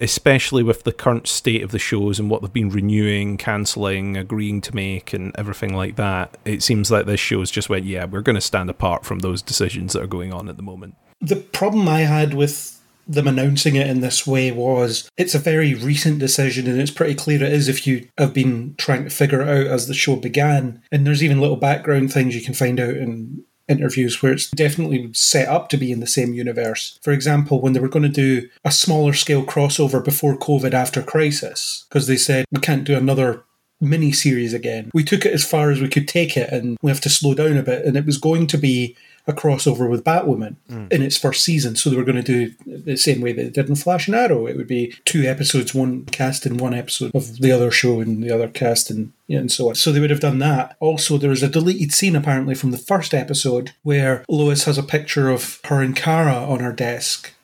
[0.00, 4.60] especially with the current state of the shows and what they've been renewing, cancelling, agreeing
[4.62, 6.36] to make, and everything like that.
[6.44, 9.42] It seems like this show's just went, yeah, we're going to stand apart from those
[9.42, 10.96] decisions that are going on at the moment.
[11.20, 12.77] The problem I had with
[13.08, 17.14] them announcing it in this way was it's a very recent decision and it's pretty
[17.14, 20.14] clear it is if you have been trying to figure it out as the show
[20.14, 24.50] began and there's even little background things you can find out in interviews where it's
[24.50, 26.98] definitely set up to be in the same universe.
[27.02, 31.02] For example, when they were going to do a smaller scale crossover before COVID after
[31.02, 33.44] Crisis, because they said we can't do another
[33.80, 34.90] mini series again.
[34.92, 37.34] We took it as far as we could take it and we have to slow
[37.34, 37.84] down a bit.
[37.84, 38.96] And it was going to be
[39.28, 40.90] a crossover with Batwoman mm.
[40.90, 41.76] in its first season.
[41.76, 44.16] So they were going to do the same way that they did in Flash and
[44.16, 44.46] Arrow.
[44.46, 48.22] It would be two episodes, one cast in one episode of the other show and
[48.22, 49.74] the other cast and, and so on.
[49.74, 50.76] So they would have done that.
[50.80, 54.82] Also, there is a deleted scene apparently from the first episode where Lois has a
[54.82, 57.34] picture of her and Kara on her desk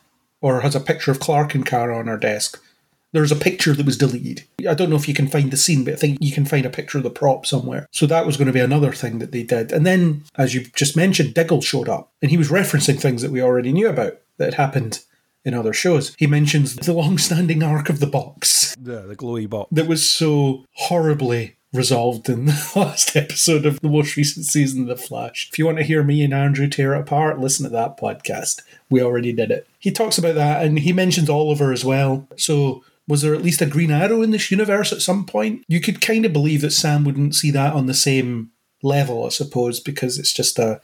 [0.40, 2.60] or has a picture of Clark and Kara on her desk
[3.14, 4.42] there's a picture that was deleted.
[4.68, 6.66] I don't know if you can find the scene, but I think you can find
[6.66, 7.86] a picture of the prop somewhere.
[7.92, 9.70] So that was going to be another thing that they did.
[9.70, 13.30] And then, as you've just mentioned, Diggle showed up and he was referencing things that
[13.30, 15.00] we already knew about that had happened
[15.44, 16.12] in other shows.
[16.18, 18.74] He mentions the long standing arc of the box.
[18.82, 19.68] Yeah, the glowy box.
[19.70, 24.88] That was so horribly resolved in the last episode of the most recent season of
[24.88, 25.50] The Flash.
[25.52, 28.62] If you want to hear me and Andrew tear it apart, listen to that podcast.
[28.90, 29.68] We already did it.
[29.78, 32.26] He talks about that and he mentions Oliver as well.
[32.36, 35.64] So was there at least a Green Arrow in this universe at some point?
[35.68, 38.50] You could kind of believe that Sam wouldn't see that on the same
[38.82, 40.80] level, I suppose, because it's just a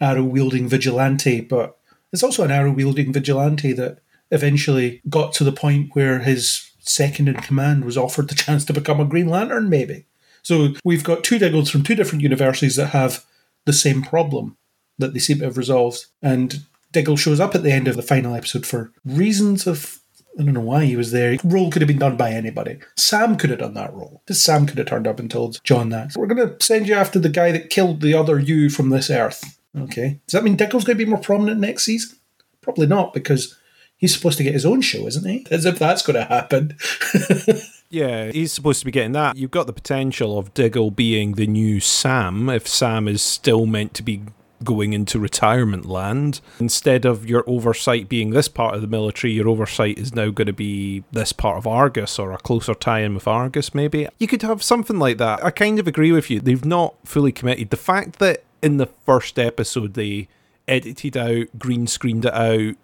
[0.00, 1.78] arrow wielding vigilante, but
[2.12, 3.98] it's also an arrow wielding vigilante that
[4.30, 8.72] eventually got to the point where his second in command was offered the chance to
[8.72, 10.06] become a Green Lantern, maybe.
[10.42, 13.24] So we've got two Diggles from two different universities that have
[13.64, 14.56] the same problem
[14.98, 16.06] that they seem to have resolved.
[16.22, 20.00] And Diggle shows up at the end of the final episode for reasons of
[20.38, 21.36] I don't know why he was there.
[21.44, 22.78] Role could have been done by anybody.
[22.96, 24.22] Sam could have done that role.
[24.30, 26.12] Sam could have turned up and told John that.
[26.16, 29.10] We're going to send you after the guy that killed the other you from this
[29.10, 29.58] earth.
[29.78, 30.20] Okay.
[30.26, 32.18] Does that mean Diggle's going to be more prominent next season?
[32.62, 33.56] Probably not, because
[33.96, 35.46] he's supposed to get his own show, isn't he?
[35.50, 36.76] As if that's going to happen.
[37.90, 39.36] Yeah, he's supposed to be getting that.
[39.36, 43.94] You've got the potential of Diggle being the new Sam if Sam is still meant
[43.94, 44.22] to be
[44.64, 46.40] going into retirement land.
[46.58, 50.46] Instead of your oversight being this part of the military, your oversight is now going
[50.46, 54.08] to be this part of Argus or a closer tie in with Argus, maybe.
[54.18, 55.44] You could have something like that.
[55.44, 56.40] I kind of agree with you.
[56.40, 57.70] They've not fully committed.
[57.70, 60.28] The fact that in the first episode they
[60.66, 62.74] edited out, green screened it out,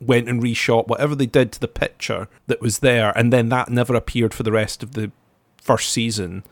[0.00, 3.68] went and reshot whatever they did to the picture that was there, and then that
[3.68, 5.10] never appeared for the rest of the
[5.60, 6.42] first season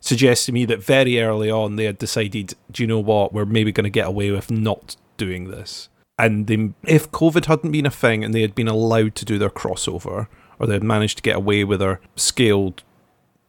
[0.00, 3.44] suggests to me that very early on they had decided, do you know what, we're
[3.44, 5.88] maybe going to get away with not doing this.
[6.18, 9.38] And they, if COVID hadn't been a thing and they had been allowed to do
[9.38, 10.28] their crossover,
[10.58, 12.82] or they had managed to get away with their scaled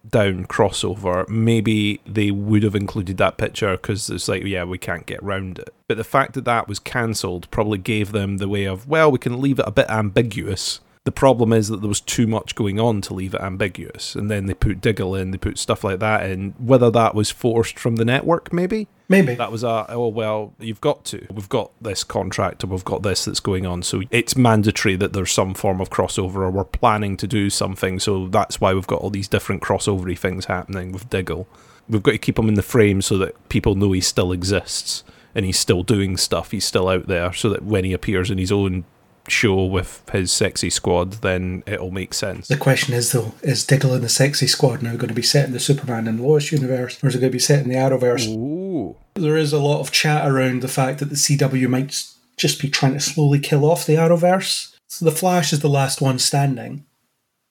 [0.10, 5.06] down crossover, maybe they would have included that picture because it's like, yeah, we can't
[5.06, 5.74] get around it.
[5.88, 9.19] But the fact that that was cancelled probably gave them the way of, well, we
[9.19, 10.82] can leave it a bit ambiguous.
[11.07, 14.13] The problem is that there was too much going on to leave it ambiguous.
[14.13, 16.53] And then they put Diggle in, they put stuff like that in.
[16.57, 18.89] Whether that was forced from the network, maybe?
[19.07, 19.34] Maybe.
[19.34, 21.25] That was a, oh, well, you've got to.
[21.31, 23.84] We've got this contract and we've got this that's going on.
[23.84, 28.01] So it's mandatory that there's some form of crossover or we're planning to do something.
[28.01, 31.47] So that's why we've got all these different crossovery things happening with Diggle.
[31.88, 35.05] We've got to keep him in the frame so that people know he still exists
[35.34, 36.51] and he's still doing stuff.
[36.51, 38.84] He's still out there so that when he appears in his own
[39.27, 42.47] show with his sexy squad, then it'll make sense.
[42.47, 45.45] The question is, though, is Diggle and the sexy squad now going to be set
[45.45, 47.75] in the Superman and Lois universe, or is it going to be set in the
[47.75, 48.27] Arrowverse?
[48.27, 48.95] Ooh.
[49.15, 52.05] There is a lot of chat around the fact that the CW might
[52.37, 54.75] just be trying to slowly kill off the Arrowverse.
[54.87, 56.85] So the Flash is the last one standing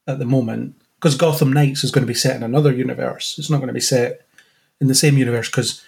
[0.06, 3.36] at the moment, because Gotham Knights is going to be set in another universe.
[3.38, 4.26] It's not going to be set
[4.80, 5.82] in the same universe because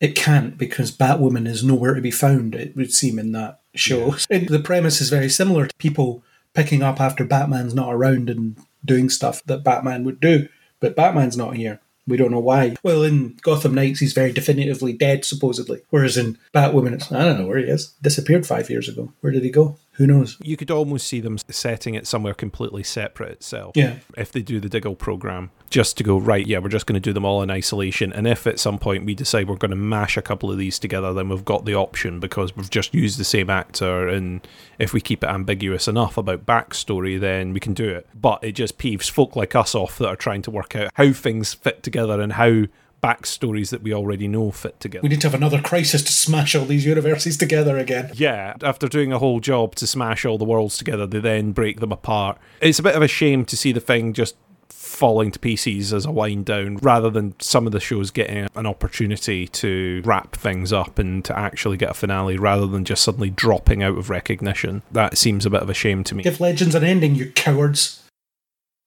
[0.00, 4.16] it can't because Batwoman is nowhere to be found, it would seem, in that show.
[4.30, 6.22] And the premise is very similar to people
[6.54, 10.48] picking up after Batman's not around and doing stuff that Batman would do.
[10.80, 11.80] But Batman's not here.
[12.06, 12.76] We don't know why.
[12.82, 15.82] Well, in Gotham Knights, he's very definitively dead, supposedly.
[15.90, 17.94] Whereas in Batwoman, it's, I don't know where he is.
[18.02, 19.12] Disappeared five years ago.
[19.20, 19.76] Where did he go?
[19.94, 20.38] Who knows?
[20.40, 23.76] You could almost see them setting it somewhere completely separate itself.
[23.76, 23.96] Yeah.
[24.16, 27.00] If they do the Diggle program, just to go, right, yeah, we're just going to
[27.00, 28.12] do them all in isolation.
[28.12, 30.78] And if at some point we decide we're going to mash a couple of these
[30.78, 34.08] together, then we've got the option because we've just used the same actor.
[34.08, 34.46] And
[34.78, 38.06] if we keep it ambiguous enough about backstory, then we can do it.
[38.14, 41.12] But it just peeves folk like us off that are trying to work out how
[41.12, 42.64] things fit together and how
[43.02, 45.02] backstories that we already know fit together.
[45.02, 48.10] We need to have another crisis to smash all these universes together again.
[48.14, 51.80] Yeah, after doing a whole job to smash all the worlds together, they then break
[51.80, 52.38] them apart.
[52.60, 54.36] It's a bit of a shame to see the thing just
[54.68, 58.66] falling to pieces as a wind down rather than some of the shows getting an
[58.66, 63.30] opportunity to wrap things up and to actually get a finale rather than just suddenly
[63.30, 64.82] dropping out of recognition.
[64.90, 66.22] That seems a bit of a shame to me.
[66.22, 67.99] Give Legends an ending, you cowards.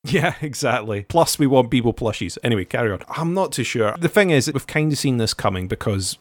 [0.03, 1.03] Yeah, exactly.
[1.03, 2.37] Plus, we want Beeble plushies.
[2.43, 3.01] Anyway, carry on.
[3.09, 3.95] I'm not too sure.
[3.97, 6.17] The thing is, we've kind of seen this coming because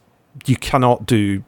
[0.46, 1.44] you cannot do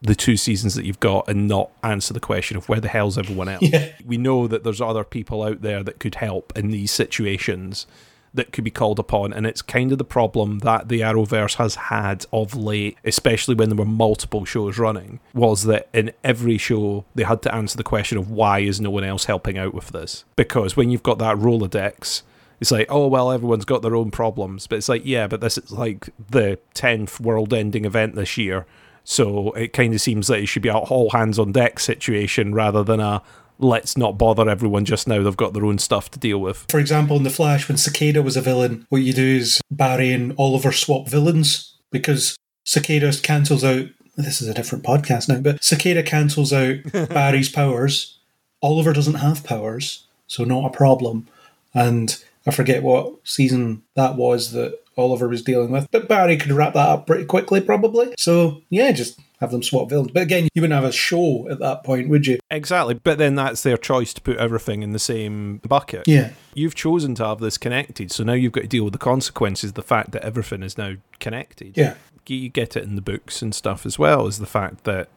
[0.00, 3.18] the two seasons that you've got and not answer the question of where the hell's
[3.18, 3.62] everyone else.
[3.68, 3.90] Yeah.
[4.06, 7.86] We know that there's other people out there that could help in these situations
[8.34, 11.74] that could be called upon, and it's kind of the problem that the Arrowverse has
[11.74, 17.04] had of late, especially when there were multiple shows running, was that in every show
[17.14, 19.88] they had to answer the question of why is no one else helping out with
[19.88, 20.24] this?
[20.36, 22.22] Because when you've got that Rolodex,
[22.60, 25.58] it's like, oh well, everyone's got their own problems, but it's like, yeah, but this
[25.58, 28.66] is like the tenth world-ending event this year,
[29.04, 32.54] so it kind of seems like it should be a all hands on deck situation
[32.54, 33.22] rather than a
[33.58, 35.22] let's not bother everyone just now.
[35.22, 36.66] They've got their own stuff to deal with.
[36.68, 40.12] For example, in The Flash, when Cicada was a villain, what you do is Barry
[40.12, 43.86] and Oliver swap villains because Cicada cancels out.
[44.16, 46.76] This is a different podcast now, but Cicada cancels out
[47.08, 48.18] Barry's powers.
[48.62, 51.28] Oliver doesn't have powers, so not a problem.
[51.72, 52.16] And
[52.46, 56.74] I forget what season that was that Oliver was dealing with, but Barry could wrap
[56.74, 58.12] that up pretty quickly, probably.
[58.18, 60.10] So yeah, just have them swap villains.
[60.12, 62.38] But again, you wouldn't have a show at that point, would you?
[62.50, 66.06] Exactly, but then that's their choice to put everything in the same bucket.
[66.06, 66.30] Yeah.
[66.54, 69.74] You've chosen to have this connected, so now you've got to deal with the consequences,
[69.74, 71.76] the fact that everything is now connected.
[71.76, 71.94] Yeah.
[72.26, 75.08] You get it in the books and stuff as well as the fact that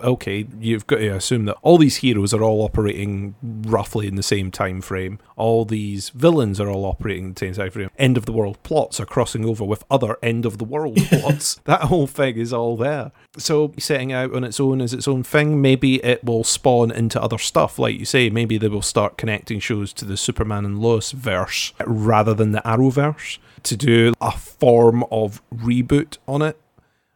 [0.00, 4.22] okay, you've got to assume that all these heroes are all operating roughly in the
[4.22, 5.18] same time frame.
[5.36, 7.90] All these villains are all operating in the same time frame.
[7.98, 11.60] End of the world plots are crossing over with other end of the world plots.
[11.64, 13.12] That whole thing is all there.
[13.36, 17.20] So setting out on its own as its own thing, maybe it will spawn into
[17.20, 17.78] other stuff.
[17.78, 21.72] Like you say, maybe they will start connecting shows to the Superman and Lois verse
[21.86, 26.58] rather than the Arrowverse to do a form of reboot on it.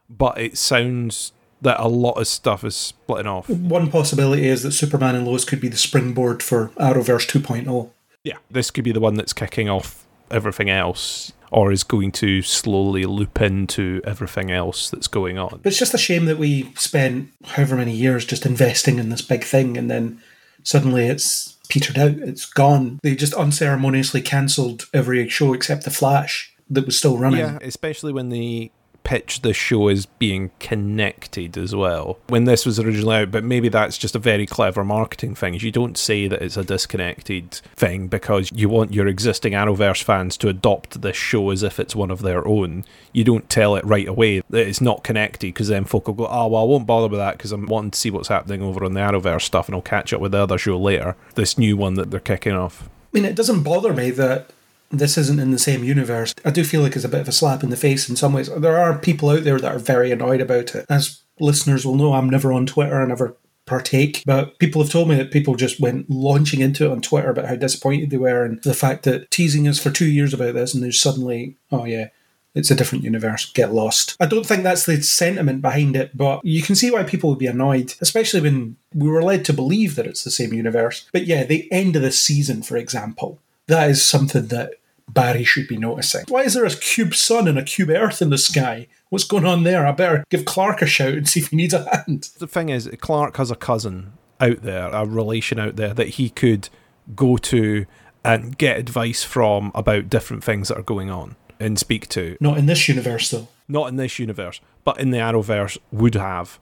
[0.09, 1.32] But it sounds
[1.63, 3.49] that a lot of stuff is splitting off.
[3.49, 7.89] One possibility is that Superman and Lois could be the springboard for Arrowverse 2.0.
[8.23, 12.41] Yeah, this could be the one that's kicking off everything else or is going to
[12.41, 15.59] slowly loop into everything else that's going on.
[15.61, 19.21] But it's just a shame that we spent however many years just investing in this
[19.21, 20.21] big thing and then
[20.63, 22.99] suddenly it's petered out, it's gone.
[23.03, 27.39] They just unceremoniously cancelled every show except The Flash that was still running.
[27.39, 28.71] Yeah, especially when they
[29.03, 32.19] pitch the show as being connected as well.
[32.27, 35.71] When this was originally out but maybe that's just a very clever marketing thing you
[35.71, 40.49] don't say that it's a disconnected thing because you want your existing arrowverse fans to
[40.49, 42.85] adopt this show as if it's one of their own.
[43.11, 46.27] You don't tell it right away that it's not connected because then folk will go
[46.27, 48.83] oh well i won't bother with that because i'm wanting to see what's happening over
[48.83, 51.15] on the arrowverse stuff and i'll catch up with the other show later.
[51.35, 52.89] This new one that they're kicking off.
[53.13, 54.51] I mean, it doesn't bother me that
[54.99, 56.33] this isn't in the same universe.
[56.45, 58.33] I do feel like it's a bit of a slap in the face in some
[58.33, 58.49] ways.
[58.49, 60.85] There are people out there that are very annoyed about it.
[60.89, 65.07] As listeners will know, I'm never on Twitter, I never partake, but people have told
[65.07, 68.43] me that people just went launching into it on Twitter about how disappointed they were
[68.43, 71.85] and the fact that teasing us for two years about this and there's suddenly, oh
[71.85, 72.09] yeah,
[72.55, 74.15] it's a different universe, get lost.
[74.19, 77.39] I don't think that's the sentiment behind it, but you can see why people would
[77.39, 81.09] be annoyed, especially when we were led to believe that it's the same universe.
[81.11, 84.73] But yeah, the end of the season, for example, that is something that
[85.09, 86.25] Barry should be noticing.
[86.27, 88.87] Why is there a cube sun and a cube earth in the sky?
[89.09, 89.85] What's going on there?
[89.85, 92.29] I better give Clark a shout and see if he needs a hand.
[92.39, 96.29] The thing is, Clark has a cousin out there, a relation out there that he
[96.29, 96.69] could
[97.15, 97.85] go to
[98.25, 102.37] and get advice from about different things that are going on and speak to.
[102.39, 103.47] Not in this universe, though.
[103.67, 106.59] Not in this universe, but in the Arrowverse would have.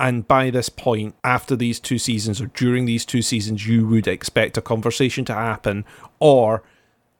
[0.00, 4.06] And by this point, after these two seasons or during these two seasons, you would
[4.06, 5.84] expect a conversation to happen
[6.20, 6.62] or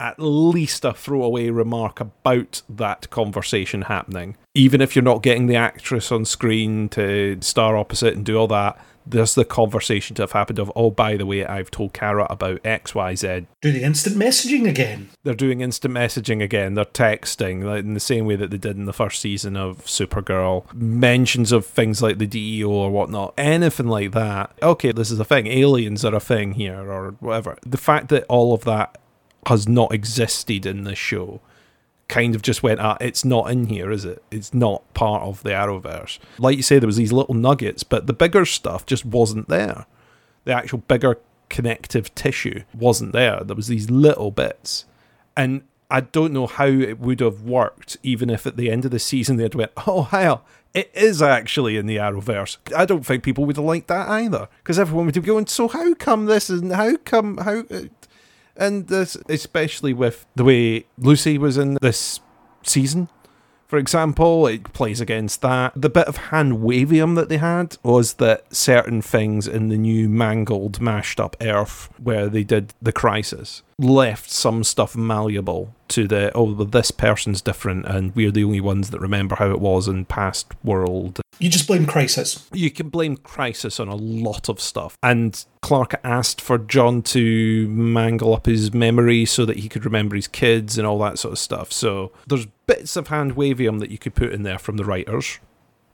[0.00, 4.36] at least a throwaway remark about that conversation happening.
[4.54, 8.48] Even if you're not getting the actress on screen to star opposite and do all
[8.48, 8.80] that,
[9.10, 12.62] there's the conversation to have happened of, oh, by the way, I've told Kara about
[12.62, 13.46] XYZ.
[13.62, 15.08] Do the instant messaging again.
[15.24, 16.74] They're doing instant messaging again.
[16.74, 19.84] They're texting like, in the same way that they did in the first season of
[19.84, 20.72] Supergirl.
[20.74, 23.34] Mentions of things like the DEO or whatnot.
[23.38, 24.52] Anything like that.
[24.62, 25.46] Okay, this is a thing.
[25.46, 27.56] Aliens are a thing here or whatever.
[27.66, 28.98] The fact that all of that
[29.48, 31.40] has not existed in this show
[32.08, 34.22] kind of just went, ah, it's not in here, is it?
[34.30, 36.18] It's not part of the Arrowverse.
[36.38, 39.84] Like you say, there was these little nuggets, but the bigger stuff just wasn't there.
[40.44, 41.18] The actual bigger
[41.50, 43.40] connective tissue wasn't there.
[43.44, 44.86] There was these little bits.
[45.36, 48.90] And I don't know how it would have worked, even if at the end of
[48.90, 52.56] the season they'd went, oh, hell, it is actually in the Arrowverse.
[52.74, 55.68] I don't think people would have liked that either, because everyone would be going, so
[55.68, 57.64] how come this and how come, how,
[58.59, 62.20] and this, especially with the way Lucy was in this
[62.64, 63.09] season,
[63.68, 65.72] for example, it plays against that.
[65.76, 70.09] The bit of hand wavium that they had was that certain things in the new
[70.09, 76.32] mangled, mashed up Earth where they did the crisis left some stuff malleable to the
[76.35, 79.86] oh well, this person's different and we're the only ones that remember how it was
[79.86, 82.48] in past world You just blame Crisis.
[82.52, 84.97] you can blame Crisis on a lot of stuff.
[85.02, 90.16] And Clark asked for J'onn to mangle up his memory so that he could remember
[90.16, 91.73] his kids and all that sort of stuff.
[91.73, 95.39] So there's bits of hand wavium that you could put in there from the writers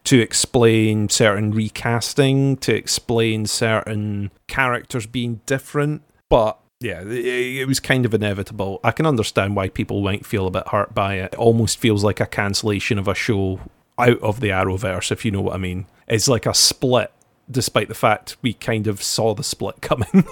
[0.05, 6.03] to explain certain recasting, to explain certain characters being different.
[6.29, 8.81] But yeah, it, was kind of inevitable.
[8.85, 11.33] I can understand why people might feel a bit hurt by it.
[11.33, 13.61] It almost feels like a cancellation of a show
[13.99, 15.87] out of the Arrowverse, if you know what I mean.
[16.07, 17.12] It's like a split,
[17.51, 20.27] despite the fact we kind of saw the split coming.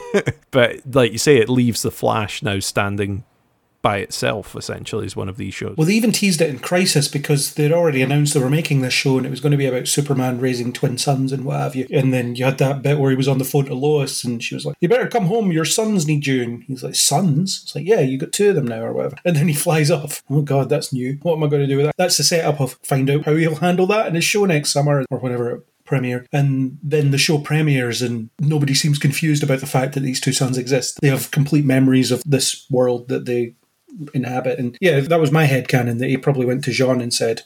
[0.51, 3.24] but like you say, it leaves the Flash now standing
[3.82, 5.76] by itself, essentially, is one of these shows.
[5.76, 8.94] Well, they even teased it in Crisis because they'd already announced they were making this
[8.94, 11.74] show and it was going to be about Superman raising twin sons and what have
[11.74, 11.88] you.
[11.90, 14.42] And then you had that bit where he was on the phone to Lois and
[14.42, 16.42] she was like, You better come home, your sons need you.
[16.42, 17.60] And he's like, Sons?
[17.64, 19.16] It's like, Yeah, you got two of them now or whatever.
[19.24, 20.22] And then he flies off.
[20.30, 21.18] Oh, God, that's new.
[21.22, 21.96] What am I going to do with that?
[21.96, 25.04] That's the setup of find out how he'll handle that in his show next summer
[25.10, 29.94] or whenever premiere and then the show premieres and nobody seems confused about the fact
[29.94, 33.52] that these two sons exist they have complete memories of this world that they
[34.14, 37.12] inhabit and yeah that was my head canon that he probably went to J'onn and
[37.12, 37.43] said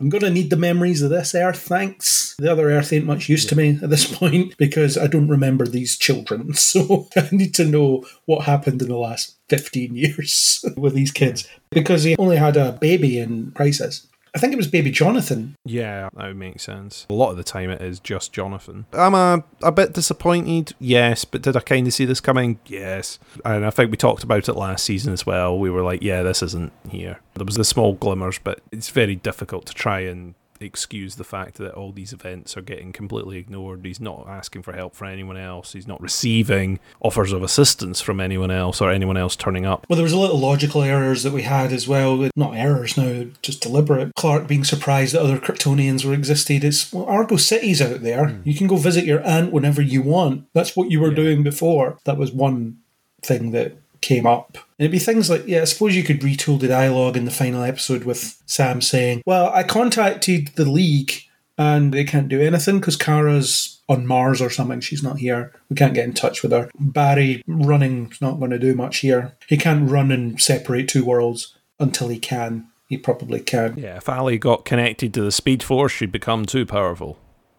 [0.00, 2.36] I'm going to need the memories of this Earth, thanks.
[2.38, 5.66] The other Earth ain't much use to me at this point because I don't remember
[5.66, 6.54] these children.
[6.68, 11.48] So I need to know what happened in the last 15 years with these kids
[11.70, 14.06] because he only had a baby in Crisis.
[14.38, 15.56] I think it was baby Jonathan.
[15.64, 17.08] Yeah, that would make sense.
[17.10, 18.86] A lot of the time it is just Jonathan.
[18.92, 22.60] I'm a, a bit disappointed, yes, but did I kind of see this coming?
[22.66, 23.18] Yes.
[23.44, 25.58] And I think we talked about it last season as well.
[25.58, 27.18] We were like, yeah, this isn't here.
[27.34, 31.56] There was the small glimmers, but it's very difficult to try and excuse the fact
[31.56, 33.84] that all these events are getting completely ignored.
[33.84, 35.72] He's not asking for help from anyone else.
[35.72, 39.86] He's not receiving offers of assistance from anyone else or anyone else turning up.
[39.88, 42.28] Well, there was a little logical errors that we had as well.
[42.36, 44.14] Not errors now, just deliberate.
[44.14, 46.64] Clark being surprised that other Kryptonians were existed.
[46.64, 48.26] It's well, Argo City's out there.
[48.26, 48.46] Mm.
[48.46, 50.46] You can go visit your aunt whenever you want.
[50.52, 51.16] That's what you were yeah.
[51.16, 51.98] doing before.
[52.04, 52.78] That was one
[53.22, 54.56] thing that came up.
[54.78, 57.30] And it'd be things like, yeah, I suppose you could retool the dialogue in the
[57.30, 61.22] final episode with Sam saying, Well, I contacted the League
[61.56, 64.80] and they can't do anything because Kara's on Mars or something.
[64.80, 65.52] She's not here.
[65.68, 66.70] We can't get in touch with her.
[66.78, 69.36] Barry running's not going to do much here.
[69.48, 72.68] He can't run and separate two worlds until he can.
[72.88, 73.76] He probably can.
[73.76, 77.18] Yeah, if Ally got connected to the Speed Force, she'd become too powerful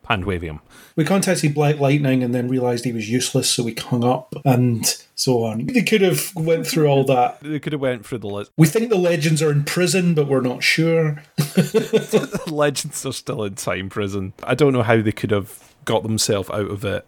[0.10, 0.60] hand waving.
[0.96, 4.86] We contacted Black Lightning and then realised he was useless, so we hung up and
[5.16, 5.68] so on.
[5.68, 7.40] They could have went through all that.
[7.50, 8.52] They could have went through the list.
[8.58, 11.24] We think the legends are in prison, but we're not sure.
[11.38, 14.34] the legends are still in time prison.
[14.44, 17.06] I don't know how they could have got themselves out of it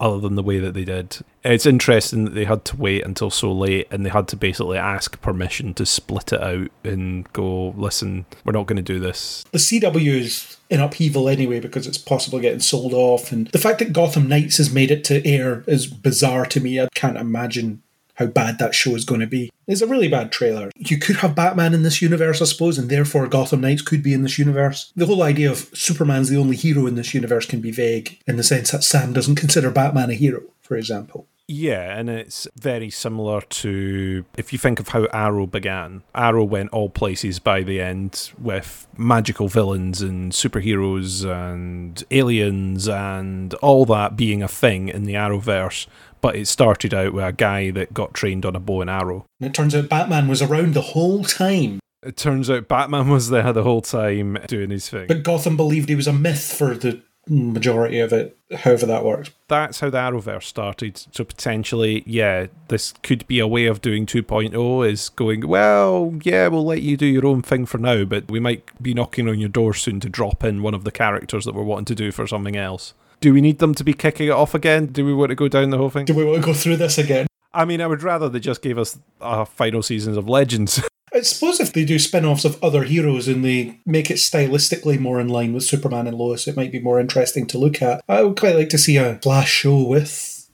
[0.00, 1.18] other than the way that they did.
[1.44, 4.78] It's interesting that they had to wait until so late and they had to basically
[4.78, 9.44] ask permission to split it out and go, listen, we're not going to do this.
[9.52, 13.32] The CW is in upheaval anyway because it's possibly getting sold off.
[13.32, 16.80] And the fact that Gotham Knights has made it to air is bizarre to me.
[16.80, 17.82] I can't imagine
[18.16, 19.50] how bad that show is going to be.
[19.66, 20.70] It's a really bad trailer.
[20.76, 24.12] You could have Batman in this universe, I suppose, and therefore Gotham Knights could be
[24.12, 24.92] in this universe.
[24.96, 28.36] The whole idea of Superman's the only hero in this universe can be vague in
[28.36, 31.26] the sense that Sam doesn't consider Batman a hero, for example.
[31.48, 36.02] Yeah, and it's very similar to if you think of how Arrow began.
[36.12, 43.54] Arrow went all places by the end with magical villains and superheroes and aliens and
[43.54, 45.86] all that being a thing in the Arrowverse
[46.26, 49.24] but it started out with a guy that got trained on a bow and arrow.
[49.38, 51.78] And it turns out Batman was around the whole time.
[52.02, 55.06] It turns out Batman was there the whole time doing his thing.
[55.06, 59.30] But Gotham believed he was a myth for the majority of it, however that works.
[59.46, 61.00] That's how the Arrowverse started.
[61.12, 66.48] So potentially, yeah, this could be a way of doing 2.0 is going, well, yeah,
[66.48, 69.38] we'll let you do your own thing for now, but we might be knocking on
[69.38, 72.10] your door soon to drop in one of the characters that we're wanting to do
[72.10, 72.94] for something else.
[73.20, 74.86] Do we need them to be kicking it off again?
[74.86, 76.04] Do we want to go down the whole thing?
[76.04, 77.26] Do we want to go through this again?
[77.54, 80.82] I mean, I would rather they just gave us a final seasons of Legends.
[81.14, 84.98] I suppose if they do spin offs of other heroes and they make it stylistically
[84.98, 88.04] more in line with Superman and Lois, it might be more interesting to look at.
[88.06, 90.50] I would quite like to see a Flash show with,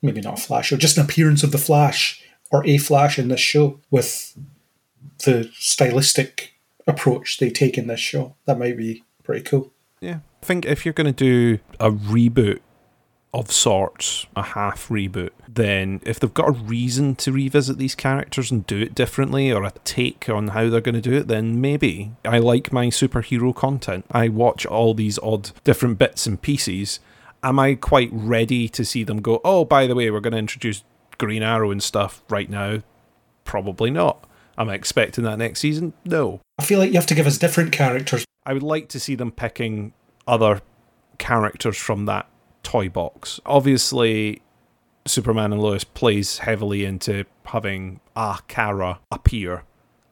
[0.00, 3.28] maybe not a Flash show, just an appearance of the Flash or a Flash in
[3.28, 4.38] this show with
[5.24, 6.54] the stylistic
[6.86, 8.36] approach they take in this show.
[8.46, 9.72] That might be pretty cool.
[10.00, 10.20] Yeah.
[10.46, 12.60] I think if you're going to do a reboot
[13.34, 18.52] of sorts, a half reboot, then if they've got a reason to revisit these characters
[18.52, 21.60] and do it differently or a take on how they're going to do it, then
[21.60, 22.12] maybe.
[22.24, 24.06] I like my superhero content.
[24.12, 27.00] I watch all these odd different bits and pieces.
[27.42, 30.38] Am I quite ready to see them go, oh, by the way, we're going to
[30.38, 30.84] introduce
[31.18, 32.84] Green Arrow and stuff right now?
[33.42, 34.24] Probably not.
[34.56, 35.92] Am I expecting that next season?
[36.04, 36.40] No.
[36.56, 38.24] I feel like you have to give us different characters.
[38.46, 39.92] I would like to see them picking
[40.26, 40.60] other
[41.18, 42.28] characters from that
[42.62, 43.40] toy box.
[43.46, 44.42] Obviously,
[45.06, 49.62] Superman and Lois plays heavily into having a Kara appear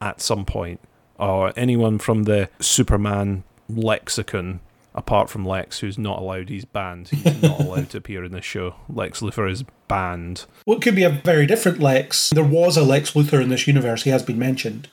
[0.01, 0.79] at some point,
[1.17, 4.61] or anyone from the Superman lexicon,
[4.93, 7.09] apart from Lex, who's not allowed, he's banned.
[7.09, 8.75] He's not allowed to appear in this show.
[8.87, 10.45] Lex Luthor is banned.
[10.65, 12.29] Well, it could be a very different Lex.
[12.29, 14.89] There was a Lex Luthor in this universe, he has been mentioned.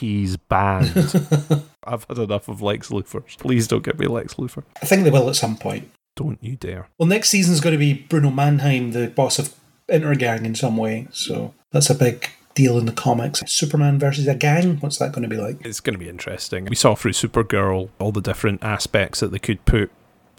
[0.00, 0.96] He's banned.
[1.84, 3.22] I've had enough of Lex Luthor.
[3.38, 4.64] Please don't get me Lex Luthor.
[4.82, 5.90] I think they will at some point.
[6.16, 6.88] Don't you dare.
[6.98, 9.54] Well, next season's going to be Bruno Mannheim, the boss of
[9.90, 11.08] Intergang in some way.
[11.12, 13.42] So that's a big deal in the comics.
[13.46, 14.78] Superman versus a gang.
[14.78, 15.64] What's that going to be like?
[15.66, 16.64] It's going to be interesting.
[16.64, 19.90] We saw through Supergirl all the different aspects that they could put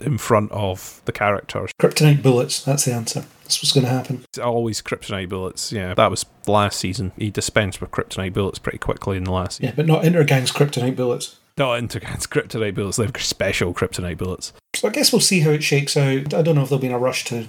[0.01, 1.71] in front of the characters.
[1.79, 2.63] Kryptonite bullets.
[2.63, 3.25] That's the answer.
[3.43, 4.23] That's what's going to happen.
[4.29, 5.71] It's always kryptonite bullets.
[5.71, 7.11] Yeah, that was last season.
[7.17, 9.57] He dispensed with kryptonite bullets pretty quickly in the last.
[9.57, 9.65] Season.
[9.65, 11.37] Yeah, but not Intergang's kryptonite bullets.
[11.57, 12.97] Not Intergang's kryptonite bullets.
[12.97, 14.53] They've special kryptonite bullets.
[14.75, 16.33] So I guess we'll see how it shakes out.
[16.33, 17.47] I don't know if there'll be a rush to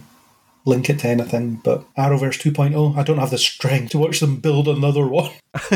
[0.65, 1.61] link it to anything.
[1.63, 5.31] But Arrowverse 2.0, I don't have the strength to watch them build another one.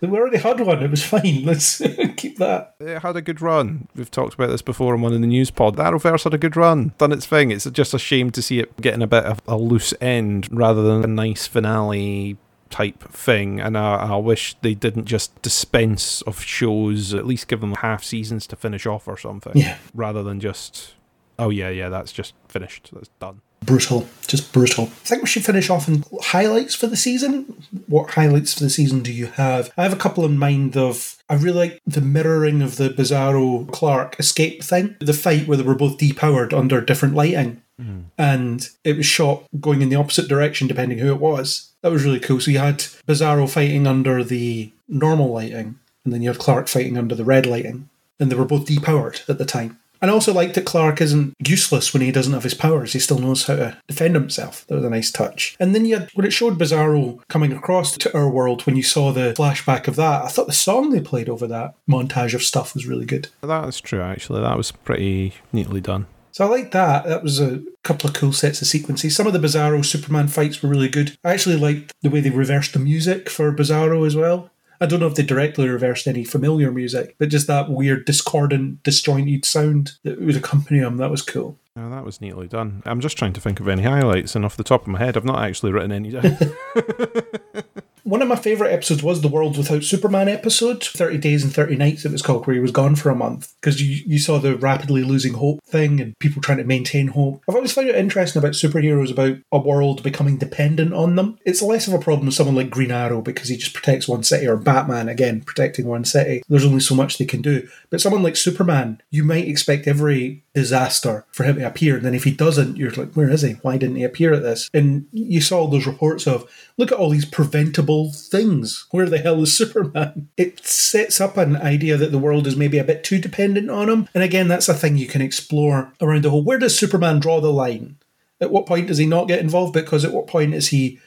[0.00, 0.82] we already had one.
[0.82, 1.44] It was fine.
[1.44, 1.78] Let's
[2.16, 2.74] keep that.
[2.80, 3.88] It had a good run.
[3.94, 5.76] We've talked about this before on one of the news pod.
[5.76, 7.50] The Arrowverse had a good run, done its thing.
[7.50, 10.82] It's just a shame to see it getting a bit of a loose end rather
[10.82, 12.36] than a nice finale
[12.70, 13.60] type thing.
[13.60, 18.04] And I, I wish they didn't just dispense of shows, at least give them half
[18.04, 19.52] seasons to finish off or something.
[19.54, 19.78] Yeah.
[19.94, 20.94] Rather than just,
[21.38, 22.90] oh, yeah, yeah, that's just finished.
[22.92, 23.40] That's done.
[23.66, 24.06] Brutal.
[24.26, 24.84] Just brutal.
[24.84, 27.62] I think we should finish off in highlights for the season.
[27.86, 29.72] What highlights for the season do you have?
[29.76, 31.16] I have a couple in mind of.
[31.28, 34.96] I really like the mirroring of the Bizarro Clark escape thing.
[35.00, 37.62] The fight where they were both depowered under different lighting.
[37.80, 38.00] Hmm.
[38.16, 41.72] And it was shot going in the opposite direction depending who it was.
[41.82, 42.40] That was really cool.
[42.40, 46.96] So you had Bizarro fighting under the normal lighting, and then you had Clark fighting
[46.96, 47.88] under the red lighting.
[48.18, 49.78] And they were both depowered at the time.
[50.00, 52.92] And I also liked that Clark isn't useless when he doesn't have his powers.
[52.92, 54.66] He still knows how to defend himself.
[54.66, 55.56] That was a nice touch.
[55.58, 58.82] And then you had, when it showed Bizarro coming across to our world, when you
[58.82, 62.42] saw the flashback of that, I thought the song they played over that montage of
[62.42, 63.28] stuff was really good.
[63.42, 64.40] That is true, actually.
[64.40, 66.06] That was pretty neatly done.
[66.32, 67.06] So I liked that.
[67.06, 69.16] That was a couple of cool sets of sequences.
[69.16, 71.16] Some of the Bizarro Superman fights were really good.
[71.24, 74.50] I actually liked the way they reversed the music for Bizarro as well.
[74.80, 78.82] I don't know if they directly reversed any familiar music, but just that weird, discordant,
[78.82, 80.96] disjointed sound that would accompany him.
[80.96, 81.58] That was cool.
[81.76, 82.82] Oh, that was neatly done.
[82.86, 85.16] I'm just trying to think of any highlights, and off the top of my head,
[85.16, 86.38] I've not actually written any down.
[88.06, 91.74] One of my favourite episodes was the World Without Superman episode, 30 Days and 30
[91.74, 93.52] Nights, it was called, where he was gone for a month.
[93.60, 97.42] Because you, you saw the rapidly losing hope thing and people trying to maintain hope.
[97.48, 101.36] I've always found it interesting about superheroes, about a world becoming dependent on them.
[101.44, 104.22] It's less of a problem with someone like Green Arrow because he just protects one
[104.22, 106.44] city, or Batman, again, protecting one city.
[106.48, 107.68] There's only so much they can do.
[107.90, 111.96] But someone like Superman, you might expect every disaster for him to appear.
[111.96, 113.52] And then if he doesn't, you're like, where is he?
[113.60, 114.70] Why didn't he appear at this?
[114.72, 118.86] And you saw all those reports of, look at all these preventable things.
[118.90, 120.30] Where the hell is Superman?
[120.38, 123.90] It sets up an idea that the world is maybe a bit too dependent on
[123.90, 124.08] him.
[124.14, 126.42] And again, that's a thing you can explore around the whole.
[126.42, 127.98] Where does Superman draw the line?
[128.40, 129.74] At what point does he not get involved?
[129.74, 130.98] Because at what point is he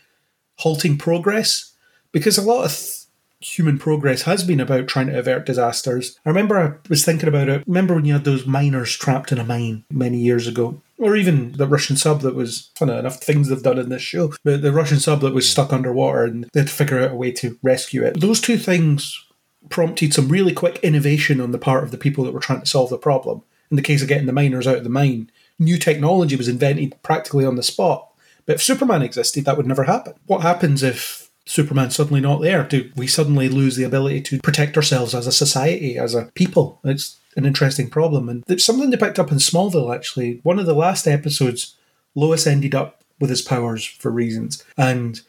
[0.58, 1.74] halting progress?
[2.12, 2.99] Because a lot of th-
[3.42, 6.20] human progress has been about trying to avert disasters.
[6.26, 7.64] I remember I was thinking about it.
[7.66, 10.82] Remember when you had those miners trapped in a mine many years ago?
[10.98, 14.34] Or even the Russian sub that was, funny enough, things they've done in this show,
[14.44, 17.16] but the Russian sub that was stuck underwater and they had to figure out a
[17.16, 18.20] way to rescue it.
[18.20, 19.26] Those two things
[19.70, 22.66] prompted some really quick innovation on the part of the people that were trying to
[22.66, 23.44] solve the problem.
[23.72, 27.02] In the case of getting the miners out of the mine, new technology was invented
[27.04, 28.10] practically on the spot.
[28.46, 30.14] But if Superman existed, that would never happen.
[30.26, 31.19] What happens if
[31.50, 32.64] Superman's suddenly not there?
[32.64, 36.80] Do we suddenly lose the ability to protect ourselves as a society, as a people?
[36.84, 38.30] It's an interesting problem.
[38.30, 40.42] And there's something they picked up in Smallville, actually.
[40.44, 41.76] One of the last episodes,
[42.14, 44.64] Lois ended up with his powers for reasons.
[44.78, 45.22] And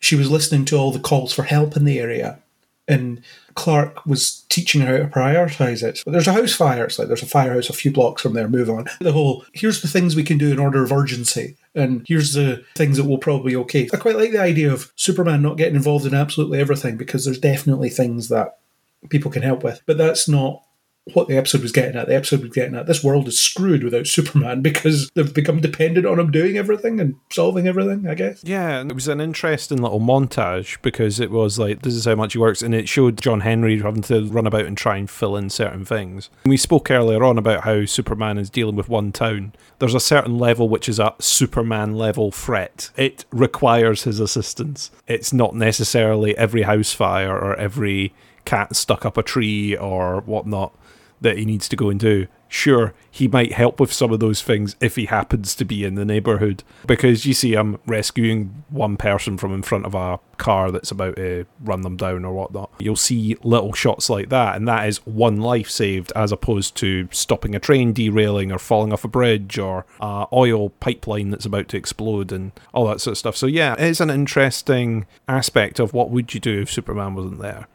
[0.00, 2.40] she was listening to all the calls for help in the area.
[2.88, 3.22] And
[3.54, 6.02] Clark was teaching her how to prioritize it.
[6.04, 6.86] But there's a house fire.
[6.86, 8.48] It's like there's a firehouse a few blocks from there.
[8.48, 8.86] Move on.
[9.00, 12.64] The whole here's the things we can do in order of urgency, and here's the
[12.74, 13.88] things that will probably okay.
[13.92, 17.38] I quite like the idea of Superman not getting involved in absolutely everything because there's
[17.38, 18.58] definitely things that
[19.08, 20.62] people can help with, but that's not
[21.14, 22.08] what the episode was getting at.
[22.08, 26.06] The episode was getting at this world is screwed without Superman because they've become dependent
[26.06, 28.42] on him doing everything and solving everything, I guess.
[28.44, 32.14] Yeah, and it was an interesting little montage because it was like, this is how
[32.14, 35.08] much he works, and it showed John Henry having to run about and try and
[35.08, 36.30] fill in certain things.
[36.44, 39.52] We spoke earlier on about how Superman is dealing with one town.
[39.78, 42.90] There's a certain level which is a Superman level threat.
[42.96, 44.90] It requires his assistance.
[45.06, 48.12] It's not necessarily every house fire or every
[48.44, 50.72] cat stuck up a tree or whatnot
[51.20, 52.26] that he needs to go and do.
[52.50, 55.96] Sure, he might help with some of those things if he happens to be in
[55.96, 56.62] the neighborhood.
[56.86, 61.16] Because you see him rescuing one person from in front of a car that's about
[61.16, 62.70] to run them down or whatnot.
[62.78, 67.08] You'll see little shots like that, and that is one life saved as opposed to
[67.10, 71.68] stopping a train derailing or falling off a bridge or a oil pipeline that's about
[71.68, 73.36] to explode and all that sort of stuff.
[73.36, 77.68] So yeah, it's an interesting aspect of what would you do if Superman wasn't there.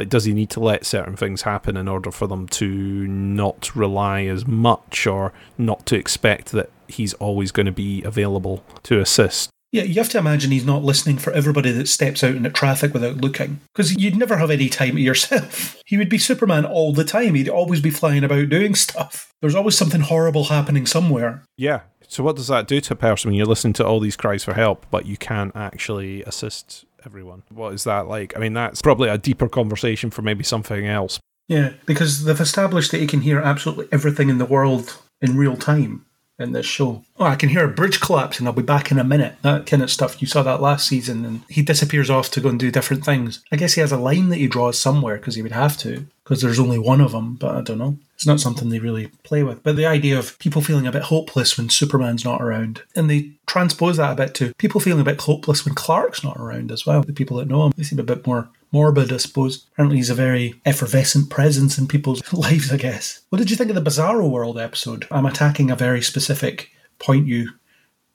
[0.00, 2.66] Like, does he need to let certain things happen in order for them to
[3.06, 8.64] not rely as much or not to expect that he's always going to be available
[8.84, 9.50] to assist?
[9.72, 12.94] Yeah, you have to imagine he's not listening for everybody that steps out into traffic
[12.94, 13.60] without looking.
[13.74, 15.76] Because you'd never have any time to yourself.
[15.90, 17.34] He would be Superman all the time.
[17.34, 19.34] He'd always be flying about doing stuff.
[19.42, 21.42] There's always something horrible happening somewhere.
[21.58, 21.80] Yeah.
[22.08, 24.44] So, what does that do to a person when you're listening to all these cries
[24.44, 27.42] for help, but you can't actually assist everyone?
[27.50, 28.36] What is that like?
[28.36, 31.18] I mean, that's probably a deeper conversation for maybe something else.
[31.48, 35.56] Yeah, because they've established that he can hear absolutely everything in the world in real
[35.56, 36.06] time.
[36.40, 37.04] In this show.
[37.18, 38.46] Oh, I can hear a bridge collapsing.
[38.46, 39.36] I'll be back in a minute.
[39.42, 40.20] That kind of stuff.
[40.20, 43.44] You saw that last season, and he disappears off to go and do different things.
[43.52, 46.06] I guess he has a line that he draws somewhere because he would have to,
[46.24, 47.34] because there's only one of them.
[47.34, 47.98] But I don't know.
[48.14, 49.62] It's not something they really play with.
[49.62, 53.32] But the idea of people feeling a bit hopeless when Superman's not around, and they
[53.46, 56.84] transpose that a bit to people feeling a bit hopeless when Clark's not around as
[56.84, 57.02] well.
[57.02, 59.66] The people that know him, they seem a bit more morbid, I suppose.
[59.72, 63.22] Apparently, he's a very effervescent presence in people's lives, I guess.
[63.30, 65.06] What did you think of the Bizarro World episode?
[65.10, 67.50] I'm attacking a very specific point you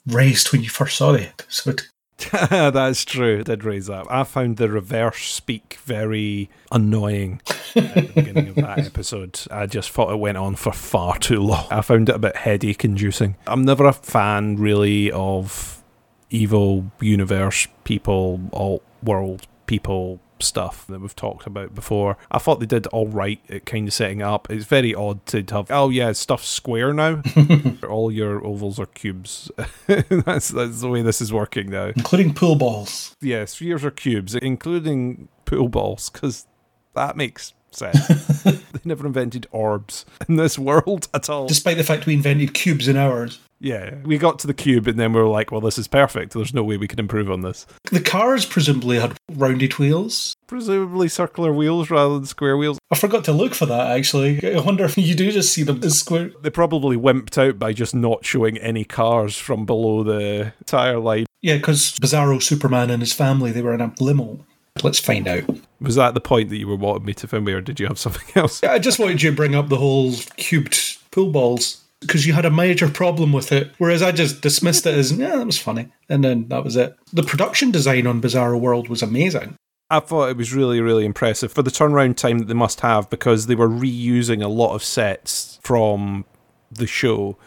[0.07, 1.83] raised when you first saw the episode.
[2.31, 3.39] That's true.
[3.39, 4.05] I did raise that.
[4.09, 7.41] I found the reverse speak very annoying
[7.75, 9.39] at the beginning of that episode.
[9.51, 11.67] I just thought it went on for far too long.
[11.69, 13.35] I found it a bit headache inducing.
[13.47, 15.83] I'm never a fan, really, of
[16.29, 22.17] evil universe people, alt world people stuff that we've talked about before.
[22.31, 24.49] I thought they did all right at kind of setting up.
[24.49, 27.21] It's very odd to have, oh yeah, stuff's square now.
[27.89, 29.51] all your ovals are cubes.
[29.87, 31.87] that's, that's the way this is working now.
[31.95, 33.15] Including pool balls.
[33.21, 36.47] Yeah, spheres are cubes, including pool balls, because
[36.93, 38.07] that makes sense.
[38.43, 41.47] they never invented orbs in this world at all.
[41.47, 43.39] Despite the fact we invented cubes in ours.
[43.59, 46.33] Yeah, we got to the cube and then we were like, well, this is perfect.
[46.33, 47.65] There's no way we can improve on this.
[47.91, 50.35] The cars presumably had rounded wheels.
[50.47, 52.77] Presumably circular wheels rather than square wheels.
[52.91, 54.55] I forgot to look for that actually.
[54.55, 56.31] I wonder if you do just see them as square.
[56.41, 61.25] They probably wimped out by just not showing any cars from below the tire line.
[61.41, 64.45] Yeah, because Bizarro Superman and his family, they were in a limo.
[64.83, 65.43] Let's find out.
[65.79, 67.87] Was that the point that you were wanting me to film me, or did you
[67.87, 68.61] have something else?
[68.63, 72.45] I just wanted you to bring up the whole cubed pool balls because you had
[72.45, 75.87] a major problem with it, whereas I just dismissed it as, yeah, that was funny.
[76.09, 76.95] And then that was it.
[77.13, 79.55] The production design on Bizarro World was amazing.
[79.89, 83.09] I thought it was really, really impressive for the turnaround time that they must have
[83.09, 86.25] because they were reusing a lot of sets from
[86.71, 87.37] the show.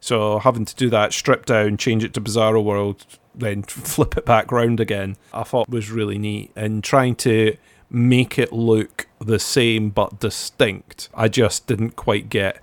[0.00, 4.26] So having to do that, strip down, change it to Bizarro World, then flip it
[4.26, 6.52] back round again, I thought was really neat.
[6.54, 7.56] And trying to
[7.90, 12.62] make it look the same but distinct, I just didn't quite get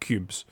[0.00, 0.44] cubes.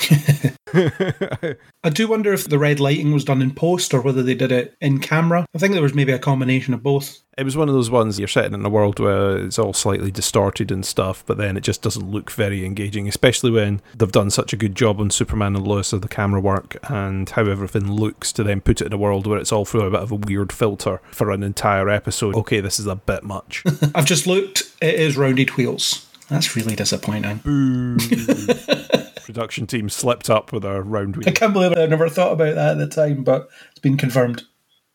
[0.72, 4.52] I do wonder if the red lighting was done in post or whether they did
[4.52, 5.46] it in camera.
[5.54, 7.20] I think there was maybe a combination of both.
[7.36, 10.10] It was one of those ones you're sitting in a world where it's all slightly
[10.10, 14.30] distorted and stuff, but then it just doesn't look very engaging, especially when they've done
[14.30, 17.90] such a good job on Superman and Lois of the camera work and how everything
[17.90, 20.12] looks to then put it in a world where it's all through a bit of
[20.12, 22.34] a weird filter for an entire episode.
[22.36, 23.64] Okay, this is a bit much.
[23.94, 26.06] I've just looked, it is rounded wheels.
[26.28, 27.40] That's really disappointing.
[29.30, 31.28] Production team slipped up with a round wheel.
[31.28, 34.42] I can't believe I never thought about that at the time, but it's been confirmed.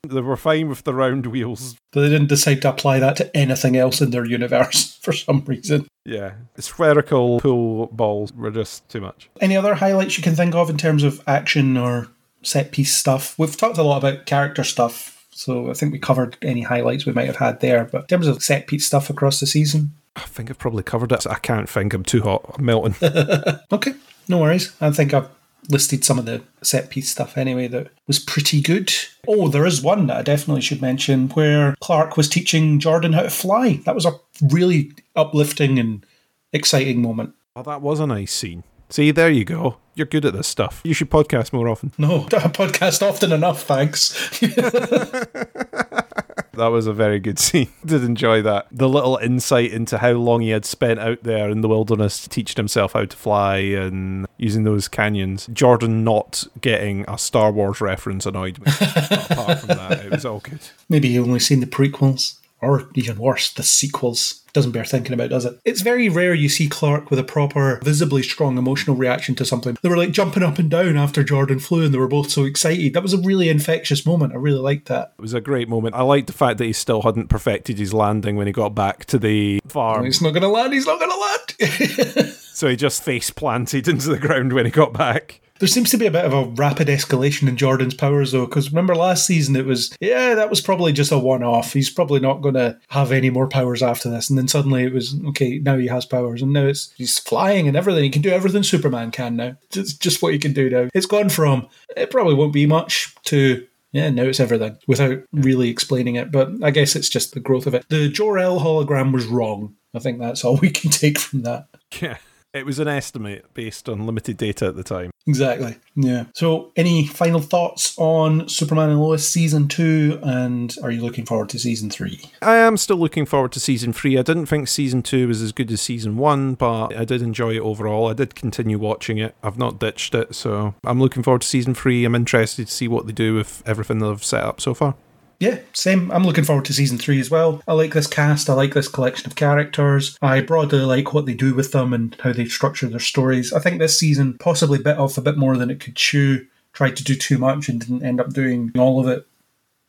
[0.05, 1.77] They were fine with the round wheels.
[1.93, 5.45] But they didn't decide to apply that to anything else in their universe for some
[5.45, 5.87] reason.
[6.03, 6.33] Yeah.
[6.57, 9.29] Spherical pool balls were just too much.
[9.39, 12.09] Any other highlights you can think of in terms of action or
[12.43, 13.39] set piece stuff?
[13.39, 17.13] We've talked a lot about character stuff, so I think we covered any highlights we
[17.13, 17.85] might have had there.
[17.85, 21.11] But in terms of set piece stuff across the season, I think I've probably covered
[21.11, 21.27] it.
[21.27, 21.93] I can't think.
[21.93, 22.55] I'm too hot.
[22.57, 22.95] I'm melting.
[23.71, 23.93] okay,
[24.27, 24.75] no worries.
[24.79, 25.29] I think I've
[25.69, 28.93] listed some of the set piece stuff anyway that was pretty good.
[29.27, 33.23] Oh, there is one that I definitely should mention where Clark was teaching Jordan how
[33.23, 33.81] to fly.
[33.85, 36.05] That was a really uplifting and
[36.53, 37.33] exciting moment.
[37.55, 38.63] Oh, that was a nice scene.
[38.89, 39.77] See, there you go.
[39.95, 40.81] You're good at this stuff.
[40.83, 41.91] You should podcast more often.
[41.97, 44.13] No, I podcast often enough, thanks.
[46.55, 47.69] That was a very good scene.
[47.85, 48.67] Did enjoy that.
[48.71, 52.57] The little insight into how long he had spent out there in the wilderness teaching
[52.57, 55.47] himself how to fly and using those canyons.
[55.53, 58.71] Jordan not getting a Star Wars reference annoyed me.
[58.81, 60.59] apart from that, it was all good.
[60.89, 62.39] Maybe you only seen the prequels.
[62.65, 64.41] Or even worse, the sequels.
[64.53, 65.59] Doesn't bear thinking about, does it?
[65.65, 69.77] It's very rare you see Clark with a proper, visibly strong emotional reaction to something.
[69.81, 72.45] They were like jumping up and down after Jordan flew and they were both so
[72.45, 72.93] excited.
[72.93, 74.31] That was a really infectious moment.
[74.31, 75.13] I really liked that.
[75.19, 75.95] It was a great moment.
[75.95, 79.03] I liked the fact that he still hadn't perfected his landing when he got back
[79.05, 80.05] to the farm.
[80.05, 82.29] He's not going to land, he's not going to land.
[82.53, 85.41] so he just face planted into the ground when he got back.
[85.59, 88.71] There seems to be a bit of a rapid escalation in Jordan's powers, though, because
[88.71, 91.71] remember last season it was, yeah, that was probably just a one off.
[91.71, 94.29] He's probably not going to have any more powers after this.
[94.29, 96.41] And then suddenly it was, okay, now he has powers.
[96.41, 98.03] And now it's he's flying and everything.
[98.03, 99.55] He can do everything Superman can now.
[99.71, 100.89] Just, just what he can do now.
[100.93, 105.69] It's gone from, it probably won't be much, to yeah, now it's everything without really
[105.69, 106.29] explaining it.
[106.29, 107.85] But I guess it's just the growth of it.
[107.87, 109.77] The Jor-El hologram was wrong.
[109.93, 111.69] I think that's all we can take from that.
[112.01, 112.17] Yeah.
[112.55, 115.11] It was an estimate based on limited data at the time.
[115.27, 115.75] Exactly.
[115.97, 116.27] Yeah.
[116.33, 120.19] So, any final thoughts on Superman and Lois season two?
[120.23, 122.21] And are you looking forward to season three?
[122.41, 124.17] I am still looking forward to season three.
[124.17, 127.55] I didn't think season two was as good as season one, but I did enjoy
[127.55, 128.07] it overall.
[128.07, 129.35] I did continue watching it.
[129.43, 132.05] I've not ditched it, so I'm looking forward to season three.
[132.05, 134.95] I'm interested to see what they do with everything they've set up so far.
[135.39, 136.11] Yeah, same.
[136.11, 137.61] I'm looking forward to season three as well.
[137.67, 138.49] I like this cast.
[138.49, 140.17] I like this collection of characters.
[140.21, 143.51] I broadly like what they do with them and how they structure their stories.
[143.51, 146.45] I think this season possibly bit off a bit more than it could chew.
[146.73, 149.27] Tried to do too much and didn't end up doing all of it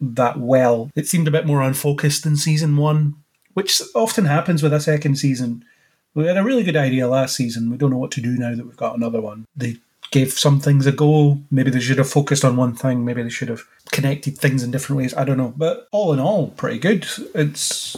[0.01, 0.91] that well.
[0.95, 3.17] It seemed a bit more unfocused than season one,
[3.55, 5.65] which often happens with a second season.
[6.15, 7.71] We had a really good idea last season.
[7.71, 9.47] We don't know what to do now that we've got another one.
[9.57, 9.77] They
[10.11, 11.39] gave some things a go.
[11.51, 13.05] Maybe they should have focused on one thing.
[13.05, 13.63] Maybe they should have
[13.93, 15.15] connected things in different ways.
[15.15, 15.55] I don't know.
[15.57, 17.07] But all in all, pretty good.
[17.35, 17.97] It's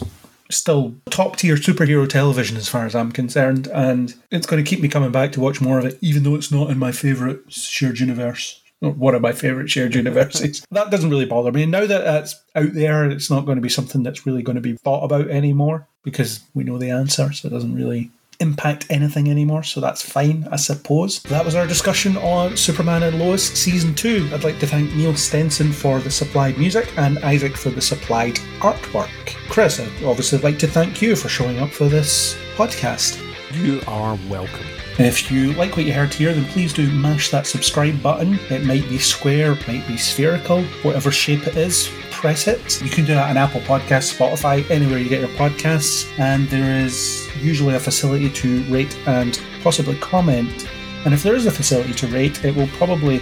[0.51, 4.81] still top tier superhero television as far as I'm concerned, and it's going to keep
[4.81, 7.39] me coming back to watch more of it, even though it's not in my favourite
[7.51, 8.61] shared universe.
[8.81, 10.65] One of my favourite shared universes.
[10.71, 11.65] that doesn't really bother me.
[11.65, 14.61] Now that that's out there, it's not going to be something that's really going to
[14.61, 18.09] be thought about anymore because we know the answer, so it doesn't really
[18.39, 21.21] impact anything anymore, so that's fine, I suppose.
[21.23, 24.31] That was our discussion on Superman and Lois Season 2.
[24.33, 28.35] I'd like to thank Neil Stenson for the supplied music and Isaac for the supplied
[28.59, 29.09] artwork.
[29.49, 33.21] Chris, I'd obviously like to thank you for showing up for this podcast.
[33.51, 34.65] You are welcome.
[34.99, 38.33] If you like what you heard here, then please do mash that subscribe button.
[38.49, 42.81] It might be square, might be spherical, whatever shape it is, press it.
[42.81, 46.05] You can do that on Apple Podcasts, Spotify, anywhere you get your podcasts.
[46.19, 50.67] And there is usually a facility to rate and possibly comment.
[51.05, 53.21] And if there is a facility to rate, it will probably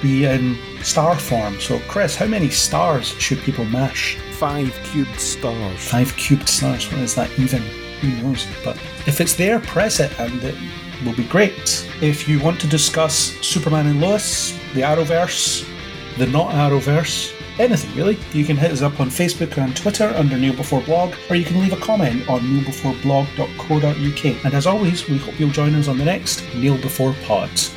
[0.00, 1.60] be in star form.
[1.60, 4.16] So, Chris, how many stars should people mash?
[4.32, 5.86] Five cubed stars.
[5.86, 6.90] Five cubed stars.
[6.90, 7.60] What is that even?
[8.00, 8.46] Who knows?
[8.64, 10.54] But if it's there, press it and it
[11.04, 11.86] will be great.
[12.00, 15.68] If you want to discuss Superman and Lois, the Arrowverse,
[16.16, 20.36] the not Arrowverse, anything really, you can hit us up on Facebook and Twitter under
[20.36, 24.44] Kneel Before Blog, or you can leave a comment on kneelbeforeblog.co.uk.
[24.44, 27.74] And as always, we hope you'll join us on the next Kneel Before Pods.